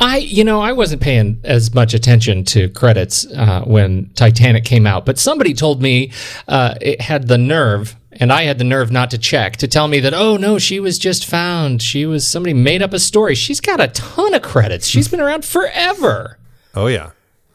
I, 0.01 0.19
you 0.19 0.43
know, 0.43 0.61
I 0.61 0.73
wasn't 0.73 1.03
paying 1.03 1.41
as 1.45 1.73
much 1.73 1.95
attention 1.95 2.45
to 2.47 2.69
credits 2.71 3.27
uh, 3.27 3.63
when 3.65 4.11
Titanic 4.15 4.65
came 4.65 4.87
out, 4.87 5.07
but 5.07 5.19
somebody 5.19 5.55
told 5.55 5.81
me 5.81 6.11
uh, 6.49 6.75
it 6.81 7.01
had 7.01 7.29
the 7.29 7.39
nerve, 7.39 7.95
and 8.21 8.33
I 8.33 8.45
had 8.45 8.59
the 8.59 8.65
nerve 8.65 8.91
not 8.91 9.11
to 9.11 9.19
check 9.19 9.57
to 9.59 9.69
tell 9.69 9.89
me 9.89 10.01
that, 10.01 10.15
oh 10.15 10.37
no, 10.37 10.59
she 10.59 10.81
was 10.81 10.99
just 10.99 11.27
found. 11.27 11.83
She 11.83 12.07
was 12.07 12.27
somebody 12.27 12.55
made 12.55 12.83
up 12.83 12.93
a 12.93 12.99
story. 12.99 13.35
She's 13.35 13.61
got 13.61 13.81
a 13.81 13.89
ton 13.89 14.35
of 14.35 14.43
credits. 14.43 14.87
She's 14.87 15.09
been 15.09 15.21
around 15.21 15.45
forever. 15.45 16.39
Oh 16.75 16.87
yeah. 16.87 17.11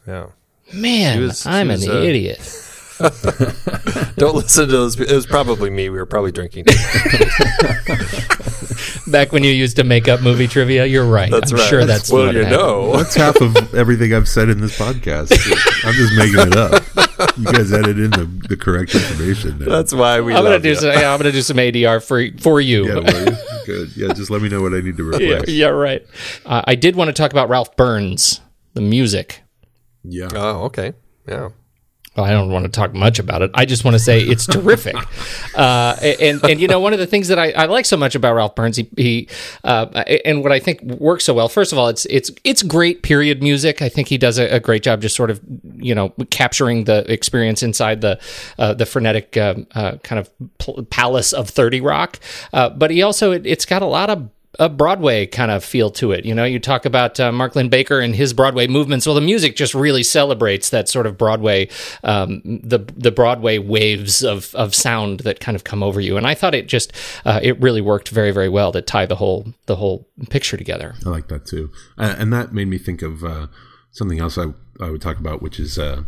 Yeah. 0.07 0.27
Man, 0.73 1.21
was- 1.21 1.45
I'm 1.45 1.67
was, 1.69 1.83
an 1.83 1.91
uh, 1.91 2.01
idiot. 2.01 2.39
Don't 4.17 4.35
listen 4.35 4.65
to 4.65 4.71
those. 4.71 4.99
It 4.99 5.15
was 5.15 5.25
probably 5.25 5.69
me. 5.69 5.89
We 5.89 5.97
were 5.97 6.05
probably 6.05 6.33
drinking. 6.33 6.65
Back 9.11 9.31
when 9.31 9.43
you 9.43 9.51
used 9.51 9.75
to 9.77 9.83
make 9.83 10.07
up 10.07 10.21
movie 10.21 10.47
trivia, 10.47 10.85
you're 10.85 11.05
right. 11.05 11.31
That's 11.31 11.51
I'm 11.51 11.57
right. 11.57 11.67
sure 11.69 11.85
that's 11.85 12.11
well, 12.11 12.27
what 12.27 12.35
you 12.35 12.43
happened. 12.43 12.57
know. 12.61 12.97
That's 12.97 13.15
half 13.15 13.41
of 13.41 13.73
everything 13.73 14.13
I've 14.13 14.27
said 14.27 14.49
in 14.49 14.59
this 14.61 14.77
podcast. 14.77 15.31
I'm 15.85 15.93
just 15.93 16.15
making 16.15 16.51
it 16.51 16.55
up. 16.55 17.37
You 17.37 17.45
guys 17.45 17.73
edit 17.73 17.97
in 17.99 18.11
the, 18.11 18.25
the 18.47 18.57
correct 18.57 18.95
information. 18.95 19.59
Now. 19.59 19.65
That's 19.65 19.93
why 19.93 20.21
we. 20.21 20.33
I'm 20.33 20.43
gonna 20.43 20.59
do 20.59 20.69
you. 20.69 20.75
some. 20.75 20.91
Yeah, 20.91 21.13
I'm 21.13 21.19
gonna 21.19 21.31
do 21.31 21.41
some 21.41 21.57
ADR 21.57 22.05
for 22.05 22.25
for 22.39 22.61
you. 22.61 22.87
yeah, 22.87 22.99
well, 22.99 23.37
good. 23.65 23.97
Yeah, 23.97 24.13
just 24.13 24.29
let 24.29 24.41
me 24.41 24.49
know 24.49 24.61
what 24.61 24.73
I 24.73 24.81
need 24.81 24.97
to 24.97 25.03
yeah, 25.19 25.35
replace. 25.35 25.49
yeah, 25.49 25.67
right. 25.67 26.05
Uh, 26.45 26.61
I 26.65 26.75
did 26.75 26.95
want 26.95 27.09
to 27.09 27.13
talk 27.13 27.31
about 27.31 27.49
Ralph 27.49 27.75
Burns, 27.75 28.41
the 28.73 28.81
music. 28.81 29.41
Yeah. 30.03 30.29
Oh, 30.33 30.63
okay. 30.65 30.93
Yeah. 31.27 31.49
Well, 32.15 32.25
I 32.25 32.31
don't 32.31 32.51
want 32.51 32.65
to 32.65 32.71
talk 32.71 32.93
much 32.93 33.19
about 33.19 33.41
it. 33.41 33.51
I 33.53 33.65
just 33.65 33.85
want 33.85 33.95
to 33.95 33.99
say 33.99 34.21
it's 34.21 34.45
terrific. 34.47 34.95
Uh, 35.55 35.95
and 36.19 36.43
and 36.43 36.59
you 36.59 36.67
know 36.67 36.79
one 36.79 36.91
of 36.91 36.99
the 36.99 37.07
things 37.07 37.27
that 37.27 37.37
I, 37.37 37.51
I 37.51 37.65
like 37.65 37.85
so 37.85 37.97
much 37.97 38.15
about 38.15 38.33
Ralph 38.33 38.55
Burns, 38.55 38.77
he, 38.77 38.89
he 38.97 39.27
uh, 39.63 39.85
and 40.25 40.41
what 40.43 40.51
I 40.51 40.59
think 40.59 40.81
works 40.81 41.23
so 41.23 41.33
well. 41.33 41.47
First 41.47 41.71
of 41.71 41.77
all, 41.77 41.87
it's 41.87 42.05
it's 42.05 42.31
it's 42.43 42.63
great 42.63 43.03
period 43.03 43.43
music. 43.43 43.81
I 43.81 43.89
think 43.89 44.07
he 44.07 44.17
does 44.17 44.39
a, 44.39 44.55
a 44.55 44.59
great 44.59 44.83
job 44.83 45.01
just 45.01 45.15
sort 45.15 45.29
of 45.29 45.39
you 45.75 45.93
know 45.93 46.09
capturing 46.29 46.85
the 46.85 47.09
experience 47.11 47.61
inside 47.63 48.01
the 48.01 48.19
uh, 48.57 48.73
the 48.73 48.85
frenetic 48.85 49.37
um, 49.37 49.67
uh, 49.75 49.97
kind 50.03 50.19
of 50.19 50.89
palace 50.89 51.31
of 51.31 51.49
Thirty 51.49 51.79
Rock. 51.79 52.19
Uh, 52.51 52.69
but 52.69 52.91
he 52.91 53.01
also 53.03 53.31
it, 53.31 53.45
it's 53.45 53.65
got 53.65 53.81
a 53.81 53.87
lot 53.87 54.09
of 54.09 54.29
a 54.59 54.67
Broadway 54.67 55.25
kind 55.25 55.51
of 55.51 55.63
feel 55.63 55.89
to 55.91 56.11
it. 56.11 56.25
You 56.25 56.35
know, 56.35 56.43
you 56.43 56.59
talk 56.59 56.85
about 56.85 57.19
uh, 57.19 57.31
Mark 57.31 57.55
Linn-Baker 57.55 57.99
and 57.99 58.13
his 58.13 58.33
Broadway 58.33 58.67
movements. 58.67 59.05
Well, 59.05 59.15
the 59.15 59.21
music 59.21 59.55
just 59.55 59.73
really 59.73 60.03
celebrates 60.03 60.69
that 60.69 60.89
sort 60.89 61.07
of 61.07 61.17
Broadway, 61.17 61.69
um, 62.03 62.41
the 62.45 62.79
the 62.95 63.11
Broadway 63.11 63.57
waves 63.57 64.21
of 64.21 64.53
of 64.55 64.75
sound 64.75 65.21
that 65.21 65.39
kind 65.39 65.55
of 65.55 65.63
come 65.63 65.81
over 65.81 66.01
you. 66.01 66.17
And 66.17 66.27
I 66.27 66.35
thought 66.35 66.53
it 66.53 66.67
just 66.67 66.91
uh, 67.25 67.39
it 67.41 67.59
really 67.61 67.81
worked 67.81 68.09
very 68.09 68.31
very 68.31 68.49
well 68.49 68.71
to 68.73 68.81
tie 68.81 69.05
the 69.05 69.15
whole 69.15 69.53
the 69.65 69.77
whole 69.77 70.07
picture 70.29 70.57
together. 70.57 70.95
I 71.05 71.09
like 71.09 71.29
that 71.29 71.45
too, 71.45 71.71
uh, 71.97 72.15
and 72.17 72.33
that 72.33 72.53
made 72.53 72.67
me 72.67 72.77
think 72.77 73.01
of 73.01 73.23
uh, 73.23 73.47
something 73.91 74.19
else 74.19 74.37
I 74.37 74.53
I 74.81 74.89
would 74.89 75.01
talk 75.01 75.17
about, 75.17 75.41
which 75.41 75.59
is 75.59 75.79
uh, 75.79 76.03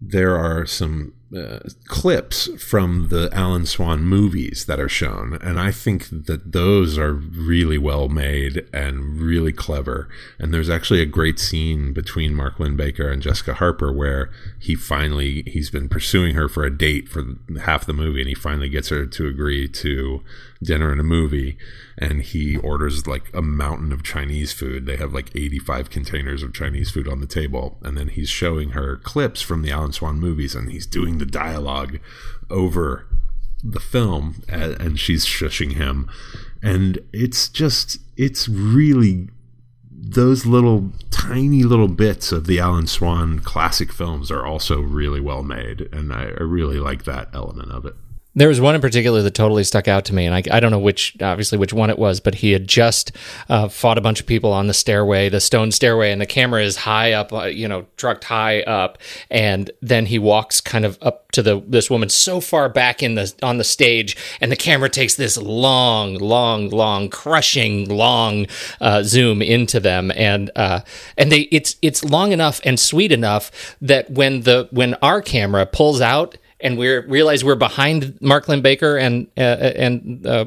there 0.00 0.36
are 0.36 0.66
some 0.66 1.14
uh, 1.36 1.60
clips 1.86 2.48
from 2.62 3.08
the 3.08 3.28
Alan 3.32 3.66
Swan 3.66 4.02
movies 4.02 4.64
that 4.66 4.80
are 4.80 4.88
shown, 4.88 5.38
and 5.42 5.60
I 5.60 5.70
think 5.70 6.08
that 6.10 6.52
those 6.52 6.98
are 6.98 7.12
really 7.12 7.78
well 7.78 8.08
made 8.08 8.66
and 8.72 9.20
really 9.20 9.52
clever. 9.52 10.08
And 10.38 10.52
there's 10.52 10.70
actually 10.70 11.00
a 11.00 11.06
great 11.06 11.38
scene 11.38 11.92
between 11.92 12.34
Mark 12.34 12.58
Linn-Baker 12.58 13.08
and 13.08 13.22
Jessica 13.22 13.54
Harper 13.54 13.92
where 13.92 14.30
he 14.58 14.74
finally 14.74 15.44
he's 15.46 15.70
been 15.70 15.88
pursuing 15.88 16.34
her 16.34 16.48
for 16.48 16.64
a 16.64 16.76
date 16.76 17.08
for 17.08 17.24
half 17.62 17.86
the 17.86 17.92
movie, 17.92 18.20
and 18.20 18.28
he 18.28 18.34
finally 18.34 18.68
gets 18.68 18.88
her 18.88 19.06
to 19.06 19.26
agree 19.26 19.68
to 19.68 20.22
dinner 20.62 20.92
and 20.92 21.00
a 21.00 21.04
movie 21.04 21.56
and 22.00 22.22
he 22.22 22.56
orders 22.56 23.06
like 23.06 23.30
a 23.34 23.42
mountain 23.42 23.92
of 23.92 24.02
Chinese 24.02 24.52
food. 24.52 24.86
They 24.86 24.96
have 24.96 25.12
like 25.12 25.30
85 25.36 25.90
containers 25.90 26.42
of 26.42 26.54
Chinese 26.54 26.90
food 26.90 27.06
on 27.06 27.20
the 27.20 27.26
table. 27.26 27.78
And 27.82 27.96
then 27.96 28.08
he's 28.08 28.30
showing 28.30 28.70
her 28.70 28.96
clips 28.96 29.42
from 29.42 29.60
the 29.60 29.70
Alan 29.70 29.92
Swan 29.92 30.18
movies 30.18 30.54
and 30.54 30.70
he's 30.70 30.86
doing 30.86 31.18
the 31.20 31.26
dialogue 31.26 32.00
over 32.50 33.06
the 33.62 33.78
film 33.78 34.42
and 34.48 34.98
she's 34.98 35.24
shushing 35.24 35.74
him. 35.74 36.10
And 36.62 36.98
it's 37.12 37.48
just, 37.48 37.98
it's 38.16 38.48
really 38.48 39.28
those 39.90 40.46
little 40.46 40.92
tiny 41.10 41.62
little 41.62 41.88
bits 41.88 42.32
of 42.32 42.46
the 42.46 42.58
Alan 42.58 42.86
Swan 42.86 43.38
classic 43.40 43.92
films 43.92 44.30
are 44.30 44.44
also 44.44 44.80
really 44.80 45.20
well 45.20 45.42
made. 45.42 45.82
And 45.92 46.12
I, 46.12 46.24
I 46.24 46.42
really 46.42 46.78
like 46.80 47.04
that 47.04 47.28
element 47.32 47.70
of 47.70 47.84
it. 47.84 47.94
There 48.34 48.46
was 48.46 48.60
one 48.60 48.76
in 48.76 48.80
particular 48.80 49.22
that 49.22 49.34
totally 49.34 49.64
stuck 49.64 49.88
out 49.88 50.04
to 50.04 50.14
me, 50.14 50.24
and 50.24 50.34
I, 50.34 50.42
I 50.52 50.60
don't 50.60 50.70
know 50.70 50.78
which, 50.78 51.16
obviously, 51.20 51.58
which 51.58 51.72
one 51.72 51.90
it 51.90 51.98
was, 51.98 52.20
but 52.20 52.36
he 52.36 52.52
had 52.52 52.68
just 52.68 53.10
uh, 53.48 53.68
fought 53.68 53.98
a 53.98 54.00
bunch 54.00 54.20
of 54.20 54.26
people 54.26 54.52
on 54.52 54.68
the 54.68 54.74
stairway, 54.74 55.28
the 55.28 55.40
stone 55.40 55.72
stairway, 55.72 56.12
and 56.12 56.20
the 56.20 56.26
camera 56.26 56.62
is 56.62 56.76
high 56.76 57.12
up, 57.12 57.32
uh, 57.32 57.46
you 57.46 57.66
know, 57.66 57.86
trucked 57.96 58.24
high 58.24 58.62
up, 58.62 58.98
and 59.32 59.72
then 59.82 60.06
he 60.06 60.18
walks 60.18 60.60
kind 60.60 60.84
of 60.84 60.96
up 61.02 61.32
to 61.32 61.42
the 61.42 61.60
this 61.66 61.90
woman 61.90 62.08
so 62.08 62.40
far 62.40 62.68
back 62.68 63.02
in 63.02 63.16
the 63.16 63.32
on 63.42 63.58
the 63.58 63.64
stage, 63.64 64.16
and 64.40 64.52
the 64.52 64.56
camera 64.56 64.88
takes 64.88 65.16
this 65.16 65.36
long, 65.36 66.14
long, 66.14 66.68
long, 66.68 67.08
crushing, 67.08 67.88
long 67.88 68.46
uh, 68.80 69.02
zoom 69.02 69.42
into 69.42 69.80
them, 69.80 70.12
and 70.14 70.52
uh, 70.54 70.80
and 71.18 71.32
they 71.32 71.40
it's 71.50 71.74
it's 71.82 72.04
long 72.04 72.30
enough 72.30 72.60
and 72.64 72.78
sweet 72.78 73.10
enough 73.10 73.76
that 73.80 74.08
when 74.08 74.42
the 74.42 74.68
when 74.70 74.94
our 75.02 75.20
camera 75.20 75.66
pulls 75.66 76.00
out 76.00 76.36
and 76.62 76.78
we 76.78 76.88
realize 76.88 77.44
we're 77.44 77.54
behind 77.54 78.20
Mark 78.20 78.48
Linn-Baker 78.48 78.96
and 78.96 79.26
uh, 79.36 79.40
and 79.40 80.26
uh, 80.26 80.46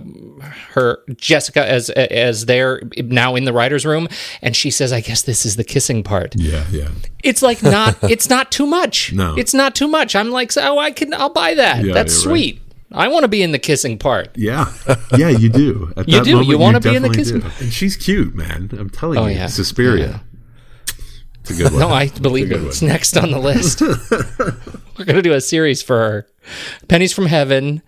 her 0.72 1.00
Jessica 1.16 1.68
as 1.68 1.90
as 1.90 2.46
they're 2.46 2.82
now 2.98 3.36
in 3.36 3.46
the 3.46 3.54
writers' 3.54 3.86
room, 3.86 4.08
and 4.42 4.56
she 4.56 4.72
says, 4.72 4.94
"I 4.94 5.02
guess 5.02 5.22
this 5.24 5.46
is 5.46 5.56
the 5.56 5.64
kissing 5.64 6.04
part." 6.04 6.36
Yeah, 6.36 6.66
yeah. 6.72 6.90
It's 7.24 7.42
like 7.42 7.64
not. 7.64 7.98
it's 8.04 8.30
not 8.30 8.52
too 8.52 8.66
much. 8.66 9.14
No, 9.14 9.36
it's 9.36 9.54
not 9.54 9.76
too 9.76 9.88
much. 9.88 10.16
I'm 10.16 10.30
like, 10.30 10.52
oh, 10.58 10.78
I 10.78 10.92
can. 10.92 11.14
I'll 11.14 11.30
buy 11.30 11.56
that. 11.56 11.84
Yeah, 11.84 11.94
That's 11.94 12.14
sweet. 12.14 12.56
Right. 12.56 12.60
I 12.96 13.08
want 13.08 13.24
to 13.24 13.28
be 13.28 13.42
in 13.42 13.52
the 13.52 13.60
kissing 13.60 13.98
part. 13.98 14.30
Yeah, 14.36 14.72
yeah, 15.18 15.30
you 15.30 15.50
do. 15.50 15.92
At 15.98 16.08
you 16.08 16.24
do. 16.24 16.34
Moment, 16.34 16.50
you 16.50 16.58
want 16.60 16.82
to 16.82 16.90
be 16.90 16.96
in 16.96 17.02
the 17.02 17.10
kissing. 17.10 17.40
Do. 17.40 17.50
And 17.60 17.74
she's 17.74 17.98
cute, 17.98 18.36
man. 18.36 18.70
I'm 18.78 18.90
telling 18.90 19.18
oh, 19.18 19.26
you, 19.26 19.36
yeah. 19.36 19.48
Suspiria. 19.48 20.08
Yeah. 20.08 20.20
It's 21.44 21.52
a 21.52 21.64
good 21.64 21.72
one. 21.74 21.80
no, 21.82 21.90
I 21.90 22.08
believe 22.08 22.52
it. 22.52 22.64
It's 22.64 22.82
next 22.82 23.18
on 23.18 23.32
the 23.32 23.40
list. 23.40 23.82
We're 24.98 25.06
going 25.06 25.18
to 25.18 25.22
do 25.22 25.34
a 25.34 25.42
series 25.42 25.82
for 25.82 25.98
her. 25.98 26.28
Pennies 26.88 27.12
from 27.12 27.26
Heaven, 27.26 27.82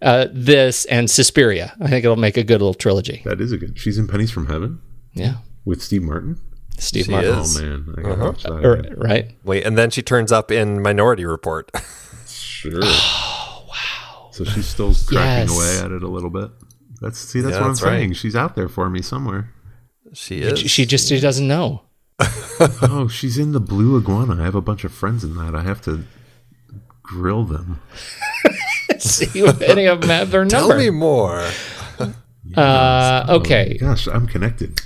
uh, 0.00 0.28
this, 0.32 0.84
and 0.84 1.10
Suspiria. 1.10 1.74
I 1.80 1.88
think 1.88 2.04
it'll 2.04 2.16
make 2.16 2.36
a 2.36 2.44
good 2.44 2.60
little 2.60 2.74
trilogy. 2.74 3.22
That 3.24 3.40
is 3.40 3.50
a 3.50 3.58
good. 3.58 3.78
She's 3.78 3.98
in 3.98 4.06
Pennies 4.06 4.30
from 4.30 4.46
Heaven. 4.46 4.80
Yeah, 5.12 5.38
with 5.64 5.82
Steve 5.82 6.02
Martin. 6.02 6.40
Steve 6.78 7.06
she 7.06 7.10
Martin. 7.10 7.38
Is. 7.38 7.58
Oh 7.58 7.62
man, 7.62 7.94
I 7.98 8.00
uh-huh. 8.10 8.24
watch 8.24 8.42
that. 8.44 8.52
Uh, 8.52 8.94
right. 8.96 9.32
Wait, 9.42 9.66
and 9.66 9.76
then 9.76 9.90
she 9.90 10.02
turns 10.02 10.30
up 10.30 10.52
in 10.52 10.80
Minority 10.80 11.24
Report. 11.24 11.70
sure. 12.28 12.80
Oh 12.82 13.66
wow. 13.68 14.28
So 14.30 14.44
she's 14.44 14.66
still 14.66 14.94
cracking 14.94 15.48
yes. 15.48 15.56
away 15.56 15.86
at 15.86 15.92
it 15.92 16.02
a 16.04 16.08
little 16.08 16.30
bit. 16.30 16.50
That's 17.00 17.18
see, 17.18 17.40
that's 17.40 17.54
yeah, 17.54 17.60
what 17.60 17.68
that's 17.68 17.82
I'm 17.82 17.88
right. 17.88 17.98
saying. 17.98 18.12
She's 18.14 18.36
out 18.36 18.54
there 18.54 18.68
for 18.68 18.88
me 18.88 19.02
somewhere. 19.02 19.52
She 20.12 20.42
is. 20.42 20.60
She 20.60 20.86
just 20.86 21.08
she 21.08 21.18
doesn't 21.18 21.46
know. 21.46 21.82
oh, 22.82 23.08
she's 23.08 23.38
in 23.38 23.52
the 23.52 23.60
Blue 23.60 23.98
Iguana. 23.98 24.40
I 24.40 24.44
have 24.44 24.54
a 24.54 24.60
bunch 24.60 24.84
of 24.84 24.92
friends 24.92 25.24
in 25.24 25.34
that. 25.36 25.54
I 25.54 25.62
have 25.62 25.80
to 25.82 26.04
grill 27.02 27.44
them. 27.44 27.80
See 28.98 29.40
if 29.40 29.60
any 29.62 29.86
of 29.86 30.00
them 30.00 30.10
have 30.10 30.30
their 30.30 30.44
number. 30.44 30.74
Tell 30.74 30.78
me 30.78 30.90
more. 30.90 31.48
uh, 32.56 33.26
okay. 33.28 33.78
Oh, 33.80 33.86
gosh, 33.86 34.06
I'm 34.06 34.26
connected. 34.26 34.80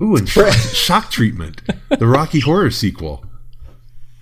Ooh, 0.00 0.16
and 0.16 0.28
shock, 0.28 0.52
shock 0.52 1.10
treatment, 1.10 1.62
the 1.88 2.06
Rocky 2.06 2.40
Horror 2.40 2.72
sequel. 2.72 3.24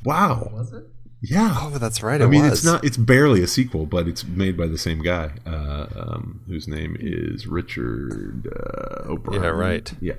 Wow. 0.04 0.50
Was 0.52 0.72
it? 0.72 0.84
Yeah. 1.22 1.54
Oh, 1.58 1.70
that's 1.78 2.02
right. 2.02 2.20
I 2.20 2.26
mean, 2.26 2.42
was. 2.42 2.52
it's 2.52 2.64
not. 2.64 2.84
It's 2.84 2.96
barely 2.96 3.42
a 3.42 3.46
sequel, 3.46 3.86
but 3.86 4.08
it's 4.08 4.24
made 4.24 4.56
by 4.56 4.66
the 4.66 4.78
same 4.78 5.02
guy, 5.02 5.30
uh, 5.46 5.86
um, 5.96 6.42
whose 6.46 6.66
name 6.66 6.96
is 6.98 7.46
Richard 7.46 8.46
uh, 8.48 9.10
O'Brien. 9.10 9.42
Yeah, 9.42 9.48
right. 9.50 9.92
Yeah. 10.00 10.14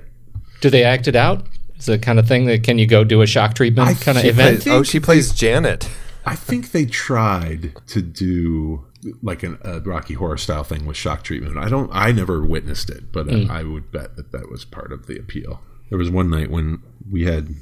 Do 0.60 0.70
they 0.70 0.84
act 0.84 1.08
it 1.08 1.16
out? 1.16 1.46
Is 1.82 1.86
the 1.86 1.98
kind 1.98 2.20
of 2.20 2.28
thing 2.28 2.44
that 2.44 2.62
can 2.62 2.78
you 2.78 2.86
go 2.86 3.02
do 3.02 3.22
a 3.22 3.26
shock 3.26 3.54
treatment 3.54 3.88
I 3.88 3.94
kind 3.94 4.16
of 4.16 4.24
event? 4.24 4.62
Plays, 4.62 4.72
oh, 4.72 4.84
she 4.84 5.00
plays 5.00 5.34
Janet. 5.34 5.90
I 6.24 6.36
think 6.36 6.70
they 6.70 6.86
tried 6.86 7.74
to 7.88 8.00
do 8.00 8.86
like 9.20 9.42
an, 9.42 9.58
a 9.62 9.80
Rocky 9.80 10.14
Horror 10.14 10.36
style 10.36 10.62
thing 10.62 10.86
with 10.86 10.96
shock 10.96 11.24
treatment. 11.24 11.58
I 11.58 11.68
don't. 11.68 11.90
I 11.92 12.12
never 12.12 12.46
witnessed 12.46 12.88
it, 12.88 13.10
but 13.10 13.26
mm. 13.26 13.50
I, 13.50 13.60
I 13.60 13.62
would 13.64 13.90
bet 13.90 14.14
that 14.14 14.30
that 14.30 14.48
was 14.48 14.64
part 14.64 14.92
of 14.92 15.08
the 15.08 15.18
appeal. 15.18 15.60
There 15.88 15.98
was 15.98 16.08
one 16.08 16.30
night 16.30 16.52
when 16.52 16.84
we 17.10 17.24
had 17.24 17.56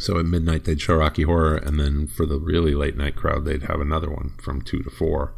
so 0.00 0.18
at 0.18 0.26
midnight 0.26 0.64
they'd 0.64 0.80
show 0.80 0.96
Rocky 0.96 1.22
Horror, 1.22 1.58
and 1.58 1.78
then 1.78 2.08
for 2.08 2.26
the 2.26 2.40
really 2.40 2.74
late 2.74 2.96
night 2.96 3.14
crowd 3.14 3.44
they'd 3.44 3.62
have 3.62 3.80
another 3.80 4.10
one 4.10 4.34
from 4.42 4.62
two 4.62 4.82
to 4.82 4.90
four, 4.90 5.32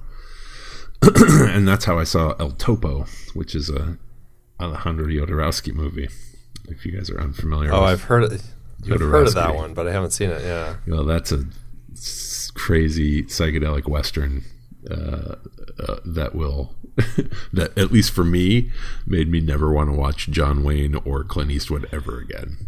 and 1.03 1.69
that's 1.69 1.85
how 1.85 1.99
I 1.99 2.05
saw 2.05 2.35
El 2.41 2.53
Topo, 2.53 3.05
which 3.35 3.55
is 3.55 3.69
a 3.69 3.99
Alejandro 4.59 5.05
Jodorowsky 5.05 5.75
movie 5.75 6.09
if 6.71 6.87
you 6.87 6.93
guys 6.93 7.11
are 7.11 7.21
unfamiliar. 7.21 7.73
Oh, 7.73 7.83
I've 7.83 8.05
heard 8.05 8.25
it. 8.25 8.43
You've 8.83 9.01
heard 9.01 9.27
of 9.27 9.35
that 9.35 9.55
one, 9.55 9.75
but 9.75 9.87
I 9.87 9.93
haven't 9.93 10.13
seen 10.13 10.31
it. 10.31 10.43
Yeah. 10.43 10.77
Well, 10.87 11.05
that's 11.05 11.33
a 11.33 11.45
crazy 12.55 13.25
psychedelic 13.25 13.89
western 13.89 14.45
uh, 14.91 15.37
uh, 15.79 15.97
that 16.05 16.35
will 16.35 16.75
that 17.53 17.77
at 17.77 17.93
least 17.93 18.13
for 18.13 18.25
me 18.25 18.71
made 19.07 19.31
me 19.31 19.41
never 19.41 19.73
want 19.73 19.91
to 19.91 19.97
watch 19.97 20.31
John 20.31 20.65
Wayne 20.65 20.95
or 21.05 21.25
Clint 21.25 21.51
Eastwood 21.51 21.89
ever 21.93 22.19
again. 22.19 22.67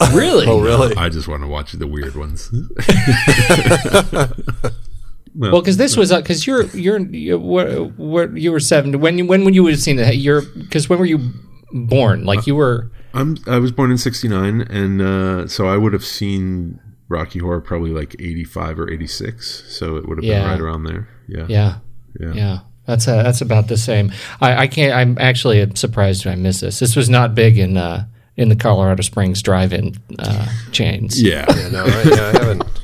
Really? 0.12 0.46
oh, 0.46 0.60
really? 0.60 0.94
I 0.94 1.08
just 1.08 1.26
want 1.26 1.42
to 1.42 1.48
watch 1.48 1.72
the 1.72 1.88
weird 1.88 2.14
ones. 2.14 2.52
well, 5.34 5.60
because 5.60 5.76
this 5.76 5.96
was 5.96 6.12
because 6.12 6.46
uh, 6.46 6.52
you're 6.52 6.62
you're, 6.66 7.00
you're 7.00 7.36
what, 7.36 7.98
what 7.98 8.36
you 8.36 8.52
were 8.52 8.60
seven 8.60 9.00
when 9.00 9.26
when 9.26 9.44
when 9.44 9.54
you 9.54 9.64
would 9.64 9.72
have 9.72 9.80
seen 9.80 9.98
it 9.98 10.14
you're 10.14 10.42
because 10.42 10.88
when 10.88 11.00
were 11.00 11.04
you 11.04 11.32
born 11.72 12.24
like 12.24 12.46
you 12.46 12.54
were 12.54 12.92
I'm 13.18 13.36
I 13.46 13.58
was 13.58 13.72
born 13.72 13.90
in 13.90 13.98
'69, 13.98 14.60
and 14.62 15.02
uh, 15.02 15.48
so 15.48 15.66
I 15.66 15.76
would 15.76 15.92
have 15.92 16.04
seen 16.04 16.78
Rocky 17.08 17.40
Horror 17.40 17.60
probably 17.60 17.90
like 17.90 18.14
'85 18.20 18.78
or 18.78 18.90
'86. 18.90 19.64
So 19.68 19.96
it 19.96 20.08
would 20.08 20.18
have 20.18 20.24
yeah. 20.24 20.40
been 20.40 20.50
right 20.50 20.60
around 20.60 20.84
there. 20.84 21.08
Yeah. 21.26 21.46
Yeah. 21.48 21.78
Yeah. 22.20 22.32
Yeah. 22.32 22.58
That's 22.86 23.06
a, 23.06 23.22
that's 23.22 23.40
about 23.40 23.68
the 23.68 23.76
same. 23.76 24.12
I, 24.40 24.62
I 24.62 24.66
can't. 24.68 24.94
I'm 24.94 25.18
actually 25.18 25.68
surprised 25.74 26.26
I 26.26 26.36
missed 26.36 26.60
this. 26.60 26.78
This 26.78 26.94
was 26.94 27.10
not 27.10 27.34
big 27.34 27.58
in 27.58 27.76
uh, 27.76 28.06
in 28.36 28.50
the 28.50 28.56
Colorado 28.56 29.02
Springs 29.02 29.42
drive-in 29.42 29.96
uh, 30.20 30.46
chains. 30.70 31.20
Yeah. 31.20 31.44
yeah. 31.54 31.68
No. 31.70 31.84
I, 31.84 32.02
yeah, 32.04 32.32
I 32.34 32.44
haven't. 32.44 32.64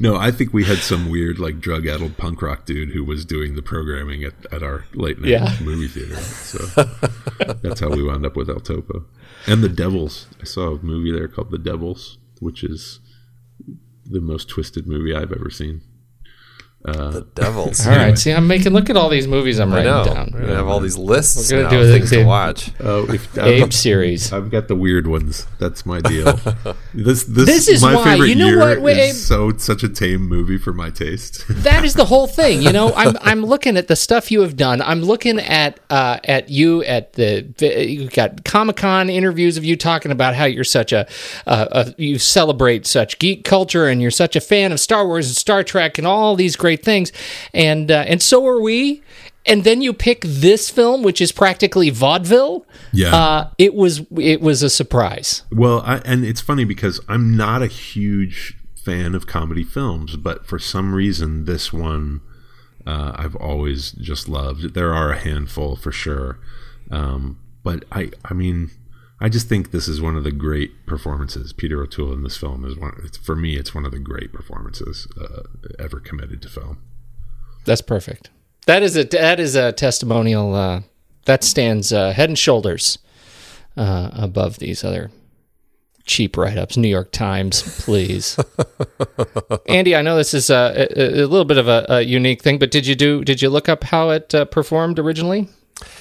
No, 0.00 0.16
I 0.16 0.30
think 0.30 0.52
we 0.52 0.62
had 0.62 0.78
some 0.78 1.08
weird, 1.10 1.40
like, 1.40 1.58
drug-addled 1.58 2.16
punk 2.16 2.40
rock 2.40 2.66
dude 2.66 2.90
who 2.90 3.04
was 3.04 3.24
doing 3.24 3.56
the 3.56 3.62
programming 3.62 4.22
at, 4.22 4.34
at 4.52 4.62
our 4.62 4.84
late 4.94 5.18
night 5.18 5.30
yeah. 5.30 5.56
movie 5.60 5.88
theater. 5.88 6.14
So 6.14 6.58
that's 7.62 7.80
how 7.80 7.88
we 7.88 8.04
wound 8.04 8.24
up 8.24 8.36
with 8.36 8.48
El 8.48 8.60
Topo 8.60 9.04
and 9.48 9.64
the 9.64 9.68
Devils. 9.70 10.26
I 10.42 10.44
saw 10.44 10.74
a 10.74 10.82
movie 10.82 11.10
there 11.10 11.26
called 11.26 11.50
The 11.50 11.58
Devils, 11.58 12.18
which 12.38 12.62
is 12.62 13.00
the 14.04 14.20
most 14.20 14.46
twisted 14.48 14.86
movie 14.86 15.14
I've 15.14 15.32
ever 15.32 15.48
seen. 15.48 15.80
Uh, 16.84 17.10
the 17.10 17.20
Devils. 17.34 17.84
all 17.86 17.96
right. 17.96 18.16
See, 18.16 18.32
I'm 18.32 18.46
making. 18.46 18.72
Look 18.72 18.88
at 18.88 18.96
all 18.96 19.08
these 19.08 19.26
movies 19.26 19.58
I'm 19.58 19.72
writing 19.72 19.92
down. 19.92 20.30
We're 20.32 20.42
gonna 20.42 20.54
have 20.54 20.68
all 20.68 20.78
these 20.78 20.96
lists. 20.96 21.50
We're 21.50 21.64
gonna 21.64 21.82
do 21.82 21.92
things 21.92 22.10
to 22.10 22.24
watch. 22.24 22.70
Oh, 22.78 23.12
if 23.12 23.36
Abe 23.38 23.72
series. 23.72 24.32
I've 24.32 24.50
got 24.50 24.68
the 24.68 24.76
weird 24.76 25.08
ones. 25.08 25.48
That's 25.58 25.84
my 25.84 26.00
deal. 26.00 26.24
this, 26.94 27.24
this, 27.24 27.46
this 27.46 27.68
is 27.68 27.82
my 27.82 27.96
why. 27.96 28.04
favorite 28.04 28.28
you 28.28 28.36
know 28.36 28.46
year 28.46 28.58
what? 28.58 28.80
Wait, 28.80 28.96
is 28.96 29.26
so 29.26 29.56
such 29.56 29.82
a 29.82 29.88
tame 29.88 30.28
movie 30.28 30.56
for 30.56 30.72
my 30.72 30.88
taste. 30.88 31.44
that 31.48 31.84
is 31.84 31.94
the 31.94 32.04
whole 32.04 32.28
thing. 32.28 32.62
You 32.62 32.72
know, 32.72 32.92
I'm 32.94 33.16
I'm 33.22 33.44
looking 33.44 33.76
at 33.76 33.88
the 33.88 33.96
stuff 33.96 34.30
you 34.30 34.42
have 34.42 34.56
done. 34.56 34.80
I'm 34.80 35.02
looking 35.02 35.40
at 35.40 35.80
uh, 35.90 36.20
at 36.22 36.48
you 36.48 36.84
at 36.84 37.14
the 37.14 37.44
you 37.60 38.08
got 38.08 38.44
Comic 38.44 38.76
Con 38.76 39.10
interviews 39.10 39.56
of 39.56 39.64
you 39.64 39.76
talking 39.76 40.12
about 40.12 40.36
how 40.36 40.44
you're 40.44 40.62
such 40.62 40.92
a, 40.92 41.08
uh, 41.44 41.66
a 41.72 41.94
you 41.98 42.20
celebrate 42.20 42.86
such 42.86 43.18
geek 43.18 43.44
culture 43.44 43.88
and 43.88 44.00
you're 44.00 44.12
such 44.12 44.36
a 44.36 44.40
fan 44.40 44.70
of 44.70 44.78
Star 44.78 45.04
Wars 45.04 45.26
and 45.26 45.36
Star 45.36 45.64
Trek 45.64 45.98
and 45.98 46.06
all 46.06 46.36
these 46.36 46.54
great 46.54 46.67
things 46.76 47.12
and 47.52 47.90
uh, 47.90 48.04
and 48.06 48.22
so 48.22 48.46
are 48.46 48.60
we. 48.60 49.02
And 49.46 49.64
then 49.64 49.80
you 49.80 49.94
pick 49.94 50.20
this 50.26 50.68
film, 50.68 51.02
which 51.02 51.22
is 51.22 51.32
practically 51.32 51.88
vaudeville. 51.88 52.66
Yeah, 52.92 53.16
uh, 53.16 53.50
it 53.56 53.72
was 53.72 54.02
it 54.16 54.42
was 54.42 54.62
a 54.62 54.68
surprise. 54.68 55.42
Well, 55.50 55.80
I, 55.86 55.98
and 56.04 56.22
it's 56.22 56.42
funny 56.42 56.64
because 56.64 57.00
I'm 57.08 57.34
not 57.34 57.62
a 57.62 57.66
huge 57.66 58.58
fan 58.76 59.14
of 59.14 59.26
comedy 59.26 59.64
films, 59.64 60.16
but 60.16 60.46
for 60.46 60.58
some 60.58 60.94
reason, 60.94 61.46
this 61.46 61.72
one 61.72 62.20
uh, 62.88 63.12
I've 63.16 63.36
always 63.36 63.92
just 63.92 64.30
loved. 64.30 64.72
There 64.72 64.94
are 64.94 65.12
a 65.12 65.18
handful 65.18 65.76
for 65.76 65.92
sure, 65.92 66.38
um, 66.90 67.38
but 67.62 67.84
I, 67.92 68.10
I 68.24 68.32
mean, 68.32 68.70
I 69.20 69.28
just 69.28 69.48
think 69.48 69.70
this 69.70 69.88
is 69.88 70.00
one 70.00 70.16
of 70.16 70.24
the 70.24 70.30
great 70.30 70.86
performances. 70.86 71.52
Peter 71.52 71.82
O'Toole 71.82 72.12
in 72.12 72.22
this 72.22 72.36
film 72.36 72.64
is 72.64 72.76
one. 72.76 73.00
It's, 73.04 73.16
for 73.16 73.34
me, 73.34 73.56
it's 73.56 73.74
one 73.74 73.84
of 73.84 73.90
the 73.90 73.98
great 73.98 74.32
performances 74.32 75.08
uh, 75.20 75.42
ever 75.78 75.98
committed 75.98 76.40
to 76.42 76.48
film. 76.48 76.78
That's 77.64 77.80
perfect. 77.80 78.30
That 78.66 78.82
is 78.82 78.96
a 78.96 79.04
that 79.04 79.40
is 79.40 79.56
a 79.56 79.72
testimonial. 79.72 80.54
Uh, 80.54 80.82
that 81.24 81.42
stands 81.42 81.92
uh, 81.92 82.12
head 82.12 82.30
and 82.30 82.38
shoulders 82.38 82.98
uh, 83.76 84.10
above 84.12 84.58
these 84.58 84.84
other 84.84 85.10
cheap 86.04 86.36
write-ups. 86.36 86.76
New 86.76 86.88
York 86.88 87.12
Times, 87.12 87.62
please. 87.84 88.38
Andy, 89.68 89.94
I 89.94 90.02
know 90.02 90.16
this 90.16 90.32
is 90.32 90.48
a, 90.48 90.88
a, 90.96 91.24
a 91.24 91.26
little 91.26 91.44
bit 91.44 91.58
of 91.58 91.68
a, 91.68 91.84
a, 91.88 92.00
unique 92.00 92.42
thing, 92.42 92.58
but 92.58 92.70
did 92.70 92.86
you 92.86 92.94
do? 92.94 93.24
Did 93.24 93.42
you 93.42 93.50
look 93.50 93.68
up 93.68 93.84
how 93.84 94.10
it 94.10 94.34
uh, 94.34 94.44
performed 94.46 94.98
originally? 94.98 95.48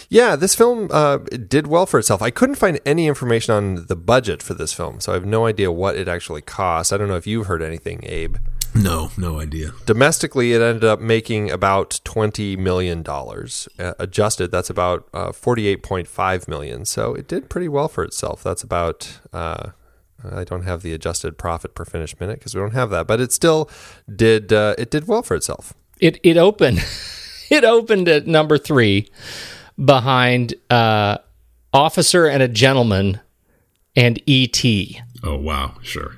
Yeah, 0.10 0.36
this 0.36 0.56
film 0.56 0.88
uh, 0.92 1.18
did 1.18 1.68
well 1.68 1.86
for 1.86 2.00
itself. 2.00 2.22
I 2.22 2.30
couldn't 2.30 2.56
find 2.56 2.80
any 2.86 3.08
information 3.08 3.54
on 3.54 3.88
the 3.88 3.96
budget 3.96 4.42
for 4.42 4.54
this 4.54 4.72
film, 4.72 5.00
so 5.02 5.12
I 5.12 5.16
have 5.16 5.26
no 5.26 5.46
idea 5.46 5.72
what 5.72 5.98
it 5.98 6.08
actually 6.08 6.42
cost. 6.42 6.94
I 6.94 6.98
don't 6.98 7.10
know 7.10 7.18
if 7.18 7.28
you've 7.28 7.48
heard 7.48 7.62
anything, 7.62 8.00
Abe. 8.04 8.38
No, 8.74 9.12
no 9.18 9.40
idea. 9.40 9.72
Domestically, 9.86 10.54
it 10.54 10.62
ended 10.62 10.84
up 10.84 11.00
making 11.00 11.50
about 11.52 12.00
twenty 12.04 12.56
million 12.56 13.02
dollars. 13.02 13.68
Uh, 13.80 13.94
adjusted, 14.00 14.52
that's 14.52 14.70
about 14.70 15.08
uh, 15.14 15.32
forty-eight 15.32 15.84
point 15.84 16.08
five 16.08 16.48
million. 16.48 16.86
So 16.86 17.14
it 17.14 17.28
did 17.28 17.50
pretty 17.50 17.68
well 17.68 17.88
for 17.88 18.04
itself. 18.04 18.44
That's 18.44 18.64
about. 18.64 19.20
Uh, 19.34 19.72
I 20.24 20.44
don't 20.44 20.64
have 20.64 20.82
the 20.82 20.94
adjusted 20.94 21.38
profit 21.38 21.76
per 21.76 21.86
finished 21.86 22.20
minute 22.20 22.40
because 22.40 22.56
we 22.56 22.62
don't 22.62 22.74
have 22.74 22.90
that, 22.90 23.08
but 23.08 23.20
it 23.20 23.32
still 23.32 23.70
did. 24.14 24.54
Uh, 24.54 24.76
it 24.78 24.92
did 24.92 25.08
well 25.08 25.24
for 25.24 25.36
itself. 25.36 25.74
It 26.00 26.20
it 26.24 26.38
opened. 26.38 26.86
it 27.50 27.64
opened 27.64 28.08
at 28.08 28.28
number 28.28 28.58
three, 28.58 29.10
behind 29.84 30.54
uh, 30.70 31.18
Officer 31.74 32.26
and 32.26 32.42
a 32.44 32.48
Gentleman, 32.48 33.20
and 33.96 34.22
E.T. 34.26 35.02
Oh 35.24 35.38
wow, 35.38 35.76
sure, 35.82 36.16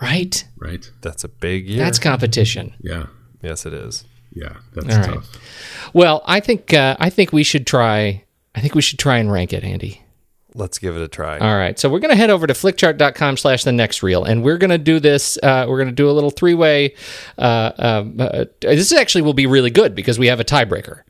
right, 0.00 0.44
right. 0.58 0.90
That's 1.00 1.24
a 1.24 1.28
big 1.28 1.68
year. 1.68 1.78
That's 1.78 1.98
competition. 1.98 2.74
Yeah, 2.80 3.06
yes, 3.42 3.66
it 3.66 3.72
is. 3.72 4.04
Yeah, 4.32 4.56
that's 4.74 4.96
All 4.96 5.04
tough. 5.04 5.34
right. 5.34 5.92
Well, 5.94 6.22
I 6.26 6.40
think 6.40 6.72
uh, 6.74 6.96
I 7.00 7.10
think 7.10 7.32
we 7.32 7.42
should 7.42 7.66
try. 7.66 8.24
I 8.54 8.60
think 8.60 8.74
we 8.74 8.82
should 8.82 8.98
try 8.98 9.18
and 9.18 9.30
rank 9.32 9.52
it, 9.52 9.64
Andy. 9.64 10.02
Let's 10.54 10.78
give 10.78 10.96
it 10.96 11.02
a 11.02 11.08
try. 11.08 11.38
All 11.38 11.56
right. 11.56 11.78
So 11.78 11.88
we're 11.88 12.00
going 12.00 12.10
to 12.10 12.16
head 12.16 12.30
over 12.30 12.46
to 12.46 12.52
flickchart.com 12.54 13.36
slash 13.36 13.62
the 13.64 13.70
next 13.70 14.02
reel. 14.02 14.24
And 14.24 14.42
we're 14.42 14.56
going 14.56 14.70
to 14.70 14.78
do 14.78 14.98
this. 14.98 15.38
Uh, 15.40 15.66
we're 15.68 15.76
going 15.76 15.90
to 15.90 15.94
do 15.94 16.10
a 16.10 16.12
little 16.12 16.30
three 16.30 16.54
way. 16.54 16.94
Uh, 17.36 17.70
um, 17.78 18.16
uh, 18.18 18.46
this 18.60 18.90
actually 18.92 19.22
will 19.22 19.34
be 19.34 19.46
really 19.46 19.70
good 19.70 19.94
because 19.94 20.18
we 20.18 20.26
have 20.26 20.40
a 20.40 20.44
tiebreaker. 20.44 21.02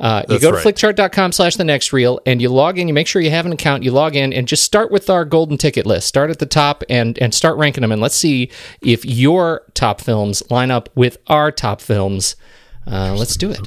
Uh, 0.00 0.22
you 0.28 0.40
go 0.40 0.50
to 0.50 0.56
right. 0.56 0.66
flickchart.com 0.66 1.32
slash 1.32 1.56
the 1.56 1.64
next 1.64 1.92
reel 1.92 2.20
and 2.26 2.42
you 2.42 2.48
log 2.48 2.78
in. 2.78 2.88
You 2.88 2.94
make 2.94 3.06
sure 3.06 3.22
you 3.22 3.30
have 3.30 3.46
an 3.46 3.52
account. 3.52 3.82
You 3.82 3.92
log 3.92 4.16
in 4.16 4.32
and 4.32 4.48
just 4.48 4.64
start 4.64 4.90
with 4.90 5.08
our 5.08 5.24
golden 5.24 5.58
ticket 5.58 5.86
list. 5.86 6.08
Start 6.08 6.30
at 6.30 6.38
the 6.38 6.46
top 6.46 6.82
and, 6.88 7.18
and 7.18 7.32
start 7.32 7.56
ranking 7.56 7.82
them. 7.82 7.92
And 7.92 8.02
let's 8.02 8.16
see 8.16 8.50
if 8.80 9.04
your 9.04 9.62
top 9.74 10.00
films 10.00 10.42
line 10.50 10.70
up 10.70 10.88
with 10.94 11.18
our 11.28 11.52
top 11.52 11.80
films. 11.80 12.36
Uh, 12.86 13.14
let's 13.16 13.36
do 13.36 13.50
it. 13.50 13.60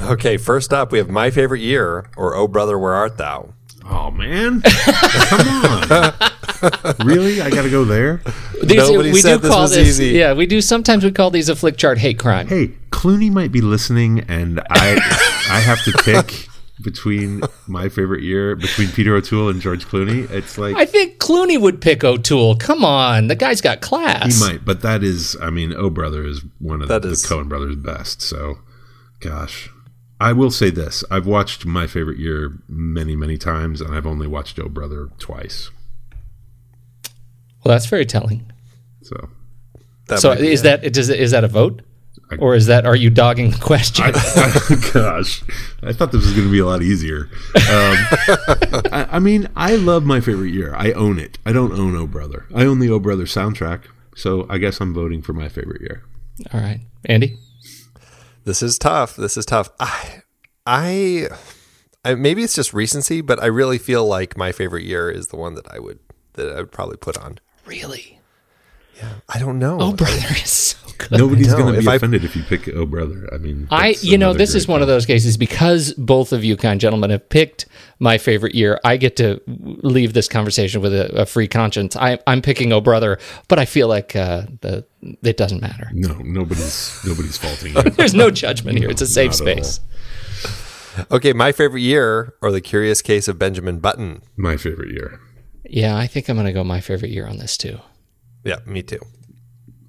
Okay, 0.00 0.36
first 0.36 0.72
up, 0.72 0.92
we 0.92 0.98
have 0.98 1.08
My 1.08 1.30
Favorite 1.30 1.60
Year, 1.60 2.10
or 2.16 2.34
Oh 2.34 2.46
Brother, 2.46 2.78
Where 2.78 2.94
Art 2.94 3.16
Thou? 3.16 3.54
Oh 3.90 4.10
man, 4.10 4.60
come 4.84 5.48
on! 5.48 6.12
really, 7.04 7.40
I 7.40 7.50
got 7.50 7.62
to 7.62 7.70
go 7.70 7.84
there. 7.84 8.20
These, 8.62 8.80
uh, 8.80 8.90
Nobody 8.90 9.12
we 9.12 9.20
said 9.20 9.36
do 9.36 9.38
this 9.42 9.50
call 9.50 9.62
was 9.62 9.74
this, 9.74 9.88
easy. 9.88 10.06
Yeah, 10.18 10.32
we 10.34 10.46
do. 10.46 10.60
Sometimes 10.60 11.04
we 11.04 11.12
call 11.12 11.30
these 11.30 11.48
a 11.48 11.56
flick 11.56 11.76
chart 11.76 11.98
hate 11.98 12.18
crime. 12.18 12.48
Hey, 12.48 12.68
Clooney 12.90 13.30
might 13.30 13.52
be 13.52 13.60
listening, 13.60 14.20
and 14.28 14.60
I 14.70 14.94
I 15.50 15.60
have 15.60 15.82
to 15.84 15.92
pick 16.04 16.48
between 16.82 17.42
my 17.66 17.88
favorite 17.88 18.22
year 18.22 18.54
between 18.54 18.88
Peter 18.90 19.14
O'Toole 19.16 19.48
and 19.48 19.60
George 19.60 19.84
Clooney. 19.86 20.30
It's 20.30 20.58
like 20.58 20.76
I 20.76 20.84
think 20.86 21.18
Clooney 21.18 21.60
would 21.60 21.80
pick 21.80 22.04
O'Toole. 22.04 22.56
Come 22.56 22.84
on, 22.84 23.28
the 23.28 23.34
guy's 23.34 23.60
got 23.60 23.80
class. 23.80 24.38
he 24.40 24.44
might, 24.52 24.64
but 24.64 24.82
that 24.82 25.02
is, 25.02 25.36
I 25.40 25.50
mean, 25.50 25.74
Oh 25.76 25.90
Brother 25.90 26.24
is 26.24 26.42
one 26.58 26.82
of 26.82 26.88
That 26.88 27.02
the, 27.02 27.10
is- 27.10 27.22
the 27.22 27.34
Coen 27.34 27.48
Brothers' 27.48 27.76
best. 27.76 28.22
So, 28.22 28.58
gosh, 29.20 29.70
I 30.20 30.32
will 30.32 30.50
say 30.50 30.70
this: 30.70 31.04
I've 31.10 31.26
watched 31.26 31.66
my 31.66 31.86
favorite 31.86 32.18
year 32.18 32.58
many, 32.68 33.16
many 33.16 33.38
times, 33.38 33.80
and 33.80 33.94
I've 33.94 34.06
only 34.06 34.26
watched 34.26 34.58
Oh 34.58 34.68
Brother 34.68 35.08
twice. 35.18 35.70
Well, 37.64 37.74
that's 37.74 37.86
very 37.86 38.06
telling. 38.06 38.50
So, 39.02 39.28
That 40.06 40.20
so 40.20 40.32
is 40.32 40.62
that 40.62 40.84
is, 40.84 41.10
is 41.10 41.30
that 41.32 41.44
a 41.44 41.48
vote, 41.48 41.82
or 42.38 42.54
is 42.54 42.66
that 42.66 42.86
are 42.86 42.96
you 42.96 43.10
dogging 43.10 43.50
the 43.50 43.58
question? 43.58 44.04
gosh, 44.92 45.42
I 45.82 45.92
thought 45.92 46.12
this 46.12 46.24
was 46.24 46.32
going 46.32 46.46
to 46.46 46.52
be 46.52 46.58
a 46.58 46.66
lot 46.66 46.82
easier. 46.82 47.28
Um, 47.54 47.60
I, 48.92 49.06
I 49.12 49.18
mean, 49.18 49.48
I 49.56 49.76
love 49.76 50.04
my 50.04 50.20
favorite 50.20 50.50
year. 50.50 50.74
I 50.74 50.92
own 50.92 51.18
it. 51.18 51.38
I 51.44 51.52
don't 51.52 51.72
own 51.72 51.96
Oh 51.96 52.06
Brother. 52.06 52.46
I 52.54 52.64
own 52.64 52.78
the 52.78 52.90
Oh 52.90 52.98
Brother 52.98 53.24
soundtrack. 53.24 53.84
So 54.14 54.46
I 54.50 54.58
guess 54.58 54.80
I'm 54.80 54.92
voting 54.92 55.22
for 55.22 55.32
my 55.32 55.48
favorite 55.48 55.80
year. 55.80 56.02
All 56.52 56.60
right, 56.60 56.80
Andy. 57.04 57.36
This 58.44 58.62
is 58.62 58.78
tough. 58.78 59.14
This 59.16 59.36
is 59.36 59.44
tough. 59.44 59.70
I, 59.78 60.22
I, 60.66 61.28
I, 62.04 62.14
maybe 62.14 62.42
it's 62.42 62.54
just 62.54 62.72
recency, 62.72 63.20
but 63.20 63.42
I 63.42 63.46
really 63.46 63.78
feel 63.78 64.06
like 64.06 64.36
my 64.36 64.52
favorite 64.52 64.84
year 64.84 65.10
is 65.10 65.28
the 65.28 65.36
one 65.36 65.54
that 65.54 65.66
I 65.72 65.78
would 65.78 65.98
that 66.34 66.52
I 66.52 66.60
would 66.60 66.72
probably 66.72 66.96
put 66.96 67.18
on. 67.18 67.38
Really? 67.68 68.14
Yeah, 68.96 69.12
I 69.28 69.38
don't 69.38 69.60
know. 69.60 69.78
Oh, 69.80 69.92
brother 69.92 70.16
is 70.32 70.50
so 70.50 70.76
good. 70.98 71.12
Nobody's 71.20 71.54
going 71.54 71.72
to 71.74 71.78
If 71.78 71.84
be 71.84 71.90
I- 71.90 71.94
offended 71.94 72.24
if 72.24 72.34
you 72.34 72.42
pick 72.42 72.66
Oh 72.74 72.84
Brother. 72.84 73.28
I 73.32 73.36
mean, 73.38 73.68
I, 73.70 73.94
you 74.00 74.18
know, 74.18 74.32
this 74.34 74.56
is 74.56 74.66
great 74.66 74.72
one 74.72 74.82
of 74.82 74.88
those 74.88 75.06
cases 75.06 75.36
because 75.36 75.92
both 75.92 76.32
of 76.32 76.42
you 76.42 76.56
kind 76.56 76.80
gentlemen 76.80 77.10
have 77.10 77.28
picked 77.28 77.66
my 78.00 78.18
favorite 78.18 78.56
year. 78.56 78.80
I 78.84 78.96
get 78.96 79.14
to 79.18 79.40
leave 79.46 80.14
this 80.14 80.26
conversation 80.26 80.80
with 80.80 80.92
a, 80.92 81.20
a 81.22 81.26
free 81.26 81.46
conscience. 81.46 81.94
I, 81.94 82.18
I'm 82.26 82.42
picking 82.42 82.72
Oh 82.72 82.80
Brother, 82.80 83.18
but 83.46 83.60
I 83.60 83.66
feel 83.66 83.86
like 83.86 84.16
uh, 84.16 84.46
the 84.62 84.84
it 85.22 85.36
doesn't 85.36 85.60
matter. 85.60 85.88
No, 85.92 86.14
nobody's 86.14 87.00
nobody's 87.06 87.36
faulting 87.36 87.76
you. 87.76 87.82
There's 87.90 88.14
no 88.14 88.32
judgment 88.32 88.78
here. 88.78 88.90
It's 88.90 89.02
a 89.02 89.06
safe 89.06 89.38
not 89.38 89.48
at 89.48 89.58
all. 89.58 89.62
space. 89.64 89.80
Okay, 91.12 91.32
my 91.32 91.52
favorite 91.52 91.82
year, 91.82 92.34
or 92.42 92.50
the 92.50 92.60
Curious 92.60 93.00
Case 93.02 93.28
of 93.28 93.38
Benjamin 93.38 93.78
Button. 93.78 94.22
my 94.36 94.56
favorite 94.56 94.90
year. 94.90 95.20
Yeah, 95.68 95.96
I 95.96 96.06
think 96.06 96.28
I'm 96.28 96.36
going 96.36 96.46
to 96.46 96.52
go 96.52 96.64
my 96.64 96.80
favorite 96.80 97.10
year 97.10 97.26
on 97.26 97.36
this 97.38 97.56
too. 97.56 97.78
Yeah, 98.44 98.56
me 98.66 98.82
too. 98.82 99.00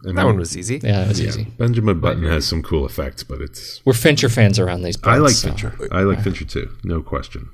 And 0.04 0.18
That 0.18 0.22
I'm- 0.22 0.28
one 0.28 0.38
was 0.38 0.56
easy. 0.58 0.76
Yeah, 0.84 1.00
that 1.02 1.08
was 1.10 1.20
yeah, 1.22 1.30
easy. 1.30 1.44
Benjamin 1.58 2.00
Button 2.00 2.24
has 2.24 2.46
some 2.48 2.62
cool 2.64 2.86
effects, 2.86 3.24
but 3.24 3.42
it's 3.42 3.82
We're 3.86 3.94
Fincher 3.94 4.30
fans 4.30 4.58
around 4.60 4.84
these. 4.84 4.98
I 5.04 5.18
parts, 5.18 5.22
like 5.22 5.34
so- 5.34 5.48
Fincher. 5.50 5.88
I 5.92 6.02
like 6.04 6.22
Fincher 6.22 6.46
too, 6.46 6.70
no 6.84 7.02
question. 7.02 7.50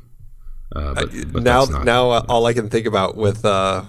Uh, 0.76 0.94
but, 0.96 1.10
but 1.32 1.44
now, 1.44 1.66
not- 1.66 1.86
now, 1.86 2.10
uh, 2.12 2.26
all 2.28 2.46
I 2.46 2.54
can 2.54 2.70
think 2.70 2.86
about 2.86 3.16
with 3.16 3.46
uh, 3.46 3.84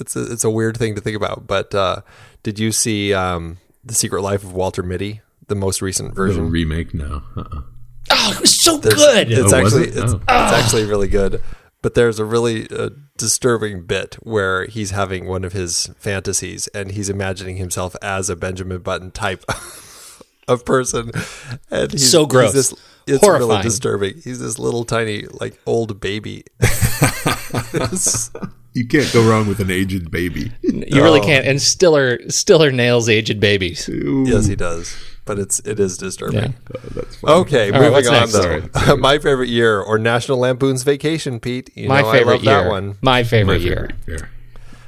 it's 0.00 0.16
a, 0.16 0.32
it's 0.32 0.44
a 0.44 0.50
weird 0.50 0.76
thing 0.76 0.94
to 0.94 1.00
think 1.00 1.16
about. 1.16 1.46
But 1.46 1.74
uh, 1.74 2.02
did 2.42 2.58
you 2.58 2.72
see 2.72 3.12
um, 3.14 3.58
the 3.84 3.94
Secret 3.94 4.22
Life 4.22 4.44
of 4.44 4.52
Walter 4.52 4.82
Mitty, 4.82 5.20
the 5.48 5.54
most 5.54 5.82
recent 5.82 6.10
the 6.10 6.14
version? 6.14 6.50
remake. 6.50 6.94
No, 6.94 7.22
uh-uh. 7.36 7.62
Oh, 8.12 8.32
it 8.34 8.40
was 8.40 8.60
so 8.62 8.76
There's- 8.78 8.96
good. 8.98 9.30
It's 9.32 9.52
Oh, 9.52 9.56
actually 9.56 9.82
it? 9.88 9.96
it's, 9.96 10.12
Oh. 10.12 10.16
it's 10.16 10.28
actually 10.28 10.84
really 10.84 11.08
good. 11.08 11.42
But 11.82 11.94
there's 11.94 12.18
a 12.18 12.24
really 12.24 12.68
uh, 12.70 12.90
disturbing 13.16 13.86
bit 13.86 14.16
where 14.20 14.66
he's 14.66 14.90
having 14.90 15.26
one 15.26 15.44
of 15.44 15.54
his 15.54 15.90
fantasies 15.98 16.66
and 16.68 16.92
he's 16.92 17.08
imagining 17.08 17.56
himself 17.56 17.96
as 18.02 18.28
a 18.28 18.36
Benjamin 18.36 18.82
Button 18.82 19.10
type 19.10 19.44
of 20.48 20.64
person, 20.64 21.10
and 21.70 21.92
he's 21.92 22.10
So 22.10 22.26
gross. 22.26 22.52
He's 22.52 22.70
this, 22.70 22.80
it's 23.06 23.26
really 23.26 23.62
disturbing. 23.62 24.20
He's 24.22 24.40
this 24.40 24.58
little 24.58 24.84
tiny 24.84 25.22
like 25.22 25.58
old 25.66 26.00
baby. 26.00 26.44
You 28.72 28.86
can't 28.86 29.12
go 29.12 29.28
wrong 29.28 29.48
with 29.48 29.58
an 29.58 29.70
aged 29.70 30.12
baby. 30.12 30.52
You 30.62 31.02
really 31.02 31.20
can't. 31.20 31.44
And 31.44 31.60
Stiller 31.60 32.20
Stiller 32.28 32.70
nails 32.70 33.08
aged 33.08 33.40
babies. 33.40 33.88
yes, 33.92 34.46
he 34.46 34.54
does. 34.54 34.96
But 35.30 35.38
it's 35.38 35.60
it 35.60 35.78
is 35.78 35.96
disturbing. 35.96 36.40
Yeah. 36.40 36.80
That's 36.92 37.14
fine. 37.14 37.30
Okay, 37.42 37.66
All 37.66 37.70
right, 37.70 37.78
moving 37.78 37.92
what's 37.92 38.08
on 38.08 38.14
next? 38.14 38.32
though. 38.32 38.68
Sorry. 38.80 38.96
My 38.98 39.16
favorite 39.20 39.48
year 39.48 39.80
or 39.80 39.96
National 39.96 40.38
Lampoon's 40.38 40.82
Vacation, 40.82 41.38
Pete. 41.38 41.70
You 41.76 41.86
My 41.88 42.00
know 42.02 42.10
favorite 42.10 42.32
I 42.32 42.34
love 42.34 42.44
year. 42.44 42.62
that 42.64 42.68
one. 42.68 42.98
My 43.00 43.22
favorite 43.22 43.58
My 43.60 43.64
year. 43.64 43.90
favorite 44.06 44.08
year. 44.22 44.30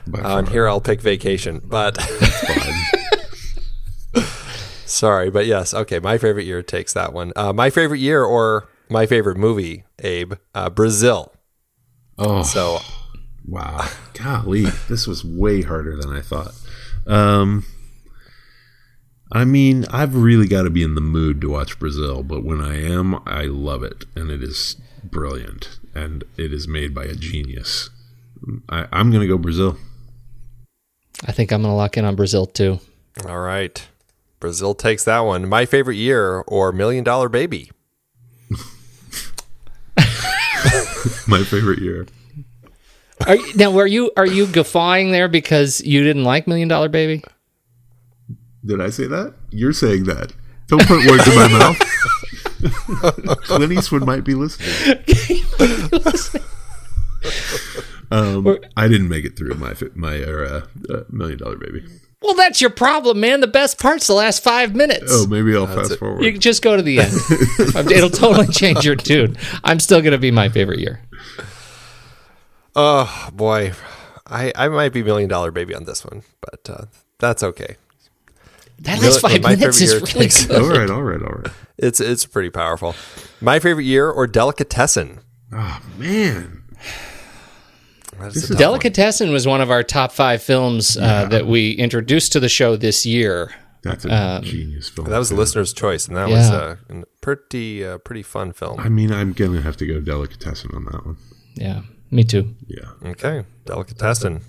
By 0.08 0.18
On 0.22 0.44
far. 0.46 0.52
here, 0.52 0.68
I'll 0.68 0.80
pick 0.80 1.00
Vacation, 1.00 1.60
but 1.64 1.96
sorry, 4.84 5.30
but 5.30 5.46
yes, 5.46 5.72
okay. 5.74 6.00
My 6.00 6.18
favorite 6.18 6.44
year 6.44 6.60
takes 6.60 6.92
that 6.94 7.12
one. 7.12 7.32
Uh, 7.36 7.52
my 7.52 7.70
favorite 7.70 8.00
year 8.00 8.24
or 8.24 8.68
my 8.90 9.06
favorite 9.06 9.36
movie, 9.36 9.84
Abe, 10.00 10.34
uh, 10.56 10.70
Brazil. 10.70 11.32
Oh, 12.18 12.42
So 12.42 12.78
wow. 13.46 13.88
Golly, 14.14 14.64
this 14.88 15.06
was 15.06 15.24
way 15.24 15.62
harder 15.62 15.96
than 15.96 16.10
I 16.12 16.20
thought. 16.20 16.52
Um, 17.06 17.64
I 19.34 19.44
mean, 19.46 19.86
I've 19.90 20.14
really 20.14 20.46
got 20.46 20.62
to 20.62 20.70
be 20.70 20.82
in 20.82 20.94
the 20.94 21.00
mood 21.00 21.40
to 21.40 21.48
watch 21.50 21.78
Brazil, 21.78 22.22
but 22.22 22.44
when 22.44 22.60
I 22.60 22.82
am, 22.82 23.14
I 23.26 23.44
love 23.44 23.82
it, 23.82 24.04
and 24.14 24.30
it 24.30 24.42
is 24.42 24.76
brilliant, 25.02 25.78
and 25.94 26.22
it 26.36 26.52
is 26.52 26.68
made 26.68 26.94
by 26.94 27.04
a 27.04 27.14
genius. 27.14 27.88
I, 28.68 28.86
I'm 28.92 29.10
going 29.10 29.22
to 29.22 29.26
go 29.28 29.38
Brazil. 29.38 29.78
I 31.26 31.32
think 31.32 31.50
I'm 31.52 31.62
going 31.62 31.72
to 31.72 31.76
lock 31.76 31.96
in 31.96 32.04
on 32.04 32.14
Brazil 32.16 32.44
too. 32.46 32.80
All 33.26 33.38
right. 33.40 33.86
Brazil 34.40 34.74
takes 34.74 35.04
that 35.04 35.20
one. 35.20 35.48
My 35.48 35.64
favorite 35.66 35.94
year 35.96 36.40
or 36.48 36.72
Million 36.72 37.04
Dollar 37.04 37.28
Baby. 37.28 37.70
My 41.26 41.42
favorite 41.44 41.78
year. 41.80 42.06
Are, 43.26 43.36
you- 43.36 43.54
now, 43.54 43.70
were 43.70 43.86
you 43.86 44.10
are 44.16 44.26
you 44.26 44.46
guffawing 44.46 45.12
there 45.12 45.28
because 45.28 45.80
you 45.82 46.02
didn't 46.02 46.24
like 46.24 46.46
Million 46.48 46.68
Dollar 46.68 46.88
Baby? 46.88 47.22
Did 48.64 48.80
I 48.80 48.90
say 48.90 49.06
that? 49.06 49.34
You're 49.50 49.72
saying 49.72 50.04
that. 50.04 50.32
Don't 50.68 50.86
put 50.86 51.04
words 51.08 51.26
in 51.26 51.34
my 51.34 51.48
mouth. 51.58 51.78
Clint 53.44 53.72
Eastwood 53.72 54.06
might 54.06 54.24
be 54.24 54.34
listening. 54.34 54.68
um, 58.10 58.58
I 58.76 58.88
didn't 58.88 59.08
make 59.08 59.24
it 59.24 59.36
through 59.36 59.54
my 59.54 59.74
my 59.94 60.22
uh, 60.22 60.64
uh, 60.90 61.00
million 61.10 61.38
dollar 61.38 61.56
baby. 61.56 61.84
Well, 62.22 62.34
that's 62.34 62.60
your 62.60 62.70
problem, 62.70 63.18
man. 63.18 63.40
The 63.40 63.48
best 63.48 63.80
part's 63.80 64.06
the 64.06 64.14
last 64.14 64.44
five 64.44 64.76
minutes. 64.76 65.10
Oh, 65.10 65.26
maybe 65.26 65.56
I'll 65.56 65.66
fast 65.66 65.98
forward. 65.98 66.22
You 66.22 66.30
can 66.30 66.40
just 66.40 66.62
go 66.62 66.76
to 66.76 66.82
the 66.82 67.00
end. 67.00 67.12
It'll 67.90 68.10
totally 68.10 68.46
change 68.46 68.84
your 68.84 68.94
tune. 68.94 69.36
I'm 69.64 69.80
still 69.80 70.00
going 70.00 70.12
to 70.12 70.18
be 70.18 70.30
my 70.30 70.48
favorite 70.48 70.78
year. 70.78 71.00
Oh, 72.76 73.28
boy. 73.32 73.72
I, 74.24 74.52
I 74.54 74.68
might 74.68 74.92
be 74.92 75.02
Million 75.02 75.28
Dollar 75.28 75.50
Baby 75.50 75.74
on 75.74 75.82
this 75.84 76.04
one, 76.04 76.22
but 76.40 76.70
uh, 76.70 76.84
that's 77.18 77.42
okay. 77.42 77.76
That 78.82 78.98
Really- 78.98 79.08
last 79.10 79.20
five 79.20 79.42
my 79.42 79.54
minutes 79.56 79.78
favorite 79.78 79.82
is 79.82 79.92
year 79.92 80.00
really 80.00 80.28
takes- 80.28 80.46
good. 80.46 80.62
all 80.62 80.68
right, 80.68 80.90
all 80.90 81.02
right, 81.02 81.22
all 81.22 81.40
right. 81.42 81.52
It's 81.78 82.00
it's 82.00 82.26
pretty 82.26 82.50
powerful. 82.50 82.94
My 83.40 83.58
favorite 83.58 83.84
year 83.84 84.08
or 84.10 84.26
Delicatessen. 84.26 85.20
Oh 85.52 85.80
man, 85.98 86.62
That's 88.18 88.34
This 88.34 88.42
a 88.44 88.46
is- 88.46 88.48
tough 88.50 88.58
Delicatessen 88.58 89.32
was 89.32 89.46
one 89.46 89.60
of 89.60 89.70
our 89.70 89.82
top 89.82 90.12
five 90.12 90.42
films 90.42 90.96
uh, 90.96 91.26
that 91.26 91.46
we 91.46 91.72
introduced 91.72 92.32
to 92.32 92.40
the 92.40 92.48
show 92.48 92.76
this 92.76 93.04
year. 93.06 93.50
that's 93.82 94.04
a 94.04 94.40
genius 94.44 94.88
film. 94.88 95.08
That 95.10 95.18
was 95.18 95.30
the 95.30 95.34
listener's 95.34 95.72
choice, 95.72 96.06
and 96.06 96.16
that 96.16 96.28
Yeah. 96.28 96.36
was 96.36 96.50
uh, 96.50 96.76
a 96.90 97.02
pretty 97.20 97.84
uh, 97.84 97.98
pretty 97.98 98.22
fun 98.22 98.52
film. 98.52 98.78
I 98.78 98.88
mean, 98.88 99.10
I'm 99.12 99.32
gonna 99.32 99.60
have 99.62 99.76
to 99.78 99.86
go 99.86 100.00
delicatessen 100.00 100.70
on 100.74 100.84
that 100.86 101.04
one. 101.06 101.16
Yeah, 101.54 101.80
me 102.10 102.22
too. 102.24 102.54
Yeah, 102.68 103.10
Okay, 103.10 103.44
Delicatessen. 103.66 104.42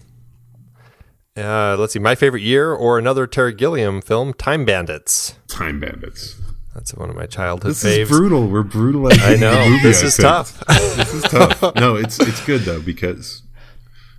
Uh, 1.35 1.75
let's 1.79 1.93
see. 1.93 1.99
My 1.99 2.15
favorite 2.15 2.43
year 2.43 2.71
or 2.73 2.99
another 2.99 3.25
Terry 3.25 3.53
Gilliam 3.53 4.01
film, 4.01 4.33
Time 4.33 4.65
Bandits. 4.65 5.35
Time 5.47 5.79
Bandits. 5.79 6.39
That's 6.75 6.93
one 6.93 7.09
of 7.09 7.15
my 7.15 7.25
childhood 7.27 7.71
This 7.71 7.83
faves. 7.83 7.99
is 8.03 8.09
brutal. 8.09 8.47
We're 8.47 8.63
brutal. 8.63 9.07
I 9.11 9.35
know 9.35 9.51
the 9.63 9.69
movie, 9.69 9.83
this 9.83 10.03
I 10.03 10.05
is 10.07 10.15
think. 10.17 10.27
tough. 10.27 10.63
This 10.67 11.13
is 11.13 11.23
tough. 11.23 11.75
No, 11.75 11.95
it's 11.95 12.19
it's 12.19 12.43
good 12.45 12.61
though 12.61 12.81
because 12.81 13.43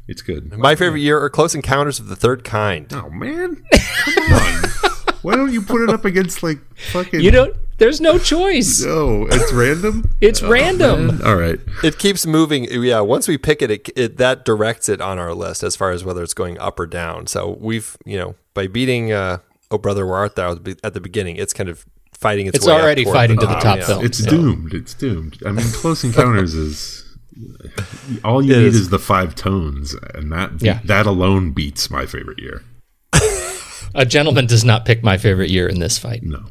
it's 0.06 0.22
good. 0.22 0.56
My 0.56 0.74
favorite 0.76 1.00
year 1.00 1.20
or 1.20 1.28
Close 1.30 1.54
Encounters 1.54 1.98
of 1.98 2.06
the 2.08 2.14
Third 2.16 2.44
Kind. 2.44 2.92
Oh 2.92 3.10
man, 3.10 3.62
come 3.72 4.32
on. 4.32 4.62
Why 5.22 5.34
don't 5.36 5.52
you 5.52 5.62
put 5.62 5.82
it 5.82 5.90
up 5.90 6.04
against 6.04 6.42
like 6.44 6.58
fucking? 6.92 7.20
You 7.20 7.30
don't. 7.32 7.56
There's 7.84 8.00
no 8.00 8.18
choice. 8.18 8.82
No, 8.82 9.26
it's 9.30 9.52
random. 9.52 10.10
It's 10.22 10.40
random. 10.42 11.20
All 11.22 11.36
right. 11.36 11.60
It 11.82 11.98
keeps 11.98 12.24
moving. 12.24 12.64
Yeah, 12.70 13.00
once 13.00 13.28
we 13.28 13.36
pick 13.36 13.60
it, 13.60 13.70
it, 13.70 13.90
it 13.94 14.16
that 14.16 14.46
directs 14.46 14.88
it 14.88 15.02
on 15.02 15.18
our 15.18 15.34
list 15.34 15.62
as 15.62 15.76
far 15.76 15.90
as 15.90 16.02
whether 16.02 16.22
it's 16.22 16.32
going 16.32 16.58
up 16.58 16.80
or 16.80 16.86
down. 16.86 17.26
So 17.26 17.58
we've, 17.60 17.94
you 18.06 18.16
know, 18.16 18.36
by 18.54 18.68
beating 18.68 19.12
uh, 19.12 19.38
"Oh 19.70 19.76
Brother 19.76 20.06
Where 20.06 20.16
Art 20.16 20.34
Thou" 20.34 20.52
at 20.52 20.64
the- 20.64 20.78
at 20.82 20.94
the 20.94 21.00
beginning, 21.02 21.36
it's 21.36 21.52
kind 21.52 21.68
of 21.68 21.84
fighting 22.12 22.46
its, 22.46 22.56
It's 22.56 22.66
way 22.66 22.72
It's 22.72 22.82
already 22.82 23.04
toward 23.04 23.16
fighting 23.16 23.38
to 23.40 23.46
the 23.46 23.54
top 23.56 23.76
yeah. 23.80 23.84
film. 23.86 24.02
It's 24.06 24.24
doomed. 24.24 24.72
It's 24.72 24.94
doomed. 24.94 25.42
I 25.44 25.52
mean, 25.52 25.66
Close 25.72 26.02
Encounters 26.08 26.54
is 26.54 27.04
all 28.24 28.40
you 28.42 28.54
It 28.54 28.58
need 28.60 28.66
is. 28.68 28.76
is. 28.76 28.88
the 28.88 28.98
five 28.98 29.34
tones, 29.34 29.94
and 30.14 30.32
that 30.32 30.62
Yeah. 30.62 30.80
that 30.86 31.04
alone 31.04 31.50
beats 31.52 31.90
my 31.90 32.06
favorite 32.06 32.38
year. 32.38 32.62
A 33.94 34.06
gentleman 34.06 34.46
does 34.46 34.64
not 34.64 34.86
pick 34.86 35.04
my 35.04 35.18
favorite 35.18 35.50
year 35.50 35.68
in 35.68 35.78
this 35.80 35.98
fight. 35.98 36.22
No, 36.24 36.42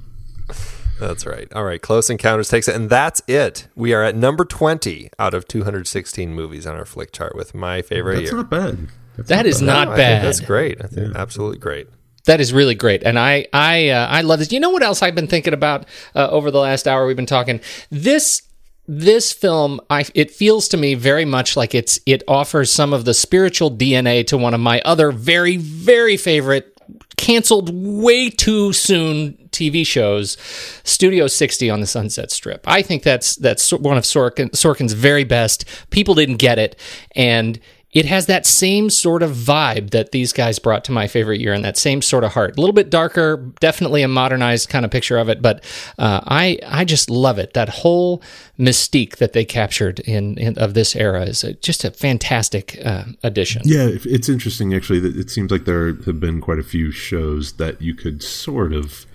That's 1.00 1.26
right. 1.26 1.52
All 1.54 1.64
right, 1.64 1.82
Close 1.82 2.10
Encounters 2.10 2.50
takes 2.50 2.68
it, 2.68 2.76
and 2.76 2.90
that's 2.90 3.22
it. 3.28 3.68
We 3.76 3.94
are 3.94 4.04
at 4.04 4.16
number 4.16 4.46
twenty 4.46 5.10
out 5.20 5.34
of 5.34 5.48
two 5.48 5.64
hundred 5.64 5.88
sixteen 5.88 6.34
movies 6.34 6.66
on 6.68 6.76
our 6.76 6.86
flick 6.86 7.12
chart 7.12 7.36
with 7.36 7.54
my 7.54 7.82
favorite 7.82 8.16
that's 8.22 8.32
year. 8.32 8.38
not 8.38 8.50
bad. 8.50 8.88
That's 9.18 9.30
That 9.30 9.46
is 9.46 9.62
No, 9.62 9.74
not 9.74 9.88
I 9.90 9.92
think 9.92 9.98
bad. 9.98 10.24
that's 10.26 10.40
great. 10.40 10.84
I 10.84 10.88
think 10.88 11.16
absolutely 11.16 11.58
great. 11.60 11.88
That 12.26 12.40
is 12.40 12.54
really 12.54 12.76
great, 12.76 13.04
and 13.04 13.20
I 13.20 13.48
I 13.52 13.90
uh, 13.90 14.08
I 14.08 14.22
love 14.22 14.40
this. 14.40 14.52
You 14.52 14.60
know 14.60 14.70
what 14.70 14.82
else 14.84 15.02
I've 15.02 15.16
been 15.16 15.28
thinking 15.28 15.54
about 15.54 15.86
uh, 16.16 16.30
over 16.30 16.52
the 16.52 16.60
last 16.60 16.88
hour? 16.88 17.06
We've 17.06 17.16
been 17.18 17.26
talking 17.26 17.60
this 17.90 18.44
this 18.88 19.34
film. 19.34 19.82
I 19.90 20.06
it 20.16 20.32
feels 20.32 20.68
to 20.70 20.78
me 20.78 20.94
very 20.94 21.26
much 21.26 21.58
like 21.58 21.76
it's 21.76 22.00
it 22.06 22.24
offers 22.28 22.72
some 22.72 22.94
of 22.94 23.04
the 23.04 23.14
spiritual 23.14 23.72
DNA 23.72 24.26
to 24.28 24.38
one 24.38 24.54
of 24.54 24.60
my 24.62 24.82
other 24.86 25.12
very 25.12 25.58
very 25.58 26.16
favorite 26.16 26.70
canceled 27.18 27.72
way 27.74 28.30
too 28.30 28.72
soon 28.74 29.43
TV 29.54 29.86
shows, 29.86 30.38
Studio 30.84 31.28
60 31.28 31.70
on 31.70 31.80
the 31.80 31.88
Sunset 31.88 32.32
Strip. 32.32 32.68
I 32.68 32.82
think 32.82 33.04
that's 33.04 33.36
that's 33.36 33.72
one 33.72 33.98
of 33.98 34.04
Sorkin, 34.04 34.52
Sorkin's 34.52 34.94
very 34.94 35.24
best. 35.24 35.66
People 35.90 36.16
didn't 36.16 36.38
get 36.38 36.60
it, 36.60 36.78
and 37.16 37.60
it 37.94 38.06
has 38.06 38.26
that 38.26 38.46
same 38.46 38.90
sort 38.90 39.22
of 39.22 39.32
vibe 39.32 39.92
that 39.92 40.12
these 40.12 40.34
guys 40.34 40.58
brought 40.58 40.84
to 40.86 40.92
my 40.92 41.08
favorite 41.08 41.40
year, 41.40 41.54
and 41.54 41.64
that 41.64 41.78
same 41.78 42.02
sort 42.02 42.24
of 42.24 42.34
heart. 42.34 42.58
A 42.58 42.60
little 42.60 42.74
bit 42.74 42.90
darker, 42.90 43.38
definitely 43.60 44.02
a 44.02 44.08
modernized 44.08 44.68
kind 44.70 44.84
of 44.84 44.92
picture 44.92 45.18
of 45.18 45.30
it, 45.30 45.42
but 45.42 45.64
uh, 46.00 46.22
I 46.26 46.58
I 46.66 46.86
just 46.86 47.10
love 47.10 47.38
it. 47.38 47.54
That 47.54 47.70
whole 47.70 48.22
mystique 48.60 49.18
that 49.18 49.34
they 49.34 49.46
captured 49.46 50.00
in, 50.02 50.38
in 50.38 50.58
of 50.58 50.74
this 50.74 50.96
era 50.96 51.24
is 51.24 51.44
a, 51.44 51.54
just 51.54 51.84
a 51.84 51.92
fantastic 51.92 52.80
uh, 52.84 53.06
addition. 53.22 53.62
Yeah, 53.66 53.88
it's 53.88 54.28
interesting 54.28 54.74
actually. 54.74 55.00
That 55.00 55.16
it 55.16 55.30
seems 55.30 55.52
like 55.52 55.66
there 55.66 55.94
have 55.94 56.20
been 56.20 56.42
quite 56.42 56.60
a 56.60 56.64
few 56.64 56.92
shows 56.92 57.54
that 57.54 57.82
you 57.82 57.94
could 57.94 58.24
sort 58.24 58.74
of 58.74 59.06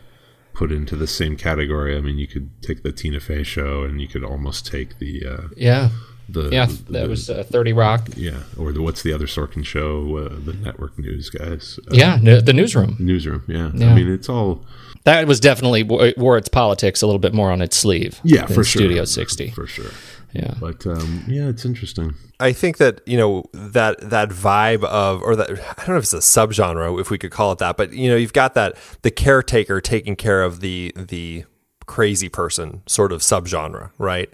put 0.58 0.72
into 0.72 0.96
the 0.96 1.06
same 1.06 1.36
category. 1.36 1.96
I 1.96 2.00
mean, 2.00 2.18
you 2.18 2.26
could 2.26 2.50
take 2.62 2.82
the 2.82 2.90
Tina 2.92 3.20
Fey 3.20 3.44
show, 3.44 3.84
and 3.84 4.00
you 4.00 4.08
could 4.08 4.24
almost 4.24 4.66
take 4.66 4.98
the 4.98 5.14
uh, 5.32 5.42
Yeah, 5.56 5.90
the 6.28 6.48
yeah, 6.50 6.66
the- 6.66 6.92
that 6.92 7.02
the- 7.04 7.08
was 7.08 7.30
uh, 7.30 7.44
Thirty 7.54 7.72
Rock. 7.72 8.08
yeah, 8.16 8.40
or 8.58 8.72
the 8.72 8.82
what's 8.82 9.02
the 9.02 9.12
other 9.12 9.26
Sorkin 9.26 9.64
show? 9.64 10.16
Uh, 10.16 10.34
the 10.44 10.52
network 10.54 10.98
news 10.98 11.30
guys. 11.30 11.78
Uh, 11.90 11.94
Yeah, 12.02 12.18
no, 12.20 12.40
the 12.40 12.52
newsroom. 12.52 12.96
newsroom. 12.98 13.44
Yeah. 13.46 13.70
Yeah. 13.74 13.92
I 13.92 13.94
mean, 13.94 14.10
it's 14.12 14.28
all 14.28 14.64
That 15.04 15.26
was 15.28 15.38
definitely 15.40 15.84
wo- 15.84 16.12
wore 16.16 16.36
its 16.36 16.48
politics 16.48 17.02
a 17.02 17.06
little 17.06 17.20
bit 17.20 17.32
more 17.32 17.50
on 17.52 17.62
its 17.62 17.76
sleeve. 17.76 18.20
yeah 18.24 18.46
for 18.46 18.64
sure. 18.64 18.82
Studio 18.82 19.04
60. 19.04 19.50
for 19.50 19.66
sure. 19.66 19.92
Yeah. 20.32 20.54
But 20.60 20.86
um, 20.86 21.24
yeah, 21.26 21.48
it's 21.48 21.64
interesting. 21.64 22.14
I 22.40 22.52
think 22.52 22.76
that 22.78 23.00
you 23.06 23.16
know 23.16 23.44
that 23.52 24.10
that 24.10 24.28
vibe 24.28 24.84
of, 24.84 25.22
or 25.22 25.36
that 25.36 25.50
I 25.50 25.84
don't 25.84 25.88
know 25.88 25.96
if 25.96 26.04
it's 26.04 26.12
a 26.12 26.18
subgenre, 26.18 27.00
if 27.00 27.10
we 27.10 27.18
could 27.18 27.30
call 27.30 27.52
it 27.52 27.58
that, 27.58 27.76
but 27.76 27.92
you 27.92 28.08
know, 28.08 28.16
you've 28.16 28.32
got 28.32 28.54
that 28.54 28.76
the 29.02 29.10
caretaker 29.10 29.80
taking 29.80 30.16
care 30.16 30.42
of 30.42 30.60
the 30.60 30.92
the 30.96 31.44
crazy 31.86 32.28
person 32.28 32.82
sort 32.86 33.12
of 33.12 33.20
subgenre, 33.20 33.90
right? 33.98 34.30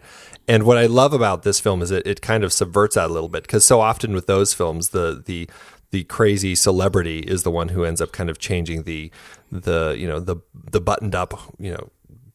And 0.46 0.64
what 0.64 0.76
I 0.76 0.86
love 0.86 1.14
about 1.14 1.42
this 1.42 1.58
film 1.58 1.80
is 1.80 1.90
it, 1.90 2.06
it 2.06 2.20
kind 2.20 2.44
of 2.44 2.52
subverts 2.52 2.96
that 2.96 3.08
a 3.08 3.12
little 3.12 3.30
bit 3.30 3.44
because 3.44 3.64
so 3.64 3.80
often 3.80 4.12
with 4.12 4.26
those 4.26 4.52
films, 4.52 4.90
the 4.90 5.22
the 5.24 5.48
the 5.90 6.04
crazy 6.04 6.54
celebrity 6.56 7.20
is 7.20 7.44
the 7.44 7.50
one 7.50 7.68
who 7.68 7.84
ends 7.84 8.00
up 8.00 8.10
kind 8.10 8.28
of 8.28 8.38
changing 8.38 8.82
the 8.82 9.10
the 9.50 9.94
you 9.96 10.08
know 10.08 10.18
the 10.18 10.36
the 10.52 10.80
buttoned 10.80 11.14
up 11.14 11.32
you 11.58 11.70
know 11.70 11.90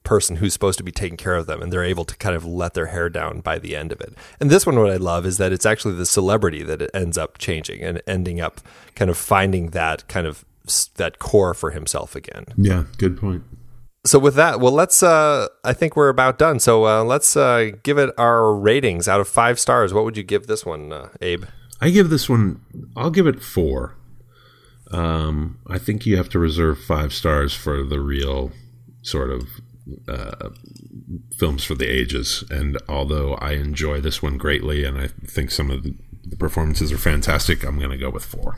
person 0.10 0.38
who's 0.38 0.54
supposed 0.54 0.80
to 0.80 0.84
be 0.84 0.92
taking 0.92 1.18
care 1.18 1.36
of 1.36 1.46
them 1.46 1.62
and 1.62 1.72
they're 1.72 1.84
able 1.84 2.04
to 2.04 2.18
kind 2.18 2.36
of 2.36 2.44
let 2.44 2.74
their 2.74 2.88
hair 2.88 3.10
down 3.10 3.42
by 3.42 3.60
the 3.60 3.76
end 3.76 3.92
of 3.92 4.02
it. 4.02 4.12
And 4.40 4.50
this 4.50 4.66
one 4.66 4.76
what 4.80 4.90
I 4.90 4.96
love 4.96 5.24
is 5.24 5.38
that 5.38 5.54
it's 5.54 5.68
actually 5.68 5.94
the 5.94 6.06
celebrity 6.08 6.64
that 6.64 6.82
it 6.82 6.90
ends 6.96 7.16
up 7.16 7.38
changing 7.38 7.84
and 7.84 8.02
ending 8.08 8.42
up 8.42 8.60
kind 8.96 9.12
of 9.12 9.18
finding 9.20 9.70
that 9.70 10.08
kind 10.08 10.26
of 10.26 10.44
that 10.96 11.20
core 11.20 11.54
for 11.54 11.70
himself 11.70 12.16
again. 12.16 12.46
Yeah, 12.58 12.86
good 12.98 13.20
point. 13.20 13.44
So 14.04 14.18
with 14.18 14.34
that, 14.34 14.60
well 14.60 14.72
let's 14.72 15.04
uh 15.04 15.48
I 15.64 15.74
think 15.74 15.96
we're 15.96 16.10
about 16.10 16.40
done. 16.40 16.60
So 16.60 16.88
uh 16.88 17.04
let's 17.04 17.38
uh 17.38 17.70
give 17.84 18.00
it 18.00 18.10
our 18.18 18.52
ratings 18.52 19.08
out 19.08 19.22
of 19.22 19.28
5 19.28 19.60
stars. 19.60 19.94
What 19.94 20.06
would 20.06 20.18
you 20.18 20.24
give 20.24 20.48
this 20.48 20.66
one, 20.66 20.92
uh, 20.92 21.10
Abe? 21.22 21.46
I 21.80 21.92
give 21.92 22.10
this 22.10 22.28
one. 22.28 22.62
I'll 22.98 23.12
give 23.12 23.28
it 23.28 23.44
four. 23.44 23.96
Um, 24.90 25.60
I 25.68 25.78
think 25.78 26.08
you 26.08 26.18
have 26.18 26.30
to 26.30 26.40
reserve 26.40 26.80
five 26.80 27.14
stars 27.14 27.54
for 27.54 27.84
the 27.84 28.00
real 28.00 28.52
sort 29.04 29.30
of 29.30 29.44
uh, 30.08 30.50
films 31.38 31.64
for 31.64 31.76
the 31.76 31.88
ages. 31.88 32.44
And 32.50 32.78
although 32.88 33.36
I 33.36 33.54
enjoy 33.54 34.02
this 34.02 34.22
one 34.22 34.38
greatly, 34.38 34.84
and 34.84 34.98
I 35.00 35.08
think 35.08 35.52
some 35.52 35.70
of 35.72 35.84
the, 35.84 35.96
the 36.26 36.36
performances 36.36 36.92
are 36.92 36.98
fantastic, 36.98 37.64
I'm 37.64 37.78
going 37.78 37.92
to 37.92 37.98
go 37.98 38.10
with 38.10 38.26
four. 38.26 38.58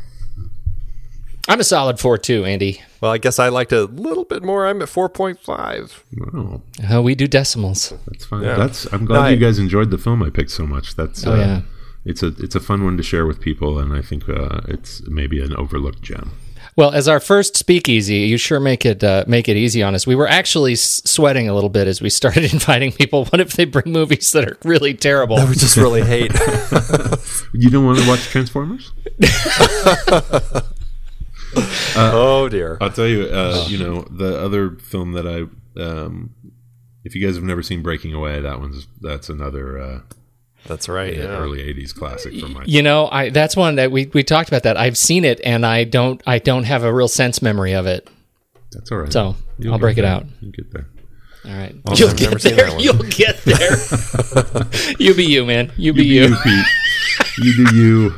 I'm 1.48 1.60
a 1.60 1.64
solid 1.64 2.00
4 2.00 2.20
too, 2.20 2.46
Andy. 2.46 2.82
Well, 3.02 3.12
I 3.12 3.18
guess 3.18 3.40
I 3.40 3.50
liked 3.50 3.74
it 3.74 3.80
a 3.80 3.86
little 3.86 4.26
bit 4.26 4.44
more. 4.44 4.68
I'm 4.68 4.80
at 4.82 4.88
4.5. 4.90 6.04
Wow, 6.34 6.62
Uh, 6.96 7.02
we 7.02 7.16
do 7.16 7.28
decimals. 7.28 7.94
that's 8.08 8.26
fine. 8.26 8.44
Yeah. 8.44 8.56
That's. 8.58 8.86
I'm 8.94 9.06
glad 9.06 9.22
No, 9.24 9.28
you 9.30 9.38
guys 9.38 9.58
enjoyed 9.58 9.90
the 9.90 9.98
film 9.98 10.22
I 10.22 10.30
picked 10.30 10.52
so 10.52 10.68
much. 10.68 10.96
That's. 10.96 11.26
Oh, 11.26 11.34
uh, 11.34 11.38
yeah. 11.38 11.62
It's 12.06 12.22
a 12.24 12.28
it's 12.40 12.56
a 12.56 12.60
fun 12.60 12.84
one 12.84 12.96
to 12.98 13.04
share 13.04 13.26
with 13.28 13.40
people, 13.42 13.80
and 13.80 13.92
I 13.94 14.02
think 14.02 14.28
uh, 14.30 14.62
it's 14.68 15.02
maybe 15.08 15.42
an 15.42 15.56
overlooked 15.56 16.02
gem. 16.02 16.32
Well, 16.78 16.92
as 16.92 17.08
our 17.08 17.20
first 17.20 17.58
speakeasy, 17.58 18.18
you 18.20 18.38
sure 18.38 18.60
make 18.60 18.86
it 18.86 19.04
uh, 19.04 19.26
make 19.28 19.50
it 19.50 19.58
easy 19.58 19.84
on 19.84 19.94
us. 19.94 20.08
We 20.08 20.16
were 20.16 20.28
actually 20.28 20.74
s- 20.74 21.02
sweating 21.06 21.50
a 21.50 21.54
little 21.54 21.70
bit 21.70 21.88
as 21.88 22.02
we 22.02 22.10
started 22.10 22.52
inviting 22.54 22.92
people. 22.92 23.26
What 23.26 23.42
if 23.42 23.54
they 23.54 23.66
bring 23.66 23.92
movies 23.92 24.32
that 24.32 24.48
are 24.48 24.58
really 24.64 24.94
terrible? 24.94 25.36
We 25.48 25.54
just 25.56 25.76
really 25.78 26.02
hate. 26.04 26.32
You 27.54 27.70
don't 27.70 27.86
want 27.86 28.00
to 28.00 28.08
watch 28.08 28.22
Transformers? 28.30 28.92
oh 31.96 32.48
dear. 32.50 32.78
I'll 32.80 32.92
tell 32.92 33.08
you, 33.08 33.24
uh, 33.24 33.66
you 33.68 33.78
know, 33.78 34.04
the 34.10 34.40
other 34.40 34.72
film 34.78 35.12
that 35.14 35.28
I, 35.28 35.82
um, 35.82 36.34
if 37.04 37.16
you 37.16 37.26
guys 37.26 37.36
have 37.36 37.44
never 37.44 37.62
seen 37.64 37.82
Breaking 37.82 38.14
Away, 38.14 38.40
that 38.40 38.60
one's 38.60 38.88
that's 39.02 39.30
another 39.30 39.78
uh, 39.80 40.00
That's 40.66 40.88
right. 40.88 41.14
Yeah. 41.16 41.24
early 41.26 41.60
'80s 41.74 41.94
classic 41.96 42.40
for 42.40 42.48
my. 42.48 42.64
You 42.66 42.82
know, 42.82 43.08
I 43.12 43.30
that's 43.30 43.56
one 43.56 43.76
that 43.76 43.92
we 43.92 44.10
we 44.14 44.24
talked 44.24 44.48
about 44.50 44.64
that. 44.64 44.78
I've 44.78 44.98
seen 44.98 45.26
it 45.26 45.42
and 45.44 45.66
I 45.66 45.84
don't 45.84 46.22
I 46.28 46.40
don't 46.40 46.64
have 46.64 46.84
a 46.84 46.94
real 46.94 47.08
sense 47.08 47.42
memory 47.42 47.74
of 47.74 47.88
it. 47.88 48.08
That's 48.72 48.92
all 48.92 49.00
right. 49.00 49.12
So, 49.12 49.36
You'll 49.58 49.74
I'll 49.74 49.80
get 49.80 49.82
break 49.82 49.98
it 49.98 50.06
out. 50.06 50.26
You 50.40 50.52
get 50.52 50.72
there. 50.72 50.88
All 51.46 51.52
right. 51.52 51.76
I've 51.88 52.00
You'll 52.00 52.10
never 52.14 52.36
get 52.36 52.42
seen 52.42 52.56
there. 52.56 52.66
that 52.68 52.74
one. 52.76 52.84
You'll 52.84 53.04
get 53.10 53.38
there. 53.44 54.96
you 55.00 55.14
be 55.16 55.26
you, 55.26 55.46
man. 55.46 55.72
You 55.76 55.92
be 55.94 56.06
You, 56.06 56.22
you. 56.22 56.28
do 56.28 56.34
you, 56.34 56.38
Pete. 56.44 56.66
You 57.40 57.66
do 57.66 57.76
you. 57.76 58.16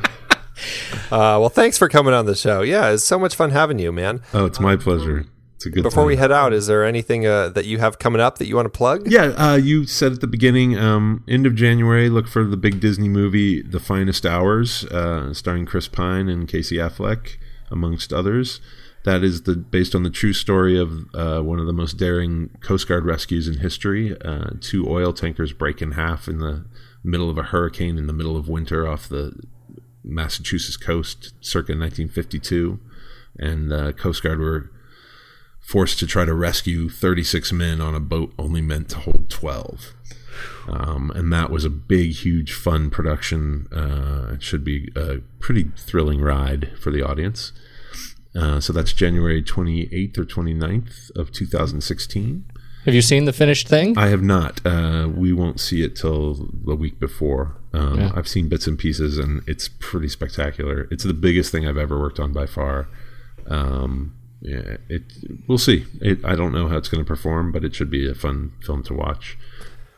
Uh, 1.11 1.39
well, 1.39 1.49
thanks 1.49 1.77
for 1.77 1.87
coming 1.89 2.13
on 2.13 2.25
the 2.25 2.35
show. 2.35 2.61
Yeah, 2.61 2.91
it's 2.91 3.03
so 3.03 3.17
much 3.17 3.35
fun 3.35 3.49
having 3.51 3.79
you, 3.79 3.91
man. 3.91 4.21
Oh, 4.33 4.45
it's 4.45 4.59
my 4.59 4.75
pleasure. 4.75 5.25
It's 5.63 5.67
a 5.67 5.69
good. 5.69 5.83
Before 5.83 6.03
time. 6.03 6.07
we 6.07 6.15
head 6.17 6.31
out, 6.31 6.51
is 6.51 6.67
there 6.67 6.83
anything 6.83 7.25
uh, 7.25 7.47
that 7.49 7.65
you 7.65 7.77
have 7.77 7.97
coming 7.97 8.19
up 8.19 8.37
that 8.37 8.47
you 8.47 8.57
want 8.57 8.65
to 8.65 8.77
plug? 8.77 9.09
Yeah, 9.09 9.27
uh, 9.37 9.55
you 9.55 9.85
said 9.85 10.11
at 10.11 10.19
the 10.19 10.27
beginning, 10.27 10.77
um, 10.77 11.23
end 11.25 11.45
of 11.45 11.55
January, 11.55 12.09
look 12.09 12.27
for 12.27 12.43
the 12.43 12.57
big 12.57 12.81
Disney 12.81 13.07
movie, 13.07 13.61
The 13.61 13.79
Finest 13.79 14.25
Hours, 14.25 14.83
uh, 14.85 15.33
starring 15.33 15.65
Chris 15.65 15.87
Pine 15.87 16.27
and 16.27 16.49
Casey 16.49 16.75
Affleck, 16.75 17.37
amongst 17.71 18.11
others. 18.11 18.59
That 19.05 19.23
is 19.23 19.43
the 19.43 19.55
based 19.55 19.95
on 19.95 20.03
the 20.03 20.09
true 20.09 20.33
story 20.33 20.77
of 20.77 21.07
uh, 21.13 21.39
one 21.41 21.59
of 21.59 21.65
the 21.65 21.73
most 21.73 21.93
daring 21.93 22.49
Coast 22.59 22.89
Guard 22.89 23.05
rescues 23.05 23.47
in 23.47 23.59
history. 23.59 24.17
Uh, 24.19 24.51
two 24.59 24.89
oil 24.89 25.13
tankers 25.13 25.53
break 25.53 25.81
in 25.81 25.93
half 25.93 26.27
in 26.27 26.39
the 26.39 26.65
middle 27.05 27.29
of 27.29 27.37
a 27.37 27.43
hurricane 27.43 27.97
in 27.97 28.07
the 28.07 28.13
middle 28.13 28.35
of 28.35 28.49
winter 28.49 28.85
off 28.85 29.07
the 29.07 29.33
Massachusetts 30.03 30.75
coast, 30.75 31.33
circa 31.39 31.71
1952, 31.71 32.79
and 33.39 33.71
uh, 33.71 33.93
Coast 33.93 34.23
Guard 34.23 34.39
were 34.39 34.69
forced 35.63 35.97
to 35.99 36.05
try 36.07 36.25
to 36.25 36.33
rescue 36.33 36.89
36 36.89 37.51
men 37.53 37.81
on 37.81 37.95
a 37.95 37.99
boat 37.99 38.33
only 38.37 38.61
meant 38.61 38.89
to 38.89 38.97
hold 38.99 39.29
12. 39.29 39.93
Um, 40.67 41.11
and 41.15 41.31
that 41.31 41.49
was 41.49 41.63
a 41.65 41.69
big, 41.69 42.11
huge, 42.11 42.53
fun 42.53 42.89
production. 42.89 43.67
Uh, 43.71 44.33
it 44.33 44.43
should 44.43 44.63
be 44.63 44.91
a 44.95 45.19
pretty 45.39 45.71
thrilling 45.77 46.21
ride 46.21 46.71
for 46.79 46.91
the 46.91 47.01
audience. 47.01 47.51
Uh, 48.35 48.59
so 48.59 48.73
that's 48.73 48.93
January 48.93 49.41
28th 49.43 50.17
or 50.17 50.25
29th 50.25 51.11
of 51.15 51.31
2016. 51.31 52.45
Have 52.85 52.93
you 52.93 53.01
seen 53.01 53.23
the 53.25 53.31
finished 53.33 53.67
thing? 53.69 53.97
I 53.97 54.07
have 54.07 54.21
not. 54.23 54.59
Uh, 54.65 55.07
we 55.13 55.31
won't 55.31 55.59
see 55.61 55.83
it 55.83 55.95
till 55.95 56.49
the 56.65 56.75
week 56.75 56.99
before. 56.99 57.55
Um, 57.71 57.99
Yeah. 57.99 58.11
I've 58.13 58.27
seen 58.27 58.49
bits 58.49 58.67
and 58.67 58.77
pieces, 58.77 59.17
and 59.17 59.41
it's 59.47 59.69
pretty 59.79 60.09
spectacular. 60.09 60.87
It's 60.91 61.03
the 61.05 61.13
biggest 61.13 61.51
thing 61.51 61.65
I've 61.67 61.77
ever 61.77 61.97
worked 61.97 62.19
on 62.19 62.33
by 62.33 62.45
far. 62.47 62.89
Um, 63.47 64.13
yeah, 64.43 64.77
it. 64.89 65.03
We'll 65.47 65.57
see. 65.57 65.85
It, 66.01 66.23
I 66.25 66.35
don't 66.35 66.51
know 66.51 66.67
how 66.67 66.77
it's 66.77 66.89
going 66.89 67.03
to 67.03 67.07
perform, 67.07 67.53
but 67.53 67.63
it 67.63 67.73
should 67.73 67.89
be 67.89 68.09
a 68.09 68.13
fun 68.13 68.51
film 68.61 68.83
to 68.83 68.93
watch. 68.93 69.37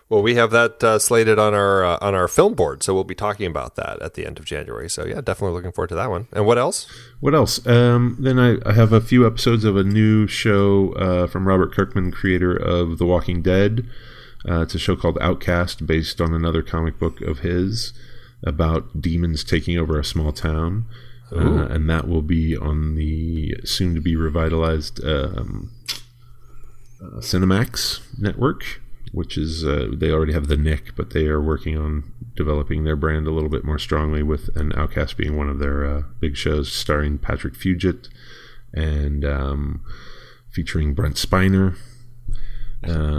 Well, 0.08 0.22
we 0.22 0.36
have 0.36 0.52
that 0.52 0.84
uh, 0.84 1.00
slated 1.00 1.40
on 1.40 1.56
our 1.56 1.84
uh, 1.84 1.98
on 2.00 2.14
our 2.14 2.28
film 2.28 2.54
board, 2.54 2.84
so 2.84 2.94
we'll 2.94 3.04
be 3.04 3.16
talking 3.16 3.48
about 3.48 3.76
that 3.76 4.00
at 4.04 4.14
the 4.14 4.24
end 4.24 4.38
of 4.38 4.46
January. 4.46 4.88
So 4.88 5.04
yeah, 5.04 5.20
definitely 5.20 5.56
looking 5.56 5.72
forward 5.72 5.88
to 5.90 5.96
that 5.96 6.12
one. 6.12 6.28
And 6.32 6.46
what 6.46 6.60
else? 6.60 6.86
What 7.20 7.34
else? 7.34 7.66
Um, 7.66 8.18
then 8.20 8.38
I, 8.38 8.58
I 8.70 8.74
have 8.74 8.94
a 8.94 9.02
few 9.02 9.26
episodes 9.26 9.64
of 9.64 9.76
a 9.76 9.84
new 9.84 10.28
show 10.28 10.94
uh, 10.94 11.26
from 11.26 11.48
Robert 11.48 11.74
Kirkman, 11.74 12.12
creator 12.12 12.56
of 12.56 13.00
The 13.00 13.06
Walking 13.06 13.42
Dead. 13.42 13.90
Uh, 14.48 14.62
it's 14.62 14.76
a 14.76 14.80
show 14.80 14.96
called 14.96 15.18
Outcast, 15.22 15.88
based 15.88 16.22
on 16.22 16.36
another 16.36 16.62
comic 16.62 17.00
book 17.00 17.20
of 17.22 17.40
his 17.40 17.94
about 18.44 19.02
demons 19.02 19.44
taking 19.44 19.76
over 19.76 20.00
a 20.00 20.06
small 20.06 20.32
town. 20.32 20.86
Uh, 21.32 21.66
and 21.66 21.90
that 21.90 22.08
will 22.08 22.22
be 22.22 22.56
on 22.56 22.96
the 22.96 23.56
soon 23.64 23.96
to 23.96 24.02
be 24.02 24.16
revitalized 24.16 25.04
um, 25.04 25.72
uh, 27.02 27.18
Cinemax 27.18 28.02
network, 28.20 28.82
which 29.12 29.38
is 29.38 29.66
uh, 29.66 29.88
they 29.92 30.12
already 30.12 30.34
have 30.34 30.48
the 30.48 30.58
Knick, 30.58 30.96
but 30.96 31.12
they 31.12 31.26
are 31.28 31.42
working 31.42 31.78
on 31.78 32.12
developing 32.36 32.84
their 32.84 32.96
brand 32.96 33.28
a 33.28 33.32
little 33.32 33.50
bit 33.50 33.64
more 33.64 33.80
strongly 33.80 34.22
with 34.22 34.56
an 34.56 34.72
Outcast 34.76 35.18
being 35.18 35.36
one 35.36 35.50
of 35.50 35.60
their 35.60 35.86
uh, 35.86 36.04
big 36.20 36.38
shows, 36.38 36.72
starring 36.72 37.18
Patrick 37.18 37.56
Fugit 37.56 38.08
and 38.74 39.26
um, 39.26 39.84
featuring 40.52 40.94
Brent 40.94 41.16
Spiner. 41.16 41.76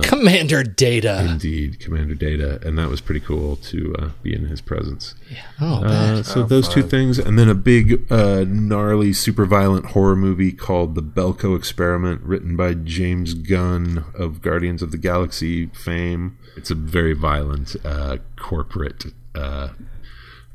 Commander 0.03 0.63
Data. 0.63 1.27
Indeed, 1.31 1.81
Commander 1.81 2.15
Data, 2.15 2.61
and 2.67 2.79
that 2.79 2.89
was 2.89 3.01
pretty 3.01 3.21
cool 3.21 3.57
to 3.57 3.95
uh, 3.99 4.09
be 4.23 4.35
in 4.35 4.47
his 4.47 4.61
presence. 4.61 5.15
Oh, 5.61 5.85
Uh, 5.85 6.23
so 6.23 6.43
those 6.43 6.69
two 6.69 6.83
things, 6.83 7.19
and 7.19 7.39
then 7.39 7.49
a 7.49 7.55
big, 7.55 8.11
uh, 8.11 8.45
gnarly, 8.47 9.13
super 9.13 9.45
violent 9.47 9.87
horror 9.87 10.17
movie 10.17 10.53
called 10.53 10.95
The 10.95 11.03
Belko 11.03 11.57
Experiment, 11.57 12.23
written 12.23 12.57
by 12.57 12.75
James 12.75 13.35
Gunn 13.35 14.05
of 14.15 14.41
Guardians 14.43 14.83
of 14.83 14.91
the 14.93 14.99
Galaxy 14.99 15.67
fame. 15.67 16.39
It's 16.57 16.71
a 16.71 16.75
very 16.75 17.13
violent 17.15 17.77
uh, 17.85 18.19
corporate 18.37 19.07
uh, 19.35 19.69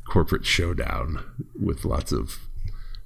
corporate 0.06 0.46
showdown 0.46 1.24
with 1.60 1.86
lots 1.86 2.12
of 2.12 2.40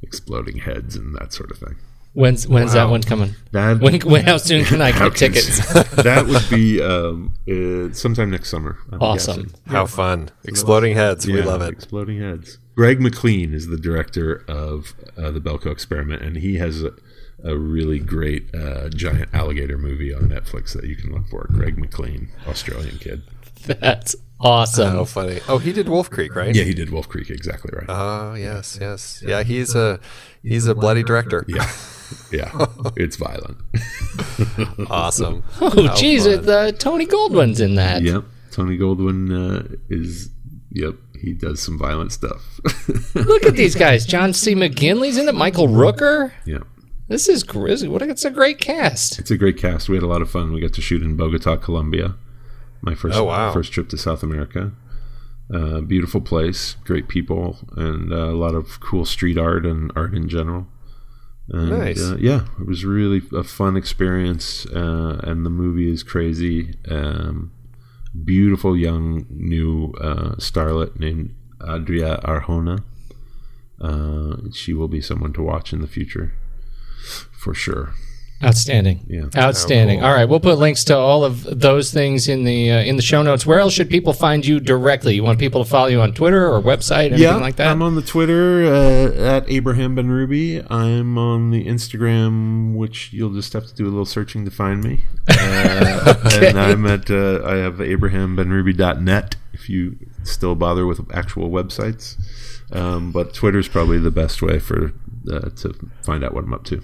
exploding 0.02 0.60
heads 0.60 0.96
and 0.96 1.14
that 1.16 1.34
sort 1.34 1.52
of 1.52 1.58
thing. 1.58 1.76
When's 2.16 2.48
when's 2.48 2.74
that 2.74 2.90
one 2.90 3.04
coming? 3.04 3.36
That 3.52 3.80
When, 3.80 4.00
when 4.02 4.24
how 4.24 4.38
soon 4.38 4.66
can 4.66 4.82
I 4.82 4.92
get 4.98 5.16
tickets? 5.16 5.60
that 5.96 6.26
would 6.28 6.50
be 6.50 6.82
um, 6.82 7.34
uh, 7.48 7.94
sometime 7.94 8.32
next 8.32 8.50
summer. 8.50 8.78
I'm 8.92 9.02
Awesome. 9.02 9.44
guessing. 9.44 9.60
How 9.68 9.86
fun! 9.86 10.30
Exploding 10.46 10.96
heads. 10.96 11.28
we 11.28 11.42
love 11.42 11.62
it. 11.62 11.70
Exploding 11.70 12.20
heads. 12.20 12.58
Greg 12.76 13.00
McLean 13.00 13.54
is 13.54 13.68
the 13.68 13.78
director 13.78 14.44
of 14.50 14.94
uh, 15.18 15.32
the 15.32 15.40
Belko 15.40 15.72
Experiment, 15.72 16.22
and 16.22 16.36
he 16.38 16.56
has 16.56 16.84
a, 16.84 16.92
a 17.44 17.56
really 17.58 18.00
great 18.00 18.54
uh, 18.54 18.90
giant 18.90 19.30
alligator 19.34 19.78
movie 19.78 20.14
on 20.14 20.24
Netflix 20.24 20.74
that 20.74 20.84
you 20.86 20.96
can 20.98 21.14
look 21.14 21.28
for. 21.28 21.48
Greg 21.54 21.78
McLean, 21.78 22.28
Australian 22.48 22.98
kid. 22.98 23.22
That's 23.80 24.16
awesome. 24.40 24.96
Oh, 24.98 25.06
funny. 25.06 25.40
Oh, 25.48 25.58
he 25.58 25.72
did 25.74 25.90
Wolf 25.90 26.10
Creek, 26.10 26.36
right? 26.36 26.54
Yeah, 26.56 26.64
he 26.64 26.74
did 26.74 26.90
Wolf 26.92 27.08
Creek. 27.10 27.30
Exactly 27.30 27.72
right. 27.76 27.86
Oh, 27.90 28.34
yes, 28.36 28.78
yes. 28.80 29.24
Yeah, 29.26 29.44
he's 29.44 29.76
a 29.76 30.00
he's 30.44 30.68
a 30.68 30.76
bloody 30.76 31.04
director. 31.04 31.46
yeah, 31.48 31.70
yeah. 32.32 32.66
It's 32.98 33.16
violent. 33.16 33.58
Awesome. 34.90 35.44
Oh, 35.62 35.94
geez, 35.96 36.26
it, 36.26 36.48
uh, 36.48 36.72
Tony 36.74 37.06
Goldwyn's 37.06 37.60
in 37.60 37.76
that. 37.76 38.02
yep. 38.04 38.24
Tony 38.52 38.78
Goldwyn 38.78 39.32
uh, 39.32 39.76
is. 39.90 40.30
Yep, 40.72 40.96
he 41.22 41.34
does 41.34 41.62
some 41.64 41.78
violent 41.78 42.12
stuff. 42.12 42.60
Look 43.16 43.46
at 43.46 43.54
these 43.56 43.76
guys. 43.76 44.06
John 44.06 44.34
C. 44.34 44.54
McGinley's 44.56 45.18
in 45.18 45.28
it. 45.30 45.36
Michael 45.36 45.68
Rooker. 45.68 46.32
yeah. 46.46 46.60
This 47.08 47.30
is 47.30 47.44
grizzy. 47.44 47.88
What? 47.88 48.02
a- 48.02 48.10
It's 48.10 48.26
a 48.26 48.32
great 48.32 48.60
cast. 48.60 49.20
It's 49.20 49.32
a 49.32 49.38
great 49.38 49.58
cast. 49.58 49.88
We 49.90 49.96
had 49.96 50.04
a 50.04 50.08
lot 50.08 50.22
of 50.22 50.30
fun. 50.30 50.52
We 50.54 50.60
got 50.60 50.74
to 50.74 50.82
shoot 50.82 51.02
in 51.02 51.16
Bogota, 51.16 51.56
Colombia. 51.58 52.16
My 52.82 52.96
first 52.96 53.18
Oh, 53.18 53.26
wow. 53.26 53.52
first 53.52 53.72
trip 53.72 53.90
to 53.90 53.98
South 53.98 54.24
America. 54.24 54.72
Uh, 55.54 55.80
beautiful 55.82 56.22
place, 56.22 56.76
great 56.86 57.08
people, 57.08 57.58
and 57.78 58.12
uh, 58.12 58.16
a 58.30 58.38
lot 58.38 58.56
of 58.56 58.80
cool 58.80 59.06
street 59.06 59.38
art 59.38 59.66
and 59.66 59.92
art 59.96 60.14
in 60.16 60.28
general. 60.28 60.68
And, 61.50 61.70
Nice. 61.70 62.02
Uh, 62.02 62.18
yeah, 62.20 62.46
it 62.60 62.66
was 62.66 62.84
really 62.86 63.22
a 63.34 63.44
fun 63.44 63.78
experience, 63.78 64.66
uh, 64.68 65.20
and 65.24 65.46
the 65.46 65.52
movie 65.52 65.92
is 65.92 66.02
crazy. 66.02 66.76
Um, 66.90 67.52
beautiful 68.24 68.76
young 68.76 69.28
new 69.30 69.94
uh, 70.02 70.36
starlet 70.38 71.00
named 71.00 71.36
Adria 71.62 72.20
Arjona. 72.24 72.84
Uh, 73.80 74.38
she 74.52 74.74
will 74.74 74.88
be 74.88 75.02
someone 75.02 75.34
to 75.34 75.44
watch 75.44 75.74
in 75.74 75.82
the 75.82 75.88
future, 75.88 76.34
for 77.32 77.54
sure. 77.54 77.94
Outstanding. 78.44 79.06
Yeah. 79.08 79.26
Outstanding. 79.38 80.04
All 80.04 80.14
right, 80.14 80.26
we'll 80.26 80.42
put 80.42 80.58
links 80.58 80.84
to 80.86 80.96
all 80.98 81.24
of 81.24 81.44
those 81.44 81.92
things 81.92 82.28
in 82.28 82.44
the 82.44 82.70
uh, 82.72 82.80
in 82.82 82.98
the 82.98 83.02
show 83.02 83.24
notes. 83.24 83.46
Where 83.46 83.60
else 83.60 83.74
should 83.74 83.90
people 83.90 84.12
find 84.14 84.46
you 84.46 84.60
directly? 84.60 85.16
You 85.16 85.24
want 85.24 85.40
people 85.40 85.64
to 85.64 85.70
follow 85.70 85.88
you 85.88 86.02
on 86.02 86.14
Twitter 86.14 86.46
or 86.54 86.62
website, 86.62 87.12
anything 87.14 87.40
like 87.40 87.56
that? 87.56 87.68
I'm 87.68 87.82
on 87.82 87.96
the 87.96 88.02
Twitter 88.02 88.66
uh, 88.66 89.38
at 89.38 89.50
Abraham 89.50 89.96
Benrubi. 89.96 90.66
I'm 90.70 91.18
on 91.18 91.52
the 91.52 91.66
Instagram, 91.66 92.76
which 92.76 93.14
you'll 93.14 93.34
just 93.34 93.54
have 93.54 93.68
to 93.68 93.74
do 93.74 93.86
a 93.86 93.90
little 93.90 94.06
searching 94.06 94.44
to 94.46 94.52
find 94.52 94.84
me. 94.84 95.06
Uh, 95.30 96.14
And 96.42 96.60
I'm 96.60 96.86
at 96.86 97.10
uh, 97.10 97.42
I 97.46 97.56
have 97.56 97.76
abrahambenrubi.net 97.76 99.38
if 99.54 99.70
you 99.70 99.98
still 100.24 100.56
bother 100.56 100.86
with 100.86 101.00
actual 101.14 101.50
websites. 101.50 102.18
Um, 102.72 103.12
but 103.12 103.34
Twitter's 103.34 103.68
probably 103.68 104.00
the 104.00 104.12
best 104.12 104.42
way 104.42 104.60
for 104.60 104.92
uh, 105.32 105.50
to 105.50 105.74
find 106.04 106.24
out 106.24 106.34
what 106.34 106.44
I'm 106.44 106.54
up 106.54 106.64
to. 106.66 106.82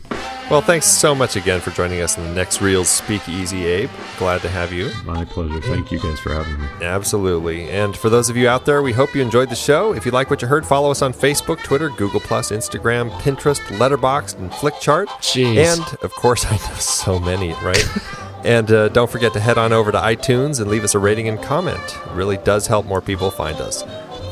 Well, 0.50 0.62
thanks 0.62 0.86
so 0.86 1.16
much 1.16 1.38
again 1.38 1.62
for 1.62 1.72
joining 1.72 2.02
us 2.02 2.18
in 2.18 2.26
the 2.26 2.34
next 2.34 2.62
Reels 2.62 2.90
Speakeasy, 2.90 3.66
Abe. 3.66 3.90
Glad 4.18 4.42
to 4.42 4.50
have 4.50 4.74
you. 4.74 4.92
My 5.06 5.24
pleasure. 5.24 5.62
Thank 5.62 5.92
you 5.94 6.00
guys 6.00 6.20
for 6.20 6.34
having 6.34 6.60
me. 6.60 6.68
Absolutely. 6.82 7.70
And 7.70 7.96
for 7.96 8.10
those 8.10 8.30
of 8.30 8.36
you 8.36 8.50
out 8.50 8.66
there, 8.66 8.82
we 8.82 8.92
hope 8.92 9.16
you 9.16 9.22
enjoyed 9.22 9.50
the 9.50 9.56
show. 9.56 9.94
If 9.94 10.06
you 10.06 10.12
like 10.12 10.30
what 10.30 10.42
you 10.42 10.50
heard, 10.50 10.66
follow 10.66 10.92
us 10.92 11.02
on 11.02 11.14
Facebook, 11.14 11.64
Twitter, 11.64 11.90
Google 11.90 12.20
Plus, 12.20 12.52
Instagram, 12.52 13.12
Pinterest, 13.22 13.62
Letterboxd, 13.78 14.40
and 14.40 14.52
Flickchart. 14.52 15.08
Jeez. 15.22 15.56
And 15.56 15.98
of 16.04 16.12
course, 16.12 16.46
I 16.50 16.58
know 16.58 16.76
so 16.76 17.18
many, 17.18 17.54
right? 17.64 17.86
and 18.44 18.70
uh, 18.72 18.90
don't 18.90 19.10
forget 19.10 19.32
to 19.34 19.40
head 19.40 19.58
on 19.58 19.72
over 19.72 19.92
to 19.92 20.00
iTunes 20.00 20.60
and 20.60 20.70
leave 20.70 20.84
us 20.84 20.96
a 20.96 21.00
rating 21.00 21.30
and 21.30 21.42
comment. 21.42 21.80
It 21.80 22.12
really 22.12 22.38
does 22.38 22.68
help 22.68 22.86
more 22.86 23.02
people 23.02 23.32
find 23.32 23.56
us. 23.58 23.84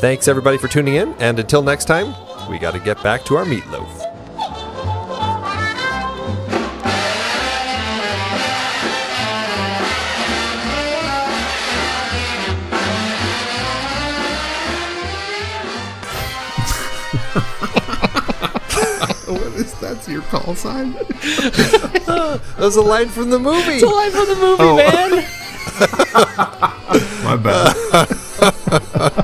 Thanks 0.01 0.27
everybody 0.27 0.57
for 0.57 0.67
tuning 0.67 0.95
in, 0.95 1.13
and 1.15 1.39
until 1.39 1.61
next 1.61 1.85
time, 1.85 2.13
we 2.49 2.57
got 2.57 2.73
to 2.73 2.79
get 2.79 3.01
back 3.03 3.23
to 3.25 3.37
our 3.37 3.45
meatloaf. 3.45 3.79
what 19.29 19.53
is 19.53 19.71
that's 19.75 20.09
your 20.09 20.23
call 20.23 20.55
sign? 20.55 20.93
that 20.93 22.41
was 22.57 22.75
a 22.75 22.81
line 22.81 23.09
from 23.09 23.29
the 23.29 23.37
movie. 23.37 23.73
It's 23.73 23.83
a 23.83 23.87
line 23.87 24.09
from 24.11 24.25
the 24.25 24.35
movie, 24.35 24.63
oh. 24.63 24.75
man. 24.75 25.23
My 27.23 27.35
bad. 27.37 27.75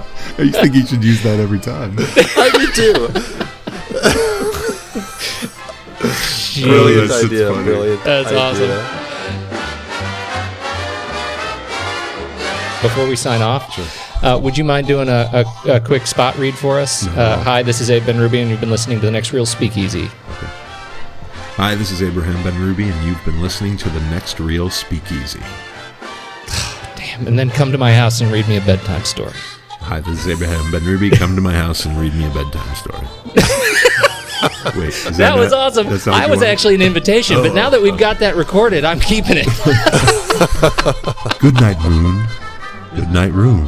I 0.40 0.42
used 0.42 0.56
to 0.56 0.62
think 0.62 0.76
you 0.76 0.86
should 0.86 1.04
use 1.04 1.22
that 1.24 1.40
every 1.40 1.60
time. 1.60 1.96
I 1.98 2.50
do 2.54 2.68
too. 2.74 3.08
Brilliant 6.62 7.08
That's- 7.10 7.26
idea. 7.26 7.48
it's 7.48 7.56
funny. 7.56 7.64
Brilliant. 7.66 8.04
That's 8.04 8.28
idea. 8.28 8.40
awesome. 8.40 9.02
Before 12.82 13.08
we 13.08 13.16
sign 13.16 13.42
off, 13.42 14.24
uh, 14.24 14.40
would 14.42 14.58
you 14.58 14.64
mind 14.64 14.86
doing 14.88 15.10
a, 15.10 15.44
a, 15.66 15.76
a 15.76 15.80
quick 15.80 16.06
spot 16.06 16.38
read 16.38 16.56
for 16.56 16.80
us? 16.80 17.08
Uh, 17.08 17.42
hi, 17.44 17.64
this 17.64 17.82
is 17.82 17.90
Abe 17.90 18.04
Benrubi, 18.04 18.42
and 18.42 18.50
you've 18.52 18.60
been 18.60 18.70
listening 18.70 19.00
to 19.00 19.06
the 19.06 19.12
Next 19.12 19.34
Reel 19.34 19.46
Speakeasy. 19.46 20.06
Hi, 21.58 21.74
this 21.76 21.92
is 21.92 22.02
Abraham 22.04 22.36
Benrubi, 22.44 22.92
and 22.92 23.08
you've 23.08 23.24
been 23.26 23.42
listening 23.42 23.76
to 23.78 23.90
the 23.90 24.00
Next 24.12 24.40
Reel 24.40 24.70
Speakeasy. 24.70 25.40
Damn, 26.96 27.28
and 27.28 27.40
then 27.40 27.50
come 27.50 27.72
to 27.72 27.78
my 27.78 27.94
house 27.94 28.22
and 28.22 28.32
read 28.32 28.48
me 28.48 28.58
a 28.58 28.62
bedtime 28.62 29.04
story. 29.04 29.34
Hi, 29.88 30.00
this 30.00 30.26
is 30.26 30.28
Abraham 30.28 30.72
Benrubi. 30.72 31.16
Come 31.16 31.36
to 31.36 31.42
my 31.42 31.54
house 31.54 31.86
and 31.86 31.96
read 32.00 32.16
me 32.16 32.26
a 32.26 32.30
bedtime 32.34 32.76
story. 32.76 33.08
Wait, 34.76 34.94
that, 35.04 35.14
That 35.18 35.38
was 35.38 35.52
not- 35.52 35.60
awesome. 35.60 35.86
what 35.88 36.08
I 36.08 36.26
was 36.28 36.38
wanted? 36.38 36.50
actually 36.50 36.76
an 36.76 36.82
invitation, 36.82 37.38
but 37.38 37.52
oh. 37.52 37.54
now 37.54 37.70
that 37.70 37.80
we've 37.82 37.98
got 37.98 38.18
that 38.20 38.36
recorded, 38.36 38.84
I'm 38.84 39.00
keeping 39.00 39.38
it. 39.38 39.46
Good 41.40 41.54
night, 41.56 41.80
Moon. 41.84 42.26
Good 42.96 43.12
night, 43.12 43.32
Room. 43.32 43.68